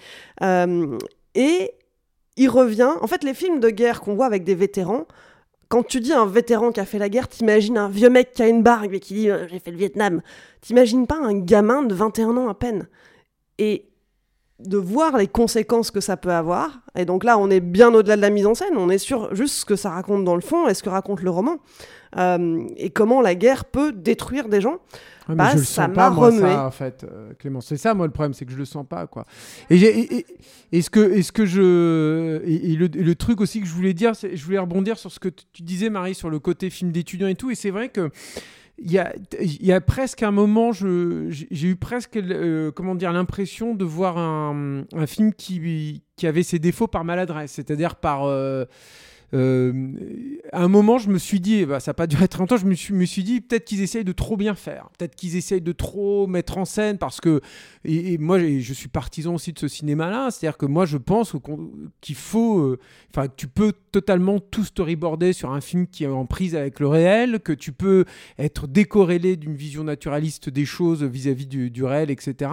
Euh, 0.44 0.98
et 1.34 1.72
il 2.38 2.50
revient. 2.50 2.92
En 3.02 3.08
fait, 3.08 3.24
les 3.24 3.34
films 3.34 3.60
de 3.60 3.70
guerre 3.70 4.02
qu'on 4.02 4.16
voit 4.16 4.26
avec 4.26 4.44
des 4.44 4.56
vétérans, 4.56 5.06
quand 5.70 5.84
tu 5.84 6.00
dis 6.00 6.14
un 6.14 6.26
vétéran 6.26 6.72
qui 6.72 6.80
a 6.80 6.86
fait 6.86 6.98
la 6.98 7.10
guerre, 7.10 7.28
t'imagines 7.28 7.78
un 7.78 7.90
vieux 7.90 8.10
mec 8.10 8.32
qui 8.34 8.42
a 8.42 8.48
une 8.48 8.64
barbe 8.64 8.92
et 8.92 9.00
qui 9.00 9.14
dit 9.14 9.30
euh, 9.30 9.48
J'ai 9.48 9.60
fait 9.60 9.72
le 9.72 9.78
Vietnam. 9.78 10.22
T'imagines 10.62 11.06
pas 11.06 11.18
un 11.18 11.38
gamin 11.40 11.84
de 11.84 11.94
21 11.94 12.36
ans 12.38 12.50
à 12.50 12.56
peine. 12.56 12.88
Et 13.60 13.86
de 14.60 14.78
voir 14.78 15.16
les 15.18 15.28
conséquences 15.28 15.92
que 15.92 16.02
ça 16.02 16.18
peut 16.18 16.32
avoir. 16.32 16.82
Et 16.96 17.06
donc 17.06 17.24
là, 17.24 17.38
on 17.38 17.50
est 17.50 17.60
bien 17.60 17.94
au-delà 17.94 18.18
de 18.18 18.22
la 18.22 18.32
mise 18.32 18.48
en 18.48 18.56
scène. 18.56 18.76
On 18.76 18.90
est 18.90 18.98
sur 18.98 19.34
juste 19.34 19.56
ce 19.56 19.66
que 19.66 19.76
ça 19.76 19.92
raconte 19.92 20.26
dans 20.26 20.36
le 20.36 20.42
fond 20.42 20.68
et 20.68 20.74
ce 20.74 20.84
que 20.84 20.90
raconte 20.90 21.22
le 21.22 21.30
roman. 21.30 21.58
Euh, 22.18 22.68
et 22.78 22.90
comment 22.90 23.22
la 23.22 23.36
guerre 23.36 23.66
peut 23.66 23.92
détruire 23.92 24.50
des 24.50 24.62
gens. 24.62 24.80
Ouais, 25.28 25.36
Bah, 25.36 25.50
je 25.52 25.58
le 25.58 25.64
ça 25.64 25.88
m'a 25.88 26.10
moi, 26.10 26.28
remué. 26.28 26.42
ça, 26.42 26.66
en 26.66 26.72
fait, 26.72 27.04
euh, 27.04 27.34
Clément. 27.38 27.62
C'est 27.62 27.78
ça, 27.78 27.94
moi, 27.94 28.08
le 28.08 28.12
problème, 28.12 28.34
c'est 28.34 28.46
que 28.46 28.52
je 28.52 28.58
le 28.58 28.66
sens 28.66 28.84
pas, 28.90 29.06
quoi. 29.06 29.26
Et, 29.70 29.78
j'ai- 29.78 30.00
et- 30.00 30.16
et- 30.18 30.26
et 30.72 30.82
ce 30.82 30.90
que, 30.90 31.00
et 31.00 31.22
ce 31.22 31.32
que 31.32 31.46
je, 31.46 32.42
et, 32.46 32.76
le, 32.76 33.14
truc 33.16 33.40
aussi 33.42 33.62
que 33.62 33.68
je 33.68 33.74
voulais 33.74 33.94
dire, 33.94 34.16
c'est, 34.16 34.36
je 34.36 34.44
voulais 34.44 34.58
rebondir 34.58 34.98
sur 34.98 35.12
ce 35.12 35.20
que 35.20 35.30
tu 35.30 35.62
disais, 35.62 35.92
Marie, 35.92 36.16
sur 36.16 36.32
le 36.32 36.40
côté 36.40 36.72
film 36.72 36.92
d'étudiant 36.92 37.28
et 37.28 37.36
tout. 37.36 37.52
Et 37.52 37.56
c'est 37.56 37.70
vrai 37.70 37.90
que 37.90 38.10
il 38.82 38.92
y 38.92 38.98
a, 38.98 39.14
il 39.42 39.66
y 39.66 39.74
a 39.74 39.82
presque 39.82 40.24
un 40.24 40.32
moment, 40.32 40.72
j'ai 40.72 41.28
j'ai 41.30 41.68
eu 41.68 41.76
presque, 41.76 42.16
euh, 42.16 42.72
comment 42.72 42.96
dire, 42.96 43.12
l'impression 43.12 43.76
de 43.76 43.84
voir 43.84 44.18
un, 44.18 44.84
un 44.96 45.06
film 45.06 45.34
qui, 45.34 46.02
qui 46.16 46.26
avait 46.28 46.44
ses 46.44 46.60
défauts 46.60 46.88
par 46.88 47.04
maladresse, 47.04 47.52
c'est-à-dire 47.52 47.96
par 47.98 48.24
euh, 48.24 48.64
euh, 49.34 49.94
à 50.52 50.64
un 50.64 50.68
moment, 50.68 50.98
je 50.98 51.10
me 51.10 51.18
suis 51.18 51.40
dit, 51.40 51.66
bah, 51.66 51.80
ça 51.80 51.92
n'a 51.92 51.94
pas 51.94 52.08
duré 52.08 52.28
très 52.28 52.40
longtemps, 52.40 52.58
je 52.58 52.66
me 52.66 52.74
suis, 52.74 52.94
me 52.94 53.06
suis 53.06 53.24
dit 53.24 53.42
peut-être 53.42 53.66
qu'ils 53.66 53.82
essayent 53.82 54.04
de 54.04 54.12
trop 54.12 54.38
bien 54.38 54.56
faire, 54.56 54.90
peut-être 54.98 55.16
qu'ils 55.16 55.36
essayent 55.36 55.62
de 55.62 55.72
trop 55.72 56.28
mettre 56.28 56.58
en 56.58 56.66
scène, 56.66 56.98
parce 56.98 57.22
que, 57.22 57.42
et, 57.86 58.18
moi 58.18 58.40
je 58.40 58.74
suis 58.74 58.88
partisan 58.88 59.36
aussi 59.36 59.54
de 59.54 59.60
ce 59.60 59.68
cinéma-là, 59.68 60.32
c'est-à-dire 60.32 60.58
que 60.58 60.66
moi 60.66 60.86
je 60.86 60.98
pense 60.98 61.36
qu'il 62.02 62.16
faut, 62.16 62.60
euh, 62.60 62.80
enfin 63.12 63.28
tu 63.36 63.48
peux 63.48 63.74
totalement 63.92 64.40
tout 64.40 64.64
storyboarder 64.64 65.34
sur 65.34 65.52
un 65.52 65.62
film 65.62 65.88
qui 65.88 66.04
est 66.04 66.08
en 66.08 66.26
prise 66.26 66.56
avec 66.56 66.80
le 66.80 66.88
réel, 66.88 67.40
que 67.40 67.54
tu 67.54 67.72
peux 67.72 68.06
être 68.38 68.68
décorrélé 68.68 69.36
d'une 69.36 69.56
vision 69.56 69.84
naturaliste 69.84 70.50
des 70.50 70.66
choses 70.66 71.04
vis-à-vis 71.04 71.48
du 71.48 71.84
réel, 71.84 72.10
etc. 72.10 72.50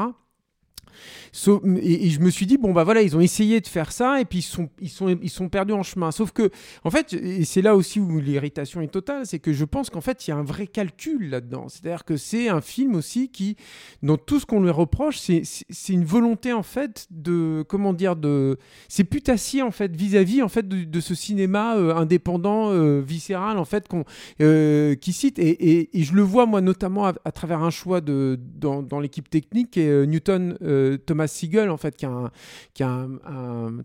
So- 1.32 1.62
et, 1.80 2.06
et 2.06 2.10
je 2.10 2.20
me 2.20 2.30
suis 2.30 2.46
dit 2.46 2.56
bon 2.58 2.72
bah 2.72 2.84
voilà 2.84 3.02
ils 3.02 3.16
ont 3.16 3.20
essayé 3.20 3.60
de 3.60 3.66
faire 3.66 3.92
ça 3.92 4.20
et 4.20 4.24
puis 4.24 4.38
ils 4.38 4.42
sont 4.42 4.68
ils 4.80 4.88
sont 4.88 5.08
ils 5.22 5.30
sont 5.30 5.48
perdus 5.48 5.72
en 5.72 5.82
chemin. 5.82 6.10
Sauf 6.10 6.32
que 6.32 6.50
en 6.84 6.90
fait 6.90 7.12
et 7.12 7.44
c'est 7.44 7.62
là 7.62 7.76
aussi 7.76 8.00
où 8.00 8.20
l'irritation 8.20 8.80
est 8.80 8.88
totale 8.88 9.26
c'est 9.26 9.38
que 9.38 9.52
je 9.52 9.64
pense 9.64 9.90
qu'en 9.90 10.00
fait 10.00 10.26
il 10.26 10.30
y 10.30 10.32
a 10.32 10.36
un 10.36 10.42
vrai 10.42 10.66
calcul 10.66 11.30
là-dedans. 11.30 11.68
C'est-à-dire 11.68 12.04
que 12.04 12.16
c'est 12.16 12.48
un 12.48 12.60
film 12.60 12.94
aussi 12.94 13.28
qui 13.28 13.56
dans 14.02 14.16
tout 14.16 14.40
ce 14.40 14.46
qu'on 14.46 14.62
lui 14.62 14.70
reproche 14.70 15.18
c'est 15.18 15.92
une 15.92 16.04
volonté 16.04 16.52
en 16.52 16.62
fait 16.62 17.06
de 17.10 17.64
comment 17.68 17.92
dire 17.92 18.16
de 18.16 18.58
c'est 18.88 19.04
putassier 19.04 19.62
en 19.62 19.70
fait 19.70 19.94
vis-à-vis 19.94 20.42
en 20.42 20.48
fait 20.48 20.66
de, 20.68 21.00
ce 21.00 21.14
cinéma 21.14 21.76
euh, 21.76 21.94
indépendant 21.94 22.70
euh, 22.70 23.00
viscéral 23.00 23.58
en 23.58 23.64
fait 23.64 23.86
qu'on 23.88 24.04
euh, 24.40 24.94
qui 24.94 25.12
cite. 25.12 25.38
Et, 25.38 25.48
et- 25.50 25.98
et 25.98 26.02
je 26.02 26.14
le 26.14 26.22
vois 26.22 26.46
moi 26.46 26.60
notamment 26.60 27.06
à, 27.06 27.32
travers 27.32 27.62
un 27.62 27.70
choix 27.70 28.00
de 28.00 28.38
dans, 28.58 28.82
dans 28.82 29.00
l'équipe 29.00 29.28
technique 29.30 29.76
euh, 29.78 30.06
Newton 30.06 30.56
euh, 30.76 30.96
Thomas 30.98 31.26
Siegel 31.26 31.70
en 31.70 31.76
fait 31.76 31.96
qui 31.96 32.06
a 32.06 32.10
un, 32.10 32.30
qui 32.74 32.82
a 32.82 33.06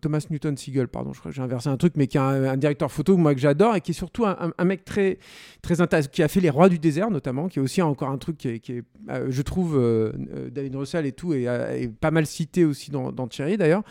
Thomas 0.01 0.25
Newton 0.29 0.57
Siegel 0.57 0.87
pardon 0.87 1.13
je 1.13 1.19
crois 1.19 1.31
que 1.31 1.35
j'ai 1.35 1.41
inversé 1.41 1.69
un 1.69 1.77
truc 1.77 1.93
mais 1.95 2.07
qui 2.07 2.17
a 2.17 2.23
un, 2.23 2.57
directeur 2.57 2.91
photo 2.91 3.17
moi 3.17 3.33
que 3.33 3.41
j'adore 3.41 3.75
et 3.75 3.81
qui 3.81 3.91
est 3.91 3.95
surtout 3.95 4.25
un, 4.25 4.65
mec 4.65 4.85
très 4.85 5.19
très 5.61 5.81
intéressant 5.81 6.09
qui 6.11 6.23
a 6.23 6.27
fait 6.27 6.39
les 6.39 6.49
rois 6.49 6.69
du 6.69 6.79
désert 6.79 7.09
notamment 7.09 7.47
qui 7.47 7.59
est 7.59 7.61
aussi 7.61 7.81
encore 7.81 8.09
un 8.09 8.17
truc 8.17 8.37
qui 8.37 8.47
est, 8.49 8.83
euh, 9.09 9.27
je 9.29 9.41
trouve 9.41 9.77
euh, 9.77 10.11
David 10.51 10.75
Russell 10.75 11.05
et 11.05 11.11
tout 11.11 11.33
et, 11.33 11.43
est 11.43 11.91
pas 11.99 12.11
mal 12.11 12.25
cité 12.25 12.65
aussi 12.65 12.91
dans, 12.91 13.11
Cherry 13.29 13.55
d'ailleurs. 13.55 13.83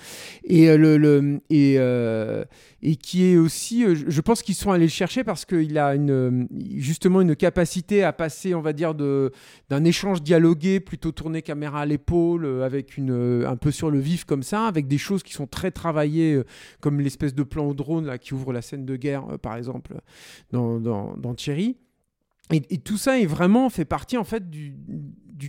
Et 0.45 0.77
le, 0.77 1.41
et 1.49 1.79
et 2.83 2.97
qui 2.97 3.25
est 3.27 3.37
aussi, 3.37 3.85
je- 3.95 4.21
pense 4.21 4.43
qu'ils 4.43 4.55
sont 4.55 4.71
allés 4.71 4.85
le 4.85 4.91
chercher 4.91 5.23
parce 5.23 5.45
qu'il 5.45 5.77
a 5.77 5.95
une, 5.95 6.49
justement 6.77 7.21
une 7.21 7.37
capacité 7.37 8.05
à 8.05 8.13
passer, 8.13 8.55
on 8.55 8.63
va 8.63 8.73
dire, 8.73 8.95
d'un 8.95 9.85
échange 9.85 10.23
dialogué 10.23 10.81
plutôt 10.81 11.13
tourné 11.13 11.43
caméra 11.43 11.81
à 11.81 11.87
l'épaule, 11.87 12.45
euh, 12.45 12.65
euh, 12.99 13.49
un 13.49 13.57
peu 13.57 13.71
sur 13.71 13.91
le 13.91 13.99
vif 13.99 14.25
comme 14.25 14.43
ça, 14.43 14.67
avec 14.67 14.87
des 14.87 14.99
choses 14.99 15.23
qui 15.23 15.33
sont 15.33 15.47
très 15.47 15.71
travaillées, 15.71 16.35
euh, 16.35 16.45
comme 16.81 17.01
l'espèce 17.01 17.35
de 17.35 17.43
plan 17.43 17.67
au 17.67 17.75
drone 17.75 18.19
qui 18.19 18.35
ouvre 18.35 18.53
la 18.53 18.63
scène 18.63 18.85
de 18.85 18.97
guerre, 18.97 19.25
euh, 19.31 19.39
par 19.39 19.57
exemple, 19.57 19.95
dans 20.53 21.35
Thierry. 21.37 21.77
Et, 22.53 22.79
tout 22.79 22.97
ça 22.97 23.19
est 23.21 23.27
vraiment 23.27 23.69
fait 23.71 23.85
partie 23.85 24.17
en 24.17 24.25
fait 24.25 24.51
du, 24.51 24.75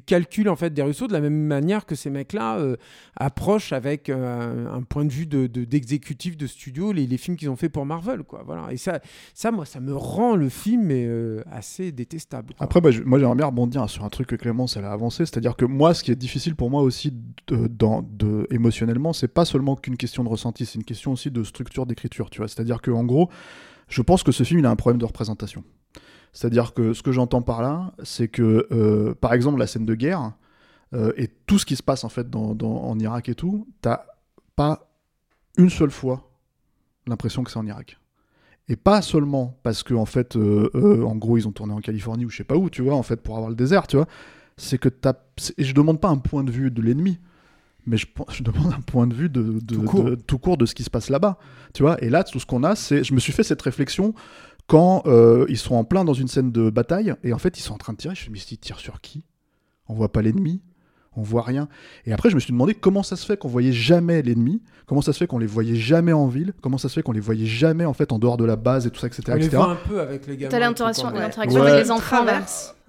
calcul 0.06 0.48
en 0.48 0.56
fait 0.56 0.74
des 0.74 0.82
Russos 0.82 1.08
de 1.08 1.14
la 1.14 1.20
même 1.20 1.36
manière 1.36 1.86
que 1.86 1.96
ces 1.96 2.10
mecs-là 2.10 2.58
euh, 2.60 2.78
approchent 3.18 3.74
avec 3.74 4.10
euh, 4.10 4.74
un 4.74 4.84
point 4.84 5.04
de 5.04 5.12
vue 5.12 5.26
de, 5.26 5.48
de- 5.48 5.66
d'exécutif 5.66 6.38
de 6.38 6.48
studio 6.48 6.94
les, 6.94 7.18
films 7.18 7.36
qu'ils 7.36 7.50
ont 7.50 7.58
fait 7.58 7.68
pour 7.68 7.86
Marvel 7.86 8.24
quoi 8.24 8.44
voilà 8.46 8.72
et 8.72 8.78
ça 8.78 9.02
ça 9.34 9.52
moi 9.52 9.66
ça 9.66 9.82
me 9.82 9.94
rend 9.94 10.38
le 10.38 10.48
film 10.48 10.84
mais, 10.84 11.04
euh, 11.06 11.44
assez 11.52 11.92
détestable 11.92 12.54
quoi. 12.54 12.66
Après, 12.66 12.80
bah, 12.80 12.90
moi 13.06 13.20
j'aimerais 13.20 13.36
bien 13.36 13.48
rebondir 13.48 13.90
sur 13.90 14.06
un 14.06 14.10
truc 14.10 14.28
que 14.28 14.36
Clémence 14.36 14.78
elle 14.78 14.86
a 14.86 14.92
avancé, 14.92 15.26
c'est-à-dire 15.26 15.56
que 15.56 15.66
moi, 15.66 15.94
ce 15.94 16.04
qui 16.04 16.12
est 16.12 16.16
difficile 16.16 16.56
pour 16.56 16.70
moi 16.70 16.82
aussi 16.82 17.14
de, 17.48 17.68
dans, 17.68 18.02
de, 18.02 18.48
c'est 19.14 19.28
pas 19.28 19.46
seulement 19.46 19.76
qu'une 19.76 19.98
question 19.98 20.24
de 20.24 20.30
ressenti, 20.30 20.66
c'est 20.66 20.76
une 20.76 20.84
question 20.84 21.12
aussi 21.12 21.32
de 21.32 21.44
structure 21.44 21.86
d'écriture, 21.86 22.30
tu 22.30 22.38
vois. 22.40 22.48
C'est-à-dire 22.48 22.82
que 22.82 22.92
en 22.92 23.04
gros, 23.04 23.30
je 23.88 24.02
pense 24.02 24.24
que 24.24 24.32
ce 24.32 24.44
film 24.44 24.60
il 24.60 24.66
a 24.66 24.70
un 24.70 24.76
problème 24.76 25.00
de 25.00 25.06
représentation. 25.06 25.64
C'est-à-dire 26.34 26.74
que 26.74 26.94
ce 26.94 27.02
que 27.04 27.12
j'entends 27.12 27.42
par 27.42 27.62
là, 27.62 27.94
c'est 28.04 28.28
que 28.28 28.68
euh, 28.72 29.14
par 29.16 29.34
exemple 29.34 29.60
la 29.60 29.68
scène 29.68 29.86
de 29.86 29.96
guerre 29.96 30.34
euh, 30.94 31.12
et 31.18 31.28
tout 31.28 31.60
ce 31.60 31.66
qui 31.66 31.76
se 31.76 31.84
passe 31.84 32.04
en 32.04 32.10
fait 32.10 32.30
dans, 32.30 32.54
dans- 32.56 32.84
en 32.84 32.98
Irak 33.00 33.30
et 33.30 33.36
tout, 33.36 33.68
t'as 33.82 34.06
pas 34.56 34.90
une 35.58 35.70
seule 35.70 35.92
fois 35.92 36.30
l'impression 37.08 37.44
que 37.44 37.52
c'est 37.52 37.60
en 37.60 37.66
Irak. 37.66 37.98
Et 38.70 38.76
pas 38.78 39.02
seulement 39.02 39.58
parce 39.64 39.84
que 39.84 39.94
en 39.94 40.06
fait, 40.06 40.36
euh, 40.38 41.04
en 41.04 41.16
gros, 41.16 41.38
ils 41.38 41.48
ont 41.48 41.52
tourné 41.52 41.74
en 41.74 41.80
Californie 41.82 42.24
ou 42.26 42.30
je 42.30 42.38
sais 42.38 42.44
pas 42.46 42.56
où, 42.56 42.70
tu 42.70 42.82
vois, 42.82 42.96
en 42.96 43.04
fait, 43.04 43.18
pour 43.18 43.36
avoir 43.36 43.50
le 43.50 43.56
désert, 43.56 43.88
tu 43.88 43.98
vois. 43.98 44.08
C'est 44.56 44.78
que 44.78 44.88
t'as. 44.88 45.14
Et 45.58 45.64
je 45.66 45.74
demande 45.74 46.00
pas 46.00 46.08
un 46.10 46.18
point 46.20 46.44
de 46.46 46.52
vue 46.52 46.72
de 46.72 46.82
l'ennemi, 46.82 47.20
mais 47.86 47.98
je, 47.98 48.06
demande 48.44 48.72
un 48.74 48.80
point 48.82 49.08
de 49.08 49.14
vue 49.16 49.28
de, 49.30 49.60
de- 49.60 49.76
Tout 49.76 49.82
court. 49.84 50.04
de- 50.04 50.16
tout 50.16 50.38
court 50.38 50.58
de 50.58 50.66
ce 50.66 50.76
qui 50.76 50.84
se 50.84 50.90
passe 50.90 51.10
là-bas, 51.10 51.38
tu 51.74 51.84
vois. 51.84 52.02
Et 52.04 52.10
là, 52.10 52.24
tout 52.24 52.40
ce 52.40 52.46
qu'on 52.46 52.64
a, 52.64 52.76
c'est. 52.76 53.04
Je 53.04 53.14
me 53.14 53.20
suis 53.20 53.34
fait 53.34 53.44
cette 53.44 53.62
réflexion 53.64 54.14
quand 54.72 55.04
euh, 55.06 55.46
ils 55.50 55.58
sont 55.58 55.76
en 55.76 55.84
plein 55.84 56.06
dans 56.06 56.14
une 56.14 56.30
scène 56.30 56.50
de 56.54 56.70
bataille 56.70 57.14
et 57.26 57.34
en 57.34 57.38
fait, 57.38 57.60
ils 57.60 57.62
sont 57.62 57.74
en 57.74 57.78
train 57.78 57.92
de 57.92 57.98
tirer. 57.98 58.16
Je 58.16 58.30
me 58.30 58.36
suis 58.38 58.48
dit, 58.48 58.54
ils 58.54 58.58
tirent 58.58 58.80
sur 58.80 59.02
qui? 59.02 59.26
On 59.90 59.94
voit 59.94 60.14
pas 60.14 60.22
l'ennemi 60.22 60.62
on 61.18 61.24
voit 61.24 61.42
rien. 61.42 61.68
Et 62.06 62.14
après, 62.14 62.30
je 62.30 62.36
me 62.36 62.40
suis 62.40 62.54
demandé 62.54 62.74
comment 62.74 63.04
ça 63.04 63.16
se 63.18 63.26
fait 63.26 63.36
qu'on 63.36 63.50
voyait 63.50 63.74
jamais 63.74 64.22
l'ennemi, 64.22 64.62
comment 64.86 65.02
ça 65.02 65.12
se 65.12 65.18
fait 65.18 65.28
qu'on 65.28 65.40
les 65.40 65.46
voyait 65.46 65.76
jamais 65.76 66.14
en 66.14 66.28
ville, 66.28 66.54
comment 66.62 66.78
ça 66.78 66.88
se 66.88 66.94
fait 66.94 67.04
qu'on 67.04 67.12
les 67.12 67.20
voyait 67.20 67.46
jamais 67.46 67.84
en 67.84 67.94
fait 67.94 68.14
en 68.14 68.20
dehors 68.20 68.38
de 68.38 68.46
la 68.46 68.56
base 68.56 68.88
et 68.88 68.92
tout 68.92 69.00
ça, 69.00 69.08
etc. 69.08 69.24
on 69.28 69.36
les 69.36 69.46
etc. 69.48 69.58
voit 69.58 69.72
un 69.72 69.76
peu 69.76 70.00
avec 70.00 70.26
les 70.28 70.38
gamins 70.38 70.52
T'as 70.52 70.60
l'interaction 70.60 71.04
tout 71.04 71.08
le 71.10 71.14
temps, 71.14 71.18
ouais. 71.20 71.26
l'interaction 71.28 71.62
Ouais. 71.62 71.72
avec 71.72 71.84
les 71.84 71.92
enfants. 71.92 72.26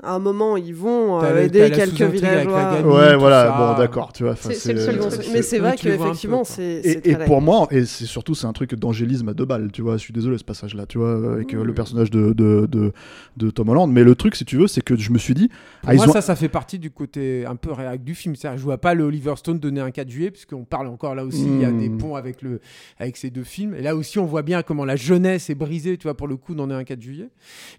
À 0.04 0.14
un 0.14 0.18
moment, 0.18 0.56
ils 0.56 0.74
vont 0.74 1.22
euh, 1.22 1.44
aider 1.44 1.70
quelques 1.70 1.96
sous-intrigue 1.96 2.24
avec 2.24 2.24
la 2.24 2.40
villageois. 2.40 2.72
gamine. 2.72 2.86
Ouais, 2.92 3.16
voilà, 3.16 3.44
ça. 3.46 3.56
bon, 3.74 3.78
d'accord, 3.78 4.12
tu 4.12 4.24
vois. 4.24 4.32
enfin, 4.32 4.48
C'est- 4.50 4.56
c'est 4.56 4.72
le 4.72 4.80
seul 4.80 4.98
truc. 4.98 5.12
Mais 5.32 5.42
c'est 5.42 5.58
vrai 5.60 5.76
qu'effectivement, 5.76 6.42
c'est. 6.42 6.80
Et, 6.82 7.00
c'est 7.04 7.24
pour 7.24 7.40
moi, 7.40 7.68
et 7.70 7.84
c'est 7.84 8.06
surtout 8.06 8.34
c'est 8.34 8.48
un 8.48 8.52
truc 8.52 8.74
d'angélisme 8.74 9.28
à 9.28 9.32
deux 9.34 9.44
balles, 9.44 9.70
tu 9.72 9.80
vois. 9.80 9.96
Je 9.98 10.02
suis 10.02 10.12
désolé 10.12 10.38
ce 10.38 10.44
passage-là, 10.44 10.86
tu 10.86 10.98
vois, 10.98 11.34
avec 11.34 11.54
Mmh. 11.54 11.58
euh, 11.58 11.64
le 11.64 11.72
personnage 11.72 12.10
de, 12.10 12.32
de, 12.32 12.66
de, 12.68 12.92
de 13.36 13.50
Tom 13.50 13.68
Holland. 13.68 13.92
Mais 13.92 14.02
le 14.02 14.16
truc, 14.16 14.34
si 14.34 14.44
tu 14.44 14.56
veux, 14.56 14.66
c'est 14.66 14.80
que 14.82 14.96
je 14.96 15.12
me 15.12 15.18
suis 15.18 15.34
dit, 15.34 15.46
Pour 15.82 15.90
ah, 15.90 15.94
moi, 15.94 16.08
ont- 16.08 16.12
ça, 16.12 16.20
ça 16.20 16.34
fait 16.34 16.48
partie 16.48 16.80
du 16.80 16.90
côté 16.90 17.46
un 17.46 17.54
peu 17.54 17.70
réac 17.70 18.02
du 18.02 18.16
film. 18.16 18.34
C'est-à-dire, 18.34 18.58
je 18.58 18.64
vois 18.64 18.78
pas 18.78 18.94
le 18.94 19.04
Oliver 19.04 19.34
Stone 19.36 19.60
donner 19.60 19.80
un 19.82 19.92
4 19.92 20.10
juillet, 20.10 20.32
puisqu'on 20.32 20.64
parle 20.64 20.88
encore 20.88 21.14
là 21.14 21.24
aussi, 21.24 21.44
il 21.46 21.60
y 21.60 21.64
a 21.64 21.70
des 21.70 21.88
ponts 21.90 22.16
avec, 22.16 22.42
le, 22.42 22.60
avec 22.98 23.16
ces 23.16 23.30
deux 23.30 23.44
films. 23.44 23.74
Et 23.76 23.82
là 23.82 23.94
aussi, 23.94 24.18
on 24.18 24.26
voit 24.26 24.42
bien 24.42 24.62
comment 24.62 24.84
la 24.84 24.96
jeunesse 24.96 25.48
est 25.48 25.54
brisée, 25.54 25.96
tu 25.96 26.08
vois, 26.08 26.16
pour 26.16 26.26
le 26.26 26.36
coup, 26.36 26.56
d'en 26.56 26.68
est 26.70 26.74
un 26.74 26.82
4 26.82 27.00
juillet. 27.00 27.28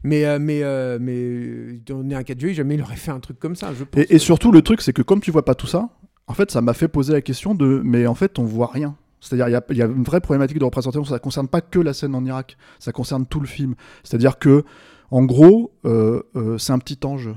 Mais, 0.06 0.24
euh, 0.24 0.38
mais, 0.40 0.62
euh, 0.64 0.98
mais 1.02 1.80
un 2.16 2.24
4 2.24 2.40
juillet, 2.40 2.54
jamais 2.54 2.76
il 2.76 2.82
aurait 2.82 2.96
fait 2.96 3.12
un 3.12 3.20
truc 3.20 3.40
comme 3.40 3.56
ça, 3.56 3.74
je 3.74 3.84
pense. 3.84 4.02
Et, 4.02 4.16
et 4.16 4.20
surtout, 4.20 4.52
le 4.52 4.62
truc, 4.62 4.82
c'est 4.82 4.94
que 4.94 5.02
comme 5.02 5.20
tu 5.22 5.32
vois 5.32 5.46
pas 5.46 5.56
tout 5.56 5.68
ça, 5.68 5.90
en 6.28 6.34
fait, 6.34 6.52
ça 6.52 6.62
m'a 6.62 6.74
fait 6.74 6.88
poser 6.88 7.14
la 7.14 7.22
question 7.22 7.54
de, 7.56 7.82
mais 7.84 8.08
en 8.08 8.16
fait, 8.16 8.40
on 8.40 8.44
voit 8.44 8.68
rien. 8.74 8.96
C'est-à-dire, 9.20 9.48
il 9.48 9.52
y 9.52 9.56
a- 9.56 9.64
il 9.70 9.78
y, 9.78 9.82
a 9.82 9.86
une 9.86 10.04
vraie 10.04 10.20
problématique 10.22 10.60
de 10.60 10.66
représentation. 10.66 11.06
Ça 11.06 11.20
concerne 11.20 11.48
pas 11.48 11.62
que 11.62 11.80
la 11.80 11.94
scène 11.94 12.14
en 12.16 12.26
Irak, 12.26 12.58
ça 12.80 12.92
concerne 12.92 13.26
tout 13.26 13.40
le 13.40 13.48
film. 13.48 13.76
C'est-à-dire 14.04 14.38
que, 14.38 14.64
en 15.12 15.24
gros, 15.24 15.74
euh, 15.86 16.24
euh, 16.36 16.58
c'est 16.58 16.74
un 16.74 16.80
petit 16.80 17.00
ange, 17.06 17.30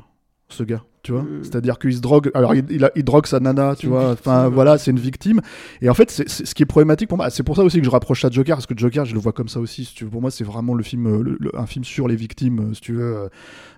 ce 0.49 0.63
gars. 0.65 0.83
Tu 1.07 1.13
vois. 1.13 1.25
C'est-à-dire 1.43 1.79
qu'il 1.79 1.95
se 1.95 2.01
drogue, 2.01 2.31
alors 2.35 2.55
il, 2.55 2.65
il 2.97 3.05
drogue 3.05 3.27
sa 3.27 3.39
nana, 3.41 3.77
tu 3.77 3.87
vois. 3.87 4.11
Enfin 4.11 4.49
voilà, 4.49 4.77
c'est 4.77 4.91
une 4.91 4.99
victime. 4.99 5.41
Et 5.81 5.89
en 5.89 5.95
fait, 5.95 6.11
c'est 6.11 6.29
ce 6.29 6.55
qui 6.55 6.65
est 6.65 6.67
problématique 6.67 7.09
pour 7.09 7.17
moi, 7.17 7.31
c'est 7.31 7.45
pour 7.45 7.55
ça 7.57 7.63
aussi 7.63 7.79
que 7.79 7.85
je 7.85 7.91
rapproche 7.91 8.23
ça 8.23 8.29
de 8.29 8.35
Joker, 8.35 8.57
parce 8.57 8.67
que 8.67 8.75
Joker, 8.77 9.05
je 9.05 9.15
le 9.15 9.21
vois 9.21 9.33
comme 9.33 9.49
ça 9.49 9.61
aussi. 9.61 9.85
Si 9.85 9.95
tu 9.95 10.05
veux. 10.05 10.11
Pour 10.11 10.21
moi, 10.21 10.31
c'est 10.31 10.45
vraiment 10.45 10.75
le 10.75 10.83
film, 10.83 11.07
euh, 11.07 11.23
le- 11.23 11.37
le- 11.39 11.57
un 11.59 11.67
film 11.67 11.85
sur 11.85 12.09
les 12.09 12.17
victimes, 12.17 12.59
euh, 12.71 12.75
si 12.75 12.81
tu 12.81 12.93
veux, 12.95 13.17
euh, 13.17 13.29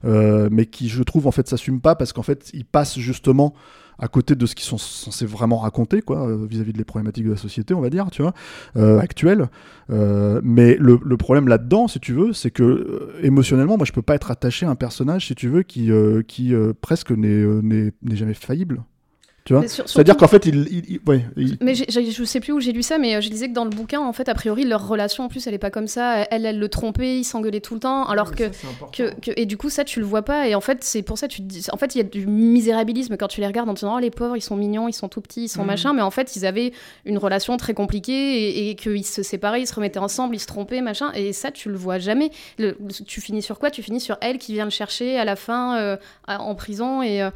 euh, 0.04 0.48
mais 0.50 0.64
qui, 0.66 0.88
je 0.88 1.02
trouve, 1.02 1.26
en 1.26 1.30
fait, 1.32 1.46
s'assume 1.48 1.80
pas 1.80 1.94
parce 1.94 2.12
qu'en 2.12 2.22
fait, 2.22 2.50
il 2.54 2.64
passe 2.64 2.98
justement 2.98 3.54
à 3.98 4.08
côté 4.08 4.34
de 4.34 4.46
ce 4.46 4.54
qu'ils 4.54 4.66
sont 4.66 4.78
censés 4.78 5.26
vraiment 5.26 5.58
raconter, 5.58 6.02
quoi, 6.02 6.28
euh, 6.28 6.46
vis-à-vis 6.48 6.72
de 6.72 6.78
les 6.78 6.84
problématiques 6.84 7.24
de 7.24 7.30
la 7.30 7.36
société, 7.36 7.74
on 7.74 7.80
va 7.80 7.90
dire, 7.90 8.08
tu 8.10 8.22
vois, 8.22 8.32
euh, 8.76 8.98
actuelles. 8.98 9.48
Euh, 9.90 10.40
mais 10.44 10.76
le, 10.78 10.98
problème 11.16 11.48
là-dedans, 11.48 11.88
si 11.88 11.98
tu 11.98 12.12
veux, 12.12 12.32
c'est 12.32 12.50
que 12.50 13.10
émotionnellement, 13.22 13.76
moi, 13.76 13.86
je 13.86 13.92
peux 13.92 14.02
pas 14.02 14.14
être 14.14 14.30
attaché 14.30 14.66
à 14.66 14.70
un 14.70 14.76
personnage, 14.76 15.26
si 15.26 15.34
tu 15.34 15.48
veux, 15.48 15.62
qui, 15.62 15.90
qui 16.28 16.54
presque 16.80 17.10
n'est 17.10 17.92
jamais 18.12 18.34
faillible. 18.34 18.84
Tu 19.48 19.54
vois 19.54 19.66
C'est-à-dire 19.66 20.18
qu'en 20.18 20.28
fait, 20.28 20.44
il, 20.44 20.56
il- 20.70 20.84
il- 20.90 21.00
ouais, 21.06 21.24
il- 21.38 21.56
Mais 21.62 21.74
j'ai- 21.74 21.86
j'ai- 21.88 22.10
je 22.10 22.22
sais 22.24 22.38
plus 22.38 22.52
où 22.52 22.60
j'ai 22.60 22.72
lu 22.72 22.82
ça, 22.82 22.98
mais 22.98 23.14
euh, 23.16 23.22
je 23.22 23.30
disais 23.30 23.48
que 23.48 23.54
dans 23.54 23.64
le 23.64 23.70
bouquin, 23.70 23.98
en 23.98 24.12
fait, 24.12 24.28
a 24.28 24.34
priori, 24.34 24.64
leur 24.66 24.86
relation, 24.86 25.24
en 25.24 25.28
plus, 25.28 25.46
elle 25.46 25.54
est 25.54 25.58
pas 25.58 25.70
comme 25.70 25.86
ça. 25.86 26.26
Elle, 26.30 26.44
elle 26.44 26.58
le 26.58 26.68
trompait, 26.68 27.16
ils 27.20 27.24
s'engueulaient 27.24 27.62
tout 27.62 27.72
le 27.72 27.80
temps, 27.80 28.04
alors 28.04 28.32
que, 28.32 28.44
que, 28.92 29.14
que- 29.22 29.30
Et 29.36 29.46
du 29.46 29.56
coup, 29.56 29.70
ça, 29.70 29.84
tu 29.84 30.00
le 30.00 30.04
vois 30.04 30.20
pas. 30.20 30.48
Et 30.48 30.54
en 30.54 30.60
fait, 30.60 30.84
c'est 30.84 31.00
pour 31.00 31.16
ça, 31.16 31.28
tu 31.28 31.38
te 31.40 31.46
dis. 31.46 31.64
En 31.72 31.78
fait, 31.78 31.94
il 31.94 31.98
y 31.98 32.00
a 32.02 32.04
du 32.04 32.26
misérabilisme 32.26 33.16
quand 33.16 33.28
tu 33.28 33.40
les 33.40 33.46
regardes 33.46 33.70
en 33.70 33.72
te 33.72 33.78
disant, 33.80 33.96
oh, 33.96 34.00
les 34.00 34.10
pauvres, 34.10 34.36
ils 34.36 34.42
sont 34.42 34.54
mignons, 34.54 34.86
ils 34.86 34.92
sont 34.92 35.08
tout 35.08 35.22
petits, 35.22 35.44
ils 35.44 35.48
sont 35.48 35.62
Mhm. 35.62 35.66
machin. 35.66 35.92
Mais 35.94 36.02
en 36.02 36.10
fait, 36.10 36.36
ils 36.36 36.44
avaient 36.44 36.72
une 37.06 37.16
relation 37.16 37.56
très 37.56 37.72
compliquée 37.72 38.12
et, 38.50 38.68
et 38.68 38.74
qu'ils 38.74 39.06
se 39.06 39.22
séparaient, 39.22 39.62
ils 39.62 39.66
se 39.66 39.74
remettaient 39.74 39.98
ensemble, 39.98 40.34
ils 40.36 40.40
se 40.40 40.46
trompaient, 40.46 40.82
machin. 40.82 41.10
Et 41.14 41.32
ça, 41.32 41.50
tu 41.50 41.70
le 41.70 41.76
vois 41.76 41.98
jamais. 41.98 42.30
Le- 42.58 42.76
tu 43.06 43.22
finis 43.22 43.40
sur 43.40 43.58
quoi? 43.58 43.70
Tu 43.70 43.82
finis 43.82 44.00
sur 44.00 44.18
elle 44.20 44.36
qui 44.36 44.52
vient 44.52 44.64
le 44.66 44.70
chercher 44.70 45.18
à 45.18 45.24
la 45.24 45.36
fin 45.36 45.78
euh, 45.78 45.96
en 46.26 46.54
prison 46.54 47.00
et. 47.02 47.22
euh, 47.22 47.30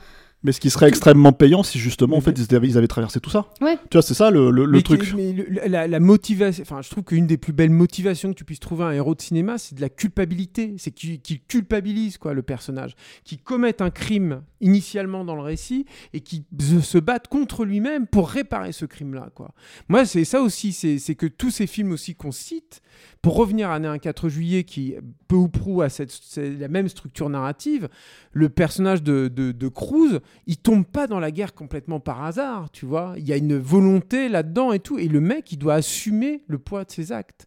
mais 0.45 0.53
ce 0.53 0.61
qui 0.61 0.71
serait 0.71 0.89
extrêmement 0.89 1.33
payant 1.33 1.63
si 1.63 1.79
justement, 1.79 2.17
en 2.17 2.21
fait, 2.21 2.33
ils 2.39 2.55
avaient, 2.55 2.69
ils 2.69 2.79
avaient 2.79 2.89
traversé 2.89 3.21
tout 3.21 3.31
ça. 3.31 3.47
Ouais. 3.61 3.77
Tu 3.91 3.95
vois, 3.97 4.03
c'est 4.03 4.15
ça 4.15 4.31
le, 4.31 4.51
le- 4.51 4.65
le 4.65 4.73
Mais 4.73 4.83
truc. 4.83 5.11
que- 5.11 5.17
mais 5.17 5.33
le- 5.33 5.47
la, 5.69 5.87
la 5.87 6.01
motivation, 6.01 6.63
enfin, 6.63 6.83
je 6.83 6.91
trouve 6.91 7.05
qu'une 7.05 7.27
des 7.27 7.37
plus 7.37 7.53
belles 7.53 7.71
motivations 7.71 8.31
que 8.33 8.39
tu 8.39 8.45
puisses 8.45 8.61
trouver 8.61 8.85
à 8.85 8.89
un 8.89 8.93
héros 8.93 9.15
de 9.15 9.21
cinéma, 9.23 9.59
c'est 9.59 9.75
de 9.75 9.81
la 9.81 9.89
culpabilité. 9.89 10.75
C'est 10.79 10.91
qu'il 10.91 11.21
qu'il 11.21 11.41
culpabilise 11.43 12.19
quoi 12.19 12.35
le 12.35 12.43
personnage, 12.43 12.95
qui 13.25 13.39
commet 13.39 13.81
un 13.83 13.91
crime 13.91 14.43
initialement 14.61 15.25
dans 15.25 15.35
le 15.35 15.43
récit 15.43 15.87
et 16.13 16.21
qui 16.21 16.45
se, 16.61 16.99
batte 16.99 17.27
contre 17.29 17.65
lui-même 17.65 18.07
pour 18.07 18.29
réparer 18.31 18.73
ce 18.73 18.85
crime-là. 18.85 19.31
Quoi. 19.35 19.53
Moi, 19.89 20.05
c'est 20.05 20.25
ça 20.25 20.41
aussi, 20.41 20.73
c'est 20.73 21.15
que 21.15 21.27
tous 21.27 21.51
ces 21.51 21.67
films 21.67 21.93
aussi 21.93 22.15
qu'on 22.15 22.31
cite, 22.33 22.81
pour 23.23 23.37
revenir 23.37 23.71
à 23.71 23.77
un 23.77 23.99
4 23.99 24.29
juillet, 24.29 24.65
qui 24.65 24.95
peu 25.29 25.37
ou 25.37 25.49
prou 25.49 25.83
a 25.83 25.89
cette, 25.89 26.13
la 26.37 26.69
même 26.69 26.89
structure 26.89 27.29
narrative, 27.29 27.89
le 28.33 28.49
personnage 28.49 29.03
de, 29.03 29.29
de, 29.29 29.51
de 29.53 29.69
Cruz, 29.69 30.21
il 30.47 30.57
tombe 30.57 30.85
pas 30.85 31.07
dans 31.07 31.21
la 31.21 31.31
guerre 31.31 31.55
complètement 31.55 32.01
par 32.01 32.25
hasard, 32.25 32.71
tu 32.71 32.87
vois. 32.87 33.15
Il 33.17 33.27
y 33.27 33.33
a 33.33 33.37
une 33.37 33.57
volonté 33.57 34.29
là-dedans 34.29 34.73
et 34.73 34.81
tout. 34.81 34.99
Et 34.99 35.09
le 35.09 35.21
mec, 35.21 35.53
il 35.53 35.59
doit 35.59 35.75
assumer 35.75 36.43
le 36.49 36.59
poids 36.59 36.85
de 36.85 36.91
ses 36.91 37.13
actes. 37.13 37.47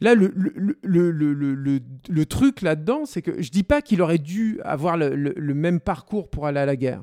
Là, 0.00 0.14
le, 0.14 0.28
truc 2.24 2.62
là-dedans, 2.62 3.04
c'est 3.04 3.22
que 3.22 3.42
je 3.42 3.50
dis 3.50 3.62
pas 3.62 3.82
qu'il 3.82 4.02
aurait 4.02 4.18
dû 4.18 4.60
avoir 4.62 4.96
le, 4.96 5.54
même 5.54 5.80
parcours 5.80 6.28
pour 6.28 6.46
aller 6.46 6.60
à 6.60 6.66
la 6.66 6.76
guerre. 6.76 7.02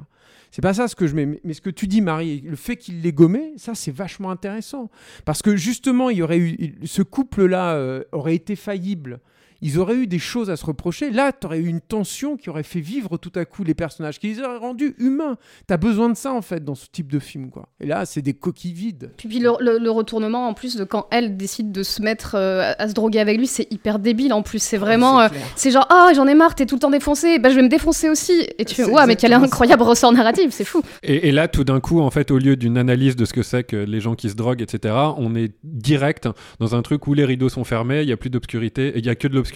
C'est 0.52 0.62
pas 0.62 0.76
ça 0.76 0.88
ce 0.88 0.96
que 0.96 1.08
je 1.08 1.15
mets. 1.15 1.26
Mais- 1.26 1.41
Mais 1.43 1.54
ce 1.54 1.62
que 1.62 1.72
tu 1.72 1.88
dis, 1.88 2.02
Marie, 2.02 2.41
le 2.41 2.56
fait 2.56 2.78
qu'il 2.78 3.02
l'ait 3.02 3.12
gommé, 3.12 3.54
ça, 3.58 3.74
c'est 3.74 3.91
vachement 3.91 4.30
intéressant. 4.30 4.91
Parce 5.26 5.41
que 5.41 5.56
justement, 5.56 6.12
il 6.12 6.17
y 6.17 6.22
aurait 6.22 6.38
eu, 6.38 6.76
ce 6.84 7.02
couple-là 7.02 7.74
euh, 7.74 8.04
aurait 8.12 8.36
été 8.36 8.56
faillible. 8.56 9.19
Ils 9.65 9.80
auraient 9.80 9.95
eu 9.95 10.06
des 10.08 10.19
choses 10.19 10.49
à 10.49 10.56
se 10.58 10.65
reprocher. 10.65 11.10
Là, 11.10 11.32
tu 11.32 11.47
aurais 11.47 11.60
eu 11.60 11.67
une 11.67 11.80
tension 11.82 12.38
qui 12.38 12.49
aurait 12.49 12.63
fait 12.63 12.82
vivre 12.82 13.17
tout 13.17 13.32
à 13.36 13.45
coup 13.45 13.63
les 13.63 13.73
personnages, 13.73 14.19
qui 14.19 14.28
les 14.28 14.39
aurait 14.41 14.58
rendus 14.58 14.93
humains. 14.99 15.38
Tu 15.67 15.73
as 15.73 15.78
besoin 15.78 16.10
de 16.10 16.15
ça, 16.17 16.34
en 16.34 16.41
fait, 16.41 16.63
dans 16.63 16.76
ce 16.76 16.88
type 16.91 17.12
de 17.12 17.19
film. 17.19 17.49
Quoi. 17.49 17.69
Et 17.80 17.86
là, 17.88 18.06
c'est 18.06 18.21
des 18.21 18.34
coquilles 18.34 18.73
vides. 18.73 19.12
Puis, 19.17 19.28
puis 19.30 19.39
le, 19.39 19.52
le- 19.60 19.78
le 19.80 19.89
retournement 19.91 20.47
en 20.49 20.54
plus 20.54 20.76
de 20.76 20.84
quand 20.84 21.08
elle 21.12 21.38
décide 21.38 21.71
de 21.71 21.82
se 21.82 22.02
mettre 22.02 22.36
euh, 22.36 22.73
à 22.78 22.88
se 22.89 22.93
droguer 22.93 23.19
avec 23.19 23.38
lui, 23.38 23.47
c'est 23.47 23.71
hyper 23.71 23.99
débile 23.99 24.34
en 24.34 24.41
plus. 24.43 24.60
C'est 24.62 24.78
vraiment. 24.78 25.28
c'est 25.56 25.69
euh, 25.69 25.71
genre, 25.71 25.88
ah, 25.89 26.12
j'en 26.13 26.28
ai 26.28 26.36
marre, 26.36 26.56
t'es 26.56 26.65
tout 26.65 26.76
le 26.76 26.80
temps 26.82 26.89
défoncé, 26.91 27.39
bah 27.39 27.49
je 27.49 27.56
vais 27.56 27.62
me 27.63 27.69
défoncer 27.69 28.10
aussi. 28.10 28.34
Et 28.60 28.65
tu 28.65 28.76
fais, 28.76 28.84
ouais, 28.86 29.06
mais 29.08 29.15
quel 29.15 29.32
incroyable 29.34 29.84
ressort 29.84 30.12
narratif, 30.12 30.52
c'est 30.52 30.65
fou. 30.65 30.82
Et, 31.04 31.30
et 31.30 31.32
là, 31.32 31.47
tout 31.47 31.63
d'un 31.63 31.80
coup, 31.80 32.02
en 32.02 32.12
fait, 32.12 32.32
au 32.32 32.38
lieu 32.38 32.58
d'une 32.58 32.78
analyse 32.78 33.15
de 33.15 33.23
ce 33.23 33.32
que 33.34 33.43
c'est 33.43 33.63
que 33.63 33.78
les 33.78 34.02
gens 34.02 34.15
qui 34.15 34.30
se 34.30 34.36
droguent, 34.36 34.62
etc., 34.62 34.93
on 35.17 35.36
est 35.36 35.54
direct 35.63 36.28
dans 36.60 36.76
un 36.76 36.82
truc 36.82 37.08
où 37.08 37.13
les 37.13 37.23
rideaux 37.26 37.49
sont 37.49 37.63
fermés, 37.63 38.02
il 38.02 38.10
y 38.10 38.12
a 38.12 38.17
plus 38.17 38.30
d'obscurité, 38.30 38.91
il 38.95 39.06
y 39.06 39.10
a 39.10 39.15
que 39.15 39.28
de 39.28 39.34
l'obscurité. 39.36 39.52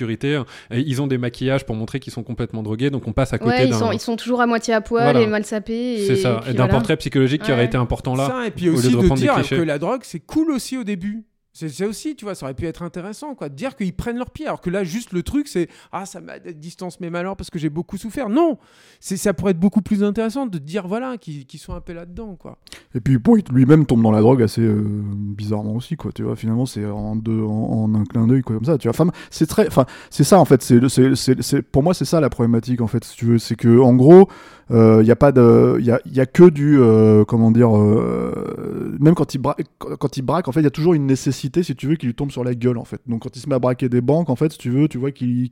Et 0.71 0.79
ils 0.79 1.01
ont 1.01 1.07
des 1.07 1.17
maquillages 1.17 1.65
pour 1.65 1.75
montrer 1.75 1.99
qu'ils 1.99 2.13
sont 2.13 2.23
complètement 2.23 2.63
drogués, 2.63 2.89
donc 2.89 3.07
on 3.07 3.13
passe 3.13 3.33
à 3.33 3.37
côté 3.37 3.51
Ouais, 3.51 3.65
ils 3.65 3.71
d'un. 3.71 3.77
sont, 3.79 3.91
ils 3.91 3.99
sont 3.99 4.15
toujours 4.15 4.41
à 4.41 4.47
moitié 4.47 4.73
à 4.73 4.81
poil 4.81 5.03
Voilà. 5.03 5.21
et 5.21 5.27
mal 5.27 5.43
sapés. 5.45 5.95
et- 6.01 6.05
C'est 6.07 6.15
ça, 6.15 6.41
et 6.47 6.51
d'un 6.51 6.57
voilà. 6.57 6.73
portrait 6.73 6.97
psychologique 6.97 7.43
qui 7.43 7.51
aurait 7.51 7.65
été 7.65 7.77
important 7.77 8.15
là. 8.15 8.27
Ça, 8.27 8.47
et 8.47 8.51
puis 8.51 8.69
au 8.69 8.73
lieu 8.73 8.77
aussi 8.79 8.91
de, 8.95 9.01
des 9.01 9.09
dire 9.15 9.47
que 9.49 9.55
la 9.55 9.79
drogue, 9.79 10.01
c'est 10.03 10.19
cool 10.19 10.51
aussi 10.51 10.77
au 10.77 10.83
début. 10.83 11.23
C'est 11.65 11.85
aussi, 11.85 12.15
tu 12.15 12.25
vois, 12.25 12.35
ça 12.35 12.45
aurait 12.45 12.53
pu 12.53 12.65
être 12.67 12.83
intéressant, 12.83 13.33
quoi, 13.33 13.49
de 13.49 13.55
dire 13.55 13.75
qu'ils 13.75 13.93
prennent 13.93 14.17
leur 14.17 14.29
pied. 14.29 14.45
Alors 14.45 14.61
que 14.61 14.69
là, 14.69 14.83
juste 14.83 15.11
le 15.11 15.23
truc, 15.23 15.47
c'est 15.47 15.69
ah, 15.91 16.05
ça 16.05 16.21
m'a 16.21 16.37
distance 16.39 16.99
mes 16.99 17.09
malheurs 17.09 17.35
parce 17.35 17.49
que 17.49 17.57
j'ai 17.57 17.69
beaucoup 17.69 17.97
souffert. 17.97 18.29
Non, 18.29 18.59
ça 18.99 19.33
pourrait 19.33 19.51
être 19.51 19.59
beaucoup 19.59 19.81
plus 19.81 20.03
intéressant 20.03 20.45
de 20.45 20.59
dire 20.59 20.87
voilà 20.87 21.17
qu'ils 21.17 21.45
qu'ils 21.47 21.59
sont 21.59 21.73
un 21.73 21.81
peu 21.81 21.93
là-dedans, 21.93 22.35
quoi. 22.35 22.59
Et 22.93 22.99
puis 22.99 23.15
il 23.15 23.43
lui-même 23.53 23.85
tombe 23.85 24.03
dans 24.03 24.11
la 24.11 24.21
drogue 24.21 24.43
assez 24.43 24.61
euh, 24.61 24.83
bizarrement 24.83 25.73
aussi, 25.73 25.95
quoi. 25.95 26.11
Tu 26.11 26.23
vois, 26.23 26.35
finalement, 26.35 26.65
c'est 26.65 26.85
en 26.85 27.17
en, 27.17 27.95
un 27.95 28.03
clin 28.03 28.27
d'œil, 28.27 28.41
quoi, 28.43 28.55
comme 28.55 28.65
ça. 28.65 28.77
Tu 28.77 28.87
vois, 28.87 28.95
enfin, 28.99 29.11
c'est 29.31 29.47
très, 29.47 29.67
enfin, 29.67 29.85
c'est 30.09 30.23
ça 30.23 30.39
en 30.39 30.45
fait. 30.45 30.61
C'est- 30.61 31.61
pour 31.63 31.81
moi, 31.81 31.93
c'est 31.93 32.05
ça 32.05 32.19
la 32.19 32.29
problématique 32.29 32.81
en 32.81 32.87
fait, 32.87 33.03
si 33.03 33.15
tu 33.15 33.25
veux, 33.25 33.39
c'est 33.39 33.55
que 33.55 33.79
en 33.79 33.95
gros, 33.95 34.29
il 34.69 35.05
y 35.07 35.11
a 35.11 35.15
pas 35.15 35.31
de, 35.31 35.77
il 35.79 35.85
y 35.85 35.91
a, 35.91 35.99
y 36.05 36.19
a 36.19 36.25
que 36.25 36.49
du, 36.49 36.77
euh, 36.79 37.23
comment 37.25 37.51
dire, 37.51 37.75
euh, 37.77 38.95
même 38.99 39.15
quand 39.15 39.33
il 39.33 39.37
braque, 39.39 39.63
quand 39.99 40.17
il 40.17 40.21
braque, 40.21 40.47
en 40.47 40.51
fait, 40.51 40.59
il 40.61 40.63
y 40.63 40.67
a 40.67 40.71
toujours 40.71 40.93
une 40.93 41.05
nécessité, 41.05 41.63
si 41.63 41.75
tu 41.75 41.87
veux, 41.87 41.95
qu'il 41.95 42.07
lui 42.07 42.15
tombe 42.15 42.31
sur 42.31 42.43
la 42.43 42.53
gueule, 42.53 42.77
en 42.77 42.83
fait. 42.85 42.99
Donc 43.07 43.23
quand 43.23 43.35
il 43.35 43.39
se 43.39 43.47
met 43.49 43.55
à 43.55 43.59
braquer 43.59 43.89
des 43.89 44.01
banques, 44.01 44.29
en 44.29 44.35
fait, 44.35 44.51
si 44.51 44.57
tu 44.57 44.69
veux, 44.69 44.87
tu 44.87 44.97
vois 44.97 45.11
qu'il, 45.11 45.49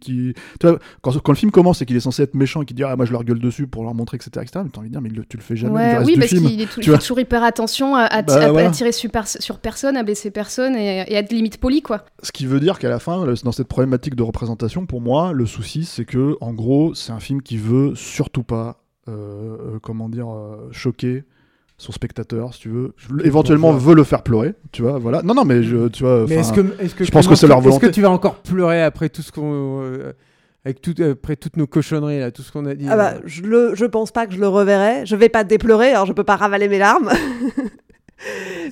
vois, 0.61 0.79
quand, 1.01 1.17
quand 1.21 1.31
le 1.31 1.37
film 1.37 1.51
commence 1.51 1.81
et 1.81 1.85
qu'il 1.85 1.95
est 1.95 1.99
censé 2.01 2.23
être 2.23 2.33
méchant 2.35 2.61
et 2.61 2.65
qu'il 2.65 2.75
dit 2.75 2.83
ah 2.83 2.95
moi 2.95 3.05
je 3.05 3.11
leur 3.11 3.23
gueule 3.23 3.39
dessus 3.39 3.67
pour 3.67 3.83
leur 3.83 3.93
montrer 3.93 4.17
etc 4.17 4.31
etc. 4.41 4.61
Mais 4.63 4.69
t'as 4.71 4.79
envie 4.79 4.89
de 4.89 4.93
dire 4.93 5.01
mais 5.01 5.09
le- 5.09 5.25
tu 5.25 5.37
le 5.37 5.43
fais 5.43 5.55
jamais 5.55 5.75
Ouais, 5.75 5.97
reste 5.97 6.07
oui, 6.07 6.17
parce 6.17 6.31
qu'il 6.31 6.61
est 6.61 6.69
tu 6.79 6.91
toujours 6.97 7.19
hyper 7.19 7.43
attention 7.43 7.95
à, 7.95 8.01
à, 8.03 8.21
Bah, 8.21 8.33
à- 8.67 8.69
tirer 8.71 8.91
sur, 8.91 9.09
pers- 9.11 9.27
sur 9.27 9.59
personne, 9.59 9.97
à 9.97 10.03
blesser 10.03 10.31
personne 10.31 10.75
et, 10.75 11.05
et 11.07 11.15
à 11.15 11.19
être 11.19 11.31
limite 11.31 11.57
poli, 11.57 11.81
quoi. 11.81 12.05
Ce 12.23 12.31
qui 12.31 12.45
veut 12.45 12.59
dire 12.59 12.79
qu'à 12.79 12.89
la 12.89 12.99
fin, 12.99 13.25
le- 13.25 13.35
dans 13.43 13.51
cette 13.51 13.67
problématique 13.67 14.15
de 14.15 14.23
représentation, 14.23 14.85
pour 14.85 15.01
moi, 15.01 15.31
le 15.33 15.45
souci, 15.45 15.85
c'est 15.85 16.05
que, 16.05 16.35
en 16.41 16.53
gros, 16.53 16.93
c'est 16.95 17.11
un 17.11 17.19
film 17.19 17.41
qui 17.41 17.57
veut 17.57 17.93
surtout 17.95 18.43
pas, 18.43 18.67
euh, 18.67 18.71
euh, 18.71 18.84
comment 19.81 20.09
dire, 20.09 20.27
euh, 20.29 20.69
choquer 20.71 21.23
son 21.77 21.91
spectateur, 21.91 22.53
si 22.53 22.61
tu 22.61 22.69
veux. 22.69 22.93
Je- 22.95 23.25
éventuellement, 23.25 23.73
veut 23.73 23.95
le 23.95 24.03
faire 24.05 24.23
pleurer, 24.23 24.53
tu 24.71 24.81
vois. 24.81 24.97
Voilà. 24.97 25.21
Non, 25.23 25.33
non, 25.33 25.43
mais 25.45 25.61
je, 25.61 25.87
tu 25.89 26.03
vois. 26.03 26.25
Mais 26.27 26.35
est-ce 26.35 26.53
que, 26.53 26.61
est-ce 26.81 26.95
que 26.95 27.03
je 27.03 27.11
pense 27.11 27.27
que 27.27 27.35
c'est 27.35 27.47
leur 27.47 27.57
Est-ce 27.57 27.65
volonté. 27.67 27.87
que 27.87 27.91
tu 27.91 28.01
vas 28.01 28.11
encore 28.11 28.35
pleurer 28.35 28.81
après 28.81 29.09
tout 29.09 29.21
ce 29.21 29.31
qu'on, 29.31 29.81
euh, 29.83 30.13
avec 30.63 30.81
tout, 30.81 30.93
après 31.01 31.35
toutes 31.35 31.57
nos 31.57 31.67
cochonneries 31.67 32.19
là, 32.19 32.31
tout 32.31 32.41
ce 32.43 32.51
qu'on 32.51 32.65
a 32.65 32.73
dit. 32.75 32.87
Ah 32.89 32.95
bah, 32.95 33.13
je, 33.25 33.41
le, 33.43 33.75
je 33.75 33.85
pense 33.85 34.11
pas 34.11 34.25
que 34.25 34.33
je 34.33 34.39
le 34.39 34.47
reverrai. 34.47 35.05
Je 35.05 35.15
vais 35.17 35.29
pas 35.29 35.43
déplorer, 35.43 35.89
alors 35.91 36.05
je 36.05 36.13
peux 36.13 36.23
pas 36.23 36.37
ravaler 36.37 36.67
mes 36.69 36.79
larmes. 36.79 37.09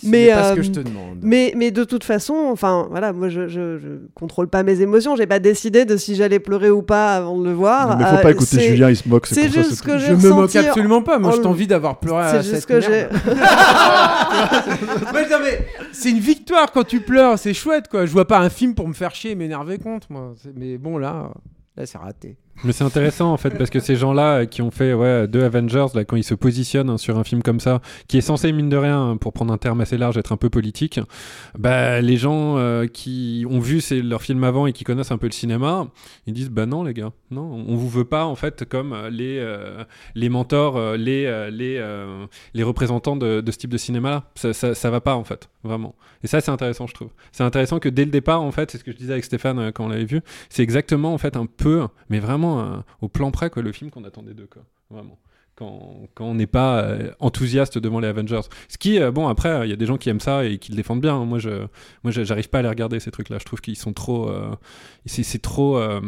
Mais, 0.04 0.26
n'est 0.28 0.34
pas 0.34 0.44
ce 0.44 0.52
euh, 0.52 0.56
que 0.56 0.62
je 0.64 0.72
te 0.72 0.80
demande. 0.80 1.20
mais, 1.22 1.54
mais 1.56 1.72
de 1.72 1.84
toute 1.84 2.04
façon, 2.04 2.34
enfin 2.52 2.88
voilà, 2.90 3.14
moi 3.14 3.30
je, 3.30 3.48
je, 3.48 3.78
je 3.78 3.88
contrôle 4.16 4.48
pas 4.48 4.64
mes 4.64 4.82
émotions. 4.82 5.16
J'ai 5.16 5.28
pas 5.28 5.40
décidé 5.40 5.86
de 5.86 5.98
si 5.98 6.16
j'allais 6.16 6.40
pleurer 6.40 6.70
ou 6.72 6.82
pas 6.82 7.16
avant 7.16 7.38
de 7.38 7.46
le 7.46 7.54
voir. 7.54 7.98
Mais 7.98 8.06
faut 8.06 8.16
Euh, 8.16 8.22
pas 8.22 8.32
écouter 8.32 8.58
c'est- 8.58 8.70
Julien, 8.70 8.90
il 8.90 8.96
se 8.96 9.08
moque. 9.08 9.28
C'est 9.28 9.44
ça, 9.44 9.48
juste 9.48 9.76
ce 9.76 9.84
que 9.84 9.98
Je 9.98 10.14
me 10.14 10.30
moque 10.30 10.56
absolument 10.56 11.02
pas. 11.02 11.20
Moi, 11.20 11.32
en- 11.32 11.36
je 11.36 11.42
t'envie 11.42 11.68
d'avoir 11.68 12.00
pleuré 12.00 12.24
à 12.26 12.30
C'est 12.42 12.50
juste 12.50 12.56
cette 12.56 12.66
que 12.66 12.82
j'ai. 12.82 13.08
c'est 15.92 16.10
une 16.10 16.20
victoire 16.20 16.72
quand 16.72 16.84
tu 16.86 17.00
pleures, 17.02 17.38
c'est 17.40 17.54
chouette 17.54 17.88
quoi. 17.88 18.06
Je 18.06 18.12
vois 18.12 18.28
pas 18.28 18.40
un 18.40 18.50
film 18.50 18.76
pour 18.76 18.88
me 18.88 18.94
faire 18.94 19.14
chier 19.16 19.32
et 19.32 19.36
m'énerver 19.36 19.78
contre 19.78 20.08
moi. 20.12 20.34
C'est- 20.42 20.54
Mais 20.56 20.78
bon 20.78 20.98
là, 20.98 21.32
là 21.78 21.86
c'est 21.86 21.98
raté. 21.98 22.38
Mais 22.64 22.72
c'est 22.72 22.84
intéressant 22.84 23.34
en 23.34 23.38
fait 23.38 23.58
parce 23.58 23.70
que 23.70 23.80
ces 23.80 23.96
gens-là 23.96 24.46
qui 24.46 24.62
ont 24.62 24.72
fait 24.72 24.94
ouais, 24.94 25.28
deux 25.28 25.44
Avengers, 25.44 25.88
là, 25.96 26.06
quand 26.06 26.16
ils 26.16 26.24
se 26.24 26.34
positionnent 26.34 26.90
hein, 26.90 26.98
sur 26.98 27.18
un 27.18 27.24
film 27.24 27.44
comme 27.44 27.60
ça, 27.60 27.82
qui 28.08 28.18
est 28.18 28.22
censé 28.22 28.52
mine 28.54 28.70
de 28.70 28.78
rien, 28.78 29.02
hein, 29.02 29.18
pour 29.18 29.34
prendre 29.34 29.52
un 29.54 29.58
terme 29.58 29.82
assez 29.82 29.98
large, 29.98 30.18
être 30.18 30.32
un 30.32 30.38
peu 30.38 30.50
politique, 30.50 31.00
bah 31.58 32.00
les 32.00 32.16
gens 32.16 32.58
euh, 32.58 32.88
qui 32.88 33.46
ont 33.50 33.60
vu 33.60 33.82
ces, 33.82 34.02
leurs 34.02 34.22
films 34.22 34.44
avant 34.44 34.66
et 34.66 34.74
qui 34.74 34.84
connaissent 34.84 35.12
un 35.12 35.18
peu 35.18 35.28
le 35.28 35.34
cinéma, 35.34 35.88
ils 36.26 36.34
disent 36.34 36.50
bah 36.50 36.66
non 36.66 36.84
les 36.84 36.94
gars, 36.94 37.12
non, 37.32 37.66
on 37.68 37.76
vous 37.76 37.90
veut 37.90 38.06
pas 38.06 38.26
en 38.26 38.36
fait 38.36 38.64
comme 38.66 38.94
euh, 38.94 39.10
les 39.10 39.40
euh, 39.40 39.84
les 40.16 40.30
mentors, 40.30 40.96
les 40.96 41.50
les 41.52 41.84
les 42.54 42.64
représentants 42.64 43.16
de, 43.16 43.44
ce 43.46 43.58
type 43.58 43.72
de 43.72 43.78
cinéma-là. 43.78 44.24
Ça, 44.36 44.54
ça, 44.54 44.74
ça 44.74 44.90
va 44.90 45.02
pas 45.02 45.16
en 45.16 45.24
fait, 45.24 45.50
vraiment. 45.64 45.96
Et 46.24 46.28
ça 46.28 46.42
c'est 46.42 46.52
intéressant 46.52 46.88
je 46.88 46.94
trouve. 46.94 47.10
C'est 47.32 47.44
intéressant 47.44 47.80
que 47.80 47.90
dès 47.90 48.06
le 48.06 48.12
départ 48.12 48.42
en 48.42 48.52
fait, 48.52 48.72
c'est 48.72 48.78
ce 48.78 48.84
que 48.84 48.92
je 48.92 48.98
disais 48.98 49.14
avec 49.14 49.26
Stéphane 49.26 49.60
euh, 49.60 49.72
quand 49.72 49.86
on 49.86 49.90
l'avait 49.90 50.06
vu, 50.06 50.22
c'est 50.50 50.64
exactement 50.64 51.14
en 51.14 51.18
fait 51.18 51.36
un 51.36 51.46
peu, 51.46 51.88
mais 52.10 52.20
vraiment 52.20 52.62
euh, 52.62 52.78
au 53.02 53.08
plan 53.08 53.32
près 53.32 53.50
quoi, 53.50 53.62
le 53.62 53.72
film 53.72 53.92
qu'on 53.92 54.04
attendait 54.04 54.34
d'eux 54.34 54.48
quoi, 54.52 54.64
vraiment. 54.90 55.18
Quand, 55.56 56.08
quand 56.16 56.26
on 56.26 56.34
n'est 56.36 56.48
pas 56.48 56.82
euh, 56.82 57.12
enthousiaste 57.20 57.78
devant 57.78 58.00
les 58.00 58.08
Avengers. 58.08 58.42
Ce 58.68 58.78
qui, 58.78 59.00
euh, 59.00 59.12
bon, 59.12 59.28
après, 59.28 59.68
il 59.68 59.70
y 59.70 59.74
a 59.74 59.76
des 59.76 59.86
gens 59.86 59.98
qui 59.98 60.10
aiment 60.10 60.20
ça 60.20 60.46
et 60.46 60.58
qui 60.58 60.72
le 60.72 60.78
défendent 60.78 61.02
bien. 61.02 61.18
Moi, 61.26 61.38
je, 61.40 61.50
moi, 62.04 62.12
j'arrive 62.12 62.50
pas 62.50 62.60
à 62.60 62.62
les 62.64 62.70
regarder 62.70 63.00
ces 63.00 63.12
trucs-là. 63.12 63.38
Je 63.40 63.46
trouve 63.46 63.62
qu'ils 63.62 63.78
sont 63.78 63.94
trop, 63.94 64.30
euh, 64.30 64.50
c'est, 65.06 65.42
trop 65.42 65.78
euh, 65.78 66.00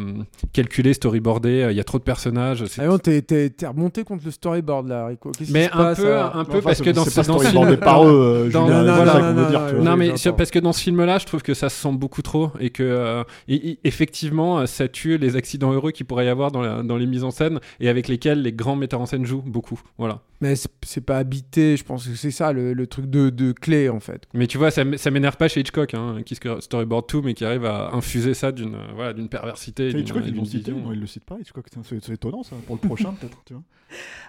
calculé, 0.52 0.94
storyboardé. 0.94 1.68
Il 1.70 1.76
y 1.76 1.80
a 1.80 1.84
trop 1.84 1.98
de 1.98 2.02
personnages. 2.04 2.64
c'est- 2.66 2.82
Ah 2.82 2.86
non, 2.86 2.98
t'es, 2.98 3.22
t'es- 3.22 3.50
t'es 3.50 3.66
remonté 3.66 4.02
contre 4.04 4.24
le 4.24 4.30
storyboard 4.30 4.88
là, 4.88 5.06
Rico. 5.06 5.30
Mais 5.50 5.66
un 5.72 5.76
passe, 5.76 5.98
peu, 5.98 6.16
un 6.18 6.44
peu 6.44 6.58
Enfin, 6.58 6.60
parce 6.62 6.80
que 6.82 6.90
dans 6.90 7.04
ce 7.04 7.10
dans 7.16 7.22
ce 7.22 7.22
storyboardé 7.22 7.72
film- 7.72 7.84
par 7.84 8.04
eux, 8.06 8.50
dans- 8.52 8.66
Julien, 8.66 8.82
voilà. 8.82 9.12
c'est 9.12 9.18
ça 9.20 9.20
qu'on 9.28 9.34
veut 9.34 9.46
dire, 9.48 9.66
tu 9.68 9.74
vois. 9.76 9.84
Non 9.84 9.96
mais 9.96 10.12
parce 10.36 10.50
que 10.50 10.58
dans 10.58 10.72
ce 10.72 10.80
film-là, 10.80 11.18
je 11.18 11.26
trouve 11.26 11.42
que 11.42 11.54
ça 11.54 11.68
se 11.68 11.80
sent 11.80 11.92
beaucoup 11.92 12.22
trop 12.22 12.50
et 12.58 12.70
que 12.70 12.82
euh, 12.82 13.22
et- 13.48 13.70
et- 13.70 13.78
effectivement, 13.84 14.66
ça 14.66 14.88
tue 14.88 15.18
les 15.18 15.36
accidents 15.36 15.72
heureux 15.72 15.90
qu'il 15.92 16.06
pourrait 16.06 16.26
y 16.26 16.28
avoir 16.28 16.50
dans, 16.50 16.62
la- 16.62 16.82
dans 16.82 16.96
les 16.96 17.06
mises 17.06 17.24
en 17.24 17.30
scène 17.30 17.60
et 17.80 17.88
avec 17.88 18.08
lesquels 18.08 18.42
les 18.42 18.52
grands 18.52 18.76
metteurs 18.76 19.00
en 19.00 19.06
scène 19.06 19.24
jouent 19.24 19.35
beaucoup. 19.44 19.80
Voilà. 19.98 20.22
Mais 20.40 20.54
c'est, 20.54 21.00
pas 21.00 21.16
habité, 21.16 21.76
je 21.78 21.84
pense 21.84 22.06
que 22.06 22.14
c'est 22.14 22.30
ça 22.30 22.52
le, 22.52 22.74
le 22.74 22.86
truc 22.86 23.06
de, 23.06 23.30
de 23.30 23.52
clé 23.52 23.88
en 23.88 24.00
fait. 24.00 24.28
Mais 24.34 24.46
tu 24.46 24.58
vois, 24.58 24.70
ça, 24.70 24.84
m'énerve 24.84 25.36
pas 25.38 25.48
chez 25.48 25.60
Hitchcock, 25.60 25.94
hein, 25.94 26.16
qui 26.26 26.34
storyboard 26.34 27.06
tout, 27.06 27.22
mais 27.22 27.32
qui 27.32 27.44
arrive 27.44 27.64
à 27.64 27.94
infuser 27.94 28.34
ça 28.34 28.52
d'une 28.52 28.74
euh, 28.74 28.92
voilà, 28.94 29.12
d'une 29.14 29.28
perversité, 29.30 29.88
Hitchcock, 29.88 30.22
ils 30.26 30.34
l'ont 30.36 30.44
cité, 30.44 30.72
non, 30.72 30.92
ils 30.92 31.00
le 31.00 31.06
citent 31.06 31.24
pas, 31.24 31.36
Hitchcock. 31.40 31.66
C'est 31.70 32.04
c'est 32.04 32.12
étonnant 32.12 32.42
ça, 32.42 32.56
pour 32.66 32.76
le 32.80 32.86
prochain 32.86 33.14
peut-être, 33.20 33.38
tu 33.46 33.54
vois. 33.54 33.62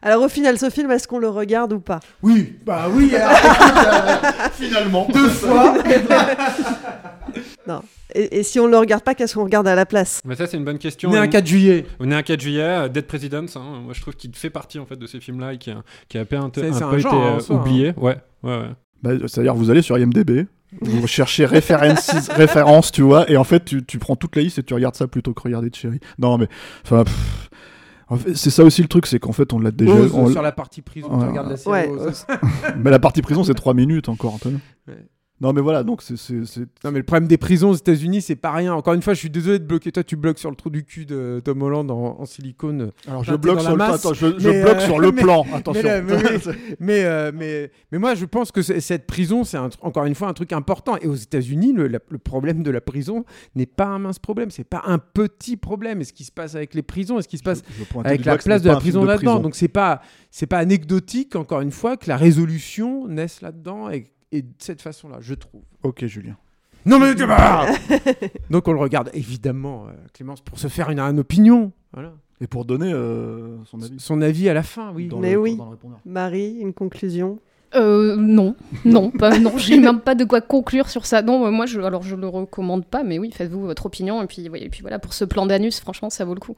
Alors 0.02 0.24
au 0.24 0.30
final, 0.30 0.58
ce 0.58 0.70
film, 0.70 0.92
est-ce 0.92 1.08
qu'on 1.08 1.20
le 1.20 1.30
regarde 1.30 1.74
ou 1.74 1.80
pas? 1.80 2.00
Oui, 2.22 2.58
bah 2.66 2.88
oui, 2.90 3.14
alors, 3.16 3.32
euh, 4.24 4.50
Finalement. 4.54 5.08
deux 5.14 5.30
fois. 5.30 5.76
Non. 7.68 7.82
Et, 8.16 8.40
et 8.40 8.44
si 8.44 8.60
on 8.60 8.68
le 8.68 8.78
regarde 8.78 9.04
pas, 9.04 9.16
qu'est-ce 9.16 9.36
qu'on 9.36 9.44
regarde 9.44 9.68
à 9.68 9.76
la 9.76 9.86
place? 9.86 10.22
Mais 10.26 10.36
ça, 10.36 10.48
c'est 10.48 10.58
une 10.58 10.64
bonne 10.66 10.78
question. 10.78 11.10
On 11.10 11.14
est 11.14 11.18
un 11.18 11.24
Euh, 11.24 11.28
4 11.28 11.46
juillet. 11.46 11.86
On 12.00 12.10
est 12.12 12.16
un 12.16 12.24
4 12.24 12.40
juillet, 12.40 12.62
euh, 12.62 12.88
Dead 12.88 13.06
Presidents. 13.06 13.46
hein. 13.56 13.82
Moi, 13.84 13.94
je 13.94 14.02
trouve 14.02 14.16
qu'il 14.16 14.34
fait 14.36 14.50
partie 14.50 14.80
en 14.80 14.86
fait 14.86 14.96
de 14.98 15.06
ces 15.08 15.20
films-là 15.20 15.54
et 15.54 15.58
qui 15.58 15.72
a, 15.72 15.84
qui 16.08 16.18
a 16.18 16.22
un 16.22 16.26
peu, 16.26 16.36
un 16.38 16.44
un 16.46 16.50
peu 16.50 16.62
genre, 16.72 16.94
été 16.94 17.08
hein, 17.10 17.36
euh, 17.38 17.40
soi, 17.40 17.56
hein. 17.56 17.60
oublié. 17.60 17.94
Ouais, 17.98 18.18
ouais, 18.44 18.58
ouais. 18.58 18.70
Bah, 19.04 19.12
C'est-à-dire, 19.28 19.54
vous 19.56 19.70
allez 19.70 19.82
sur 19.82 19.98
IMDb, 19.98 20.48
vous 20.82 21.08
cherchez 21.08 21.46
références, 21.46 22.10
références, 22.30 22.92
tu 22.92 23.02
vois, 23.02 23.30
et 23.30 23.38
en 23.38 23.44
fait, 23.44 23.64
tu, 23.66 23.86
tu 23.86 24.00
prends 24.00 24.16
toute 24.16 24.36
la 24.36 24.42
liste 24.42 24.58
et 24.60 24.64
tu 24.64 24.74
regardes 24.74 24.96
ça 24.96 25.08
plutôt 25.08 25.34
que 25.34 25.42
regarder 25.44 25.70
Cherry. 25.74 26.00
Non, 26.18 26.38
mais, 26.38 26.48
enfin, 26.84 27.04
pff, 27.04 27.50
en 28.10 28.16
fait, 28.18 28.36
c'est 28.36 28.50
ça 28.50 28.64
aussi 28.64 28.82
le 28.82 28.88
truc, 28.88 29.06
c'est 29.06 29.20
qu'en 29.20 29.34
fait, 29.34 29.52
on 29.54 29.60
l'a 29.60 29.72
déjà. 29.72 29.92
Ose, 29.94 30.12
on- 30.16 30.30
sur 30.32 30.42
la 30.42 30.52
partie 30.54 30.82
prison, 30.82 31.10
Ouais. 31.12 31.20
tu 31.26 31.30
regardes 31.30 31.50
la 31.50 31.58
série. 31.58 31.72
Ouais, 31.90 31.90
mais 32.84 32.90
la 32.90 33.00
partie 33.00 33.22
prison, 33.22 33.44
c'est 33.44 33.54
3 33.54 33.74
minutes 33.74 34.08
encore, 34.10 34.34
Antoine. 34.36 34.60
Ouais. 34.88 34.96
Non, 35.40 35.54
mais 35.54 35.62
voilà, 35.62 35.84
donc 35.84 36.02
c'est. 36.02 36.16
Non 36.84 36.92
mais 36.92 36.98
le 36.98 37.04
problème 37.04 37.28
des 37.28 37.38
prisons 37.38 37.70
aux 37.70 37.76
États-Unis, 37.76 38.22
c'est 38.24 38.36
pas 38.36 38.52
rien. 38.52 38.74
Encore 38.74 38.96
une 38.96 39.04
fois, 39.04 39.14
je 39.14 39.20
suis 39.20 39.30
désolé 39.30 39.60
de 39.60 39.66
bloquer. 39.66 39.92
Toi, 39.92 40.04
tu 40.04 40.16
bloques 40.16 40.40
sur 40.40 40.50
le 40.50 40.56
trou 40.56 40.72
du 40.72 40.84
cul 40.84 41.06
de 41.06 41.40
Tom 41.44 41.62
Holland 41.62 41.90
en, 41.92 42.20
en 42.20 42.26
silicone. 42.26 42.92
Alors, 43.08 43.24
je 43.24 43.36
bloque 43.36 43.62
sur 43.62 43.72
le, 43.72 43.78
masse. 43.78 44.04
attends, 44.04 44.16
je, 44.16 44.40
je 44.40 44.50
Mais, 44.50 44.64
bloque 44.64 44.78
euh, 44.78 44.86
sur 44.86 45.00
le 45.00 45.12
mais- 45.14 45.22
plan, 45.22 45.46
mais 45.46 45.54
attention. 45.54 45.84
mais, 46.80 47.04
euh, 47.04 47.32
mais, 47.36 47.72
mais 47.92 48.00
moi, 48.00 48.16
je 48.16 48.26
pense 48.26 48.52
que 48.52 48.64
cette 48.64 49.06
prison, 49.06 49.44
c'est 49.44 49.58
un 49.58 49.70
encore 49.82 50.06
une 50.06 50.16
fois 50.16 50.28
un 50.28 50.34
truc 50.34 50.54
important. 50.54 50.98
Et 51.02 51.08
aux 51.08 51.16
États-Unis, 51.16 51.74
le, 51.74 52.00
problème 52.18 52.64
de 52.64 52.72
la 52.72 52.82
prison 52.82 53.24
n'est 53.56 53.68
pas 53.68 53.86
un 53.86 54.00
mince 54.00 54.20
problème. 54.20 54.50
C'est 54.50 54.64
pas 54.64 54.82
un 54.86 54.98
petit 54.98 55.56
problème. 55.56 56.02
Et 56.02 56.04
ce 56.04 56.14
qui 56.14 56.24
se 56.24 56.32
passe 56.32 56.56
avec 56.56 56.74
les 56.74 56.82
prisons, 56.82 57.20
et 57.20 57.22
ce 57.22 57.28
qui 57.28 57.38
se 57.38 57.44
passe 57.44 57.62
Je 57.78 58.00
avec 58.00 58.26
la 58.26 58.38
place 58.38 58.64
de 58.64 58.70
la 58.70 58.78
prison 58.78 59.04
de 59.04 59.08
là-dedans. 59.08 59.40
Donc 59.40 59.56
c'est 59.56 59.68
pas 59.68 60.02
pas 60.50 60.60
anecdotique 60.60 61.36
encore 61.36 61.62
une 61.62 61.72
fois 61.72 61.98
que 61.98 62.08
la 62.08 62.16
résolution 62.16 63.08
naisse 63.08 63.42
là-dedans 63.42 63.90
et, 63.90 64.12
et 64.32 64.42
de 64.42 64.54
cette 64.60 64.82
façon-là, 64.82 65.18
je 65.22 65.34
trouve. 65.34 65.62
Ok, 65.84 66.06
Julien. 66.06 66.38
Non 66.86 67.00
mais 67.00 67.14
donc 68.50 68.68
on 68.68 68.72
le 68.72 68.80
regarde 68.80 69.10
évidemment, 69.14 69.88
euh, 69.88 69.92
Clémence, 70.14 70.40
pour 70.42 70.58
se 70.58 70.68
faire 70.68 70.90
une, 70.90 71.00
une 71.00 71.20
opinion. 71.20 71.72
Voilà. 71.94 72.14
Et 72.40 72.48
pour 72.48 72.64
donner 72.66 72.94
euh, 72.94 73.58
son 73.66 73.82
avis. 73.82 74.00
Son 74.00 74.22
avis 74.22 74.48
à 74.48 74.54
la 74.54 74.64
fin, 74.64 74.92
oui. 74.94 75.08
Dans 75.08 75.20
Mais 75.20 75.34
le- 75.34 75.40
oui. 75.42 75.56
dans 75.58 75.66
le 75.66 75.72
répondeur. 75.72 76.00
Marie, 76.06 76.58
une 76.60 76.74
conclusion? 76.74 77.40
Euh, 77.76 78.16
non, 78.16 78.56
non, 78.86 79.12
pas, 79.12 79.38
non, 79.40 79.58
j'ai 79.58 79.78
même 79.78 80.00
pas 80.00 80.16
de 80.16 80.24
quoi 80.24 80.40
conclure 80.40 80.90
sur 80.90 81.06
ça. 81.06 81.22
Non, 81.22 81.46
euh, 81.46 81.52
moi, 81.52 81.66
je, 81.66 81.82
alors 81.82 82.02
je 82.04 82.16
le 82.16 82.28
recommande 82.28 82.86
pas, 82.86 83.04
mais 83.04 83.20
oui, 83.20 83.30
faites-vous 83.34 83.60
votre 83.60 83.88
opinion. 83.88 84.22
Et 84.24 84.28
puis, 84.28 84.48
oui, 84.50 84.60
et 84.62 84.70
puis 84.70 84.80
voilà, 84.82 85.00
pour 85.00 85.14
ce 85.14 85.26
plan 85.26 85.46
d'anus, 85.46 85.82
franchement, 85.82 86.10
ça 86.10 86.24
vaut 86.24 86.34
le 86.34 86.40
coup. 86.40 86.56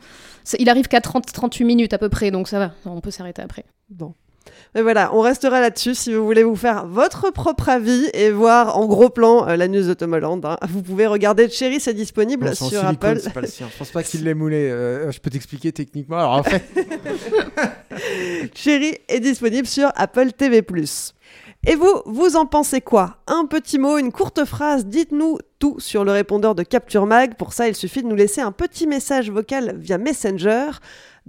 Il 0.59 0.69
arrive 0.69 0.87
qu'à 0.87 0.99
30-38 0.99 1.65
minutes 1.65 1.93
à 1.93 1.97
peu 1.97 2.09
près, 2.09 2.29
donc 2.29 2.47
ça 2.47 2.59
va, 2.59 2.73
on 2.85 3.01
peut 3.01 3.09
s'arrêter 3.09 3.41
après. 3.41 3.65
Bon. 3.89 4.13
Mais 4.75 4.81
voilà, 4.81 5.11
on 5.13 5.21
restera 5.21 5.59
là-dessus 5.61 5.95
si 5.95 6.13
vous 6.13 6.23
voulez 6.25 6.43
vous 6.43 6.55
faire 6.55 6.85
votre 6.87 7.31
propre 7.31 7.69
avis 7.69 8.09
et 8.13 8.31
voir 8.31 8.77
en 8.77 8.85
gros 8.85 9.09
plan 9.09 9.47
euh, 9.47 9.55
la 9.55 9.67
news 9.67 9.87
de 9.87 9.93
Tom 9.93 10.13
Holland. 10.13 10.43
hein. 10.45 10.57
Vous 10.69 10.81
pouvez 10.81 11.07
regarder 11.07 11.49
Cherry, 11.49 11.79
c'est 11.79 11.93
disponible 11.93 12.47
Bon, 12.47 12.53
sur 12.55 12.67
silicone, 12.67 13.17
Apple. 13.17 13.31
pas 13.33 13.41
le 13.41 13.47
sien. 13.47 13.67
Je 13.71 13.77
pense 13.77 13.89
pas 13.91 14.03
qu'il 14.03 14.23
l'ait 14.25 14.33
moulé. 14.33 14.69
euh, 14.69 15.11
je 15.11 15.19
peux 15.19 15.29
t'expliquer 15.29 15.71
techniquement. 15.71 16.17
Alors 16.17 16.31
en 16.33 16.43
fait, 16.43 16.63
Chérie 18.55 18.97
est 19.07 19.19
disponible 19.19 19.67
sur 19.67 19.91
Apple 19.95 20.31
TV+. 20.31 20.63
Et 21.67 21.75
vous, 21.75 22.01
vous 22.05 22.35
en 22.37 22.45
pensez 22.45 22.79
quoi? 22.79 23.17
Un 23.27 23.45
petit 23.45 23.79
mot, 23.79 23.97
une 23.97 24.11
courte 24.13 24.45
phrase, 24.45 24.85
dites-nous 24.85 25.39
tout 25.59 25.75
sur 25.79 26.05
le 26.05 26.11
répondeur 26.11 26.55
de 26.55 26.63
Capture 26.63 27.05
Mag. 27.05 27.35
Pour 27.35 27.51
ça, 27.51 27.67
il 27.67 27.75
suffit 27.75 28.01
de 28.01 28.07
nous 28.07 28.15
laisser 28.15 28.39
un 28.39 28.53
petit 28.53 28.87
message 28.87 29.29
vocal 29.29 29.75
via 29.77 29.97
Messenger. 29.97 30.67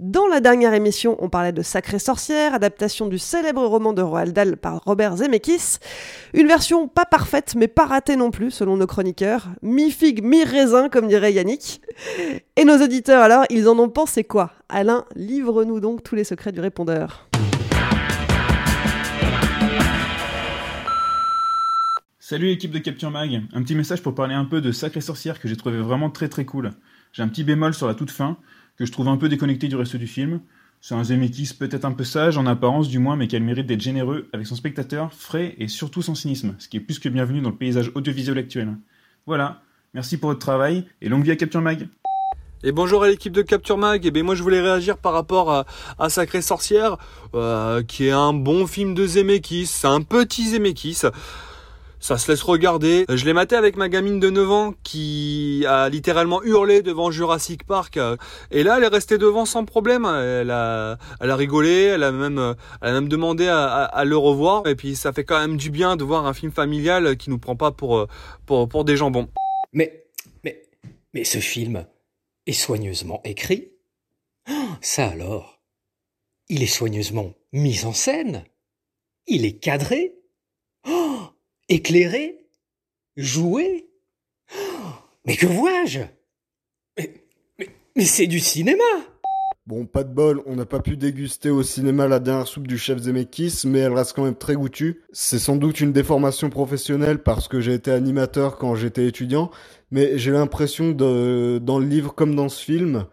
Dans 0.01 0.25
la 0.25 0.39
dernière 0.39 0.73
émission, 0.73 1.15
on 1.19 1.29
parlait 1.29 1.51
de 1.51 1.61
Sacrée 1.61 1.99
Sorcière, 1.99 2.55
adaptation 2.55 3.05
du 3.05 3.19
célèbre 3.19 3.63
roman 3.63 3.93
de 3.93 4.01
Roald 4.01 4.33
Dahl 4.33 4.57
par 4.57 4.81
Robert 4.83 5.17
Zemeckis. 5.17 5.77
Une 6.33 6.47
version 6.47 6.87
pas 6.87 7.05
parfaite, 7.05 7.53
mais 7.55 7.67
pas 7.67 7.85
ratée 7.85 8.15
non 8.15 8.31
plus, 8.31 8.49
selon 8.49 8.77
nos 8.77 8.87
chroniqueurs. 8.87 9.49
Mi-figue, 9.61 10.23
mi-raisin, 10.23 10.89
comme 10.89 11.07
dirait 11.07 11.33
Yannick. 11.33 11.81
Et 12.55 12.65
nos 12.65 12.83
auditeurs, 12.83 13.21
alors, 13.21 13.43
ils 13.51 13.69
en 13.69 13.77
ont 13.77 13.89
pensé 13.89 14.23
quoi? 14.23 14.53
Alain, 14.69 15.05
livre-nous 15.15 15.79
donc 15.79 16.01
tous 16.01 16.15
les 16.15 16.23
secrets 16.23 16.51
du 16.51 16.61
répondeur. 16.61 17.29
Salut 22.17 22.47
l'équipe 22.47 22.71
de 22.71 22.79
Capture 22.79 23.11
Mag, 23.11 23.43
un 23.53 23.61
petit 23.61 23.75
message 23.75 24.01
pour 24.01 24.15
parler 24.15 24.33
un 24.33 24.45
peu 24.45 24.61
de 24.61 24.71
Sacrée 24.71 25.01
Sorcière 25.01 25.39
que 25.39 25.47
j'ai 25.47 25.57
trouvé 25.57 25.77
vraiment 25.77 26.09
très 26.09 26.27
très 26.27 26.45
cool. 26.45 26.71
J'ai 27.13 27.21
un 27.21 27.27
petit 27.27 27.43
bémol 27.43 27.73
sur 27.73 27.87
la 27.87 27.93
toute 27.93 28.09
fin, 28.09 28.37
que 28.77 28.85
je 28.85 28.91
trouve 28.91 29.07
un 29.07 29.17
peu 29.17 29.29
déconnecté 29.29 29.67
du 29.67 29.75
reste 29.75 29.95
du 29.95 30.07
film. 30.07 30.41
C'est 30.83 30.95
un 30.95 31.03
Zemeckis 31.03 31.53
peut-être 31.53 31.85
un 31.85 31.91
peu 31.91 32.03
sage 32.03 32.37
en 32.37 32.47
apparence 32.47 32.89
du 32.89 32.97
moins, 32.97 33.15
mais 33.15 33.27
qui 33.27 33.35
a 33.35 33.39
le 33.39 33.45
mérite 33.45 33.67
d'être 33.67 33.81
généreux 33.81 34.27
avec 34.33 34.47
son 34.47 34.55
spectateur, 34.55 35.13
frais 35.13 35.55
et 35.59 35.67
surtout 35.67 36.01
sans 36.01 36.15
cynisme, 36.15 36.55
ce 36.57 36.67
qui 36.67 36.77
est 36.77 36.79
plus 36.79 36.97
que 36.97 37.07
bienvenu 37.07 37.39
dans 37.41 37.51
le 37.51 37.55
paysage 37.55 37.91
audiovisuel 37.93 38.39
actuel. 38.39 38.75
Voilà, 39.27 39.61
merci 39.93 40.17
pour 40.17 40.31
votre 40.31 40.39
travail 40.39 40.85
et 41.01 41.09
longue 41.09 41.23
vie 41.23 41.29
à 41.29 41.35
Capture 41.35 41.61
Mag 41.61 41.87
Et 42.63 42.71
bonjour 42.71 43.03
à 43.03 43.09
l'équipe 43.09 43.31
de 43.31 43.43
Capture 43.43 43.77
Mag. 43.77 44.03
Et 44.07 44.09
ben 44.09 44.23
moi 44.23 44.33
je 44.33 44.41
voulais 44.41 44.61
réagir 44.61 44.97
par 44.97 45.13
rapport 45.13 45.51
à, 45.51 45.65
à 45.99 46.09
Sacrée 46.09 46.41
Sorcière, 46.41 46.97
euh, 47.35 47.83
qui 47.83 48.07
est 48.07 48.11
un 48.11 48.33
bon 48.33 48.65
film 48.65 48.95
de 48.95 49.05
Zemeckis. 49.05 49.81
Un 49.83 50.01
petit 50.01 50.49
Zemeckis. 50.49 51.03
Ça 52.03 52.17
se 52.17 52.31
laisse 52.31 52.41
regarder. 52.41 53.05
Je 53.07 53.25
l'ai 53.25 53.33
maté 53.33 53.55
avec 53.55 53.75
ma 53.77 53.87
gamine 53.87 54.19
de 54.19 54.31
9 54.31 54.51
ans 54.51 54.73
qui 54.83 55.63
a 55.67 55.87
littéralement 55.87 56.41
hurlé 56.41 56.81
devant 56.81 57.11
Jurassic 57.11 57.63
Park. 57.63 57.99
Et 58.49 58.63
là, 58.63 58.77
elle 58.77 58.83
est 58.83 58.87
restée 58.87 59.19
devant 59.19 59.45
sans 59.45 59.65
problème. 59.65 60.05
Elle 60.05 60.49
a, 60.49 60.97
elle 61.19 61.29
a 61.29 61.35
rigolé, 61.35 61.83
elle 61.83 62.03
a 62.03 62.11
même, 62.11 62.55
elle 62.81 62.89
a 62.89 62.93
même 62.93 63.07
demandé 63.07 63.47
à, 63.47 63.65
à- 63.67 63.85
à 63.85 64.03
le 64.03 64.17
revoir. 64.17 64.65
Et 64.67 64.75
puis 64.75 64.95
ça 64.95 65.13
fait 65.13 65.23
quand 65.23 65.39
même 65.39 65.57
du 65.57 65.69
bien 65.69 65.95
de 65.95 66.03
voir 66.03 66.25
un 66.25 66.33
film 66.33 66.51
familial 66.51 67.15
qui 67.17 67.29
nous 67.29 67.37
prend 67.37 67.55
pas 67.55 67.69
pour, 67.71 68.07
pour, 68.47 68.67
pour 68.67 68.83
des 68.83 68.97
jambons. 68.97 69.29
Mais, 69.71 70.05
mais, 70.43 70.63
mais 71.13 71.23
ce 71.23 71.37
film 71.37 71.85
est 72.47 72.51
soigneusement 72.53 73.21
écrit. 73.25 73.69
Ah, 74.47 74.79
Ça 74.81 75.07
alors, 75.09 75.61
il 76.49 76.63
est 76.63 76.67
soigneusement 76.67 77.35
mis 77.53 77.85
en 77.85 77.93
scène. 77.93 78.43
Il 79.27 79.45
est 79.45 79.59
cadré. 79.59 80.15
Oh, 80.89 81.19
éclairé. 81.71 82.37
Joué. 83.17 83.87
Mais 85.25 85.35
que 85.35 85.45
vois-je? 85.45 86.01
Mais, 86.97 88.05
c'est 88.05 88.27
du 88.27 88.39
cinéma 88.39 88.83
Bon, 89.67 89.85
pas 89.85 90.03
de 90.03 90.13
bol, 90.13 90.41
on 90.47 90.55
n'a 90.55 90.65
pas 90.65 90.79
pu 90.79 90.97
déguster 90.97 91.49
au 91.49 91.61
cinéma 91.61 92.07
la 92.07 92.19
dernière 92.19 92.47
soupe 92.47 92.67
du 92.67 92.77
chef 92.77 92.97
Zemeckis, 92.99 93.61
mais 93.65 93.79
elle 93.79 93.93
reste 93.93 94.13
quand 94.13 94.23
même 94.23 94.35
très 94.35 94.55
goûtue. 94.55 95.01
C'est 95.11 95.39
sans 95.39 95.55
doute 95.55 95.79
une 95.81 95.93
déformation 95.93 96.49
professionnelle 96.49 97.19
parce 97.19 97.47
que 97.47 97.61
j'ai 97.61 97.73
été 97.73 97.91
animateur 97.91 98.57
quand 98.57 98.75
j'étais 98.75 99.05
étudiant, 99.05 99.51
mais 99.91 100.17
j'ai 100.17 100.31
l'impression 100.31 100.91
dans 100.91 101.79
le 101.79 101.85
livre 101.85 102.15
comme 102.15 102.35
dans 102.35 102.49
ce 102.49 102.63
film, 102.63 103.05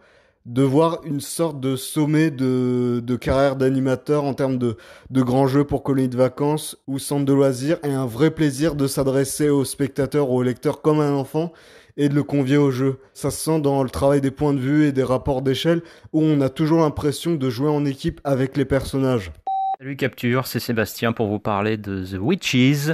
de 0.45 0.63
voir 0.63 1.01
une 1.05 1.21
sorte 1.21 1.59
de 1.59 1.75
sommet 1.75 2.31
de, 2.31 3.15
carrière 3.19 3.55
d'animateur 3.55 4.23
en 4.23 4.33
termes 4.33 4.57
de, 4.57 4.77
de 5.09 5.21
grands 5.21 5.47
jeux 5.47 5.63
pour 5.63 5.83
colonies 5.83 6.09
de 6.09 6.17
vacances 6.17 6.77
ou 6.87 6.97
centres 6.97 7.25
de 7.25 7.33
loisirs 7.33 7.77
et 7.83 7.91
un 7.91 8.05
vrai 8.05 8.31
plaisir 8.31 8.75
de 8.75 8.87
s'adresser 8.87 9.49
aux 9.49 9.65
spectateurs, 9.65 10.29
aux 10.31 10.41
lecteurs 10.41 10.81
comme 10.81 11.01
un 11.01 11.13
enfant 11.13 11.51
et 11.97 12.09
de 12.09 12.15
le 12.15 12.23
convier 12.23 12.57
au 12.57 12.71
jeu. 12.71 12.99
Ça 13.13 13.29
se 13.29 13.37
sent 13.37 13.59
dans 13.59 13.83
le 13.83 13.89
travail 13.89 14.21
des 14.21 14.31
points 14.31 14.53
de 14.53 14.59
vue 14.59 14.85
et 14.85 14.91
des 14.91 15.03
rapports 15.03 15.41
d'échelle 15.41 15.81
où 16.13 16.21
on 16.21 16.41
a 16.41 16.49
toujours 16.49 16.79
l'impression 16.79 17.35
de 17.35 17.49
jouer 17.49 17.69
en 17.69 17.85
équipe 17.85 18.21
avec 18.23 18.55
les 18.55 18.65
personnages. 18.65 19.31
Salut 19.79 19.95
Capture, 19.95 20.47
c'est 20.47 20.59
Sébastien 20.59 21.13
pour 21.13 21.27
vous 21.27 21.39
parler 21.39 21.77
de 21.77 22.05
The 22.05 22.19
Witches 22.19 22.91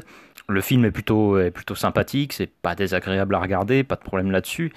Le 0.47 0.61
film 0.61 0.85
est 0.85 0.91
plutôt, 0.91 1.39
sympathique, 1.75 2.33
c'est 2.33 2.51
pas 2.51 2.75
désagréable 2.75 3.33
à 3.33 3.39
regarder, 3.39 3.83
pas 3.83 3.95
de 3.95 4.01
problème 4.01 4.29
là-dessus. 4.29 4.71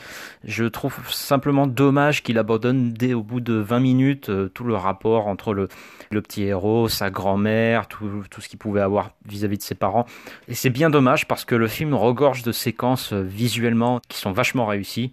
Je 0.44 0.64
trouve 0.64 0.96
simplement 1.10 1.66
dommage 1.66 2.22
qu'il 2.22 2.38
abandonne 2.38 2.92
dès 2.92 3.12
au 3.12 3.22
bout 3.22 3.40
de 3.40 3.54
20 3.54 3.80
minutes 3.80 4.30
euh, 4.30 4.48
tout 4.48 4.64
le 4.64 4.74
rapport 4.74 5.26
entre 5.26 5.52
le, 5.52 5.68
petit 6.10 6.44
héros, 6.44 6.88
sa 6.88 7.10
grand-mère, 7.10 7.86
tout, 7.86 8.24
tout 8.30 8.40
ce 8.40 8.48
qu'il 8.48 8.58
pouvait 8.58 8.80
avoir 8.80 9.10
vis-à-vis 9.26 9.58
de 9.58 9.62
ses 9.62 9.74
parents. 9.74 10.06
Et 10.48 10.54
c'est 10.54 10.70
bien 10.70 10.88
dommage 10.88 11.28
parce 11.28 11.44
que 11.44 11.54
le 11.54 11.68
film 11.68 11.94
regorge 11.94 12.42
de 12.42 12.52
séquences 12.52 13.12
euh, 13.12 13.20
visuellement 13.20 14.00
qui 14.08 14.18
sont 14.18 14.32
vachement 14.32 14.64
réussies. 14.64 15.12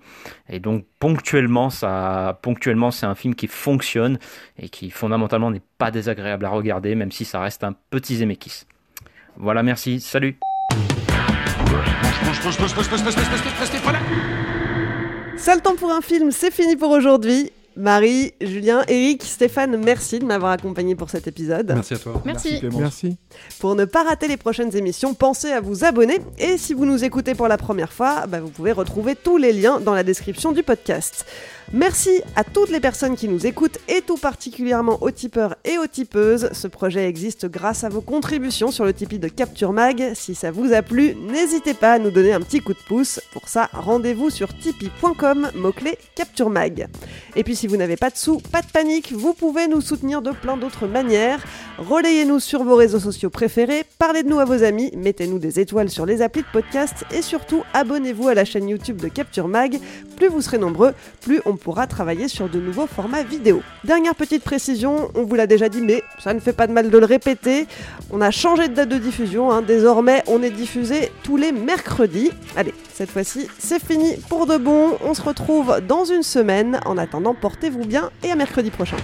Et 0.49 0.60
donc 0.60 0.86
ponctuellement, 0.99 1.70
ça, 1.70 2.39
ponctuellement, 2.41 2.91
c'est 2.91 3.06
un 3.06 3.16
film 3.16 3.36
qui 3.36 3.47
fonctionne 3.47 4.20
et 4.58 4.70
qui 4.70 4.89
fondamentalement 4.89 5.51
n'est 5.51 5.62
pas 5.78 5.91
désagréable 5.91 6.45
à 6.45 6.49
regarder, 6.49 6.95
même 6.95 7.12
si 7.12 7.26
ça 7.26 7.41
reste 7.41 7.64
un 7.64 7.76
petit 7.89 8.18
Zemeckis. 8.18 8.66
Voilà, 9.38 9.64
merci, 9.64 10.00
salut. 10.00 10.38
Seul 15.38 15.62
temps 15.62 15.76
pour 15.76 15.92
un 15.92 16.02
film, 16.02 16.32
c'est 16.32 16.52
fini 16.52 16.76
pour 16.76 16.92
aujourd'hui. 16.92 17.52
Marie, 17.78 18.34
Julien, 18.40 18.84
Eric, 18.88 19.24
Stéphane, 19.24 19.76
merci 19.84 20.20
de 20.20 20.26
m'avoir 20.26 20.52
accompagné 20.52 20.96
pour 20.96 21.10
cet 21.10 21.28
épisode. 21.28 21.74
Merci 21.76 21.96
à 21.96 21.98
toi. 21.98 22.22
Merci. 22.24 22.62
Merci. 22.78 23.18
Pour 23.60 23.76
ne 23.76 23.84
pas 23.84 24.04
rater 24.04 24.30
les 24.30 24.38
prochaines 24.38 24.76
émissions, 24.78 25.14
pensez 25.14 25.52
à 25.52 25.60
vous 25.60 25.84
abonner. 25.84 26.20
Et 26.38 26.58
si 26.58 26.74
vous 26.74 26.86
nous 26.86 27.04
écoutez 27.04 27.36
pour 27.36 27.50
la 27.50 27.58
première 27.58 27.92
fois, 27.92 28.28
bah, 28.28 28.40
vous 28.40 28.50
pouvez 28.50 28.72
retrouver 28.72 29.16
tous 29.16 29.38
les 29.38 29.52
liens 29.52 29.82
dans 29.82 29.94
la 29.94 30.04
description 30.04 30.54
du 30.54 30.64
podcast. 30.64 31.26
Merci 31.74 32.22
à 32.36 32.43
toutes 32.43 32.70
les 32.70 32.80
personnes 32.80 33.16
qui 33.16 33.28
nous 33.28 33.47
écoutent 33.47 33.80
et 33.88 34.01
tout 34.01 34.18
particulièrement 34.18 35.01
aux 35.01 35.09
tipeurs 35.09 35.55
et 35.66 35.80
aux 35.80 35.88
tipeuses. 35.88 36.49
Ce 36.53 36.68
projet 36.68 37.07
existe 37.07 37.47
grâce 37.47 37.84
à 37.84 37.89
vos 37.89 38.01
contributions 38.01 38.70
sur 38.72 38.86
le 38.86 38.93
Tipeee 38.93 39.18
de 39.18 39.28
Capture 39.28 39.74
Mag. 39.74 40.11
Si 40.13 40.36
ça 40.36 40.51
vous 40.51 40.74
a 40.74 40.84
plu, 40.84 41.16
n'hésitez 41.16 41.74
pas 41.74 41.93
à 41.93 41.99
nous 41.99 42.11
donner 42.11 42.34
un 42.34 42.41
petit 42.41 42.61
coup 42.61 42.74
de 42.74 42.80
pouce. 42.88 43.20
Pour 43.34 43.49
ça, 43.49 43.70
rendez-vous 43.74 44.30
sur 44.30 44.55
tipeee.com, 44.55 45.49
mot-clé 45.55 45.97
Capture 46.13 46.51
Mag. 46.51 46.88
Et 47.36 47.43
puis 47.43 47.55
si 47.55 47.66
vous 47.66 47.78
n'avez 47.78 47.97
pas 47.97 48.11
de 48.11 48.18
sous, 48.18 48.38
pas 48.38 48.61
de 48.61 48.68
panique, 48.68 49.11
vous 49.11 49.34
pouvez 49.34 49.68
nous 49.68 49.82
soutenir 49.82 50.22
de 50.22 50.32
plein 50.32 50.57
d'autres 50.57 50.88
manières. 50.88 51.43
Relayez-nous 51.80 52.39
sur 52.39 52.63
vos 52.63 52.76
réseaux 52.76 52.99
sociaux 52.99 53.30
préférés, 53.30 53.84
parlez 53.97 54.24
de 54.24 54.30
nous 54.30 54.39
à 54.39 54.45
vos 54.45 54.63
amis, 54.63 54.91
mettez-nous 54.95 55.39
des 55.39 55.59
étoiles 55.59 55.89
sur 55.89 56.05
les 56.05 56.22
applis 56.22 56.43
de 56.43 56.47
podcast 56.53 57.03
et 57.11 57.22
surtout 57.22 57.63
abonnez-vous 57.74 58.30
à 58.30 58.34
la 58.34 58.45
chaîne 58.45 58.70
YouTube 58.70 59.01
de 59.01 59.09
Capture 59.09 59.47
Mag. 59.47 59.80
Plus 60.16 60.28
vous 60.28 60.41
serez 60.41 60.57
nombreux, 60.57 60.93
plus 61.20 61.41
on 61.45 61.55
pourra 61.56 61.88
travailler 61.88 62.28
sur 62.28 62.49
de 62.49 62.60
nouveaux 62.60 62.88
formats 62.88 63.24
vidéo. 63.24 63.62
Dernière 63.84 64.16
petite 64.16 64.43
précision, 64.43 65.12
on 65.16 65.24
vous 65.24 65.36
l'a 65.36 65.47
déjà 65.47 65.70
dit, 65.70 65.82
mais 65.82 66.03
ça 66.20 66.34
ne 66.34 66.39
fait 66.39 66.53
pas 66.53 66.68
de 66.68 66.74
mal 66.74 66.89
de 66.89 66.97
le 66.97 67.06
répéter. 67.06 67.68
On 68.12 68.22
a 68.22 68.32
changé 68.32 68.68
de 68.68 68.74
date 68.74 68.89
de 68.89 68.97
diffusion, 68.97 69.51
hein. 69.51 69.62
désormais 69.62 70.24
on 70.28 70.41
est 70.43 70.49
diffusé 70.49 71.12
tous 71.24 71.38
les 71.38 71.51
mercredis. 71.51 72.32
Allez, 72.56 72.74
cette 72.93 73.12
fois-ci 73.12 73.47
c'est 73.60 73.84
fini 73.84 74.16
pour 74.30 74.45
de 74.45 74.58
bon, 74.58 74.97
on 75.03 75.14
se 75.14 75.22
retrouve 75.22 75.82
dans 75.88 76.06
une 76.06 76.24
semaine. 76.24 76.80
En 76.86 76.97
attendant, 76.97 77.34
portez-vous 77.34 77.86
bien 77.86 78.10
et 78.24 78.32
à 78.32 78.36
mercredi 78.36 78.70
prochain. 78.72 78.97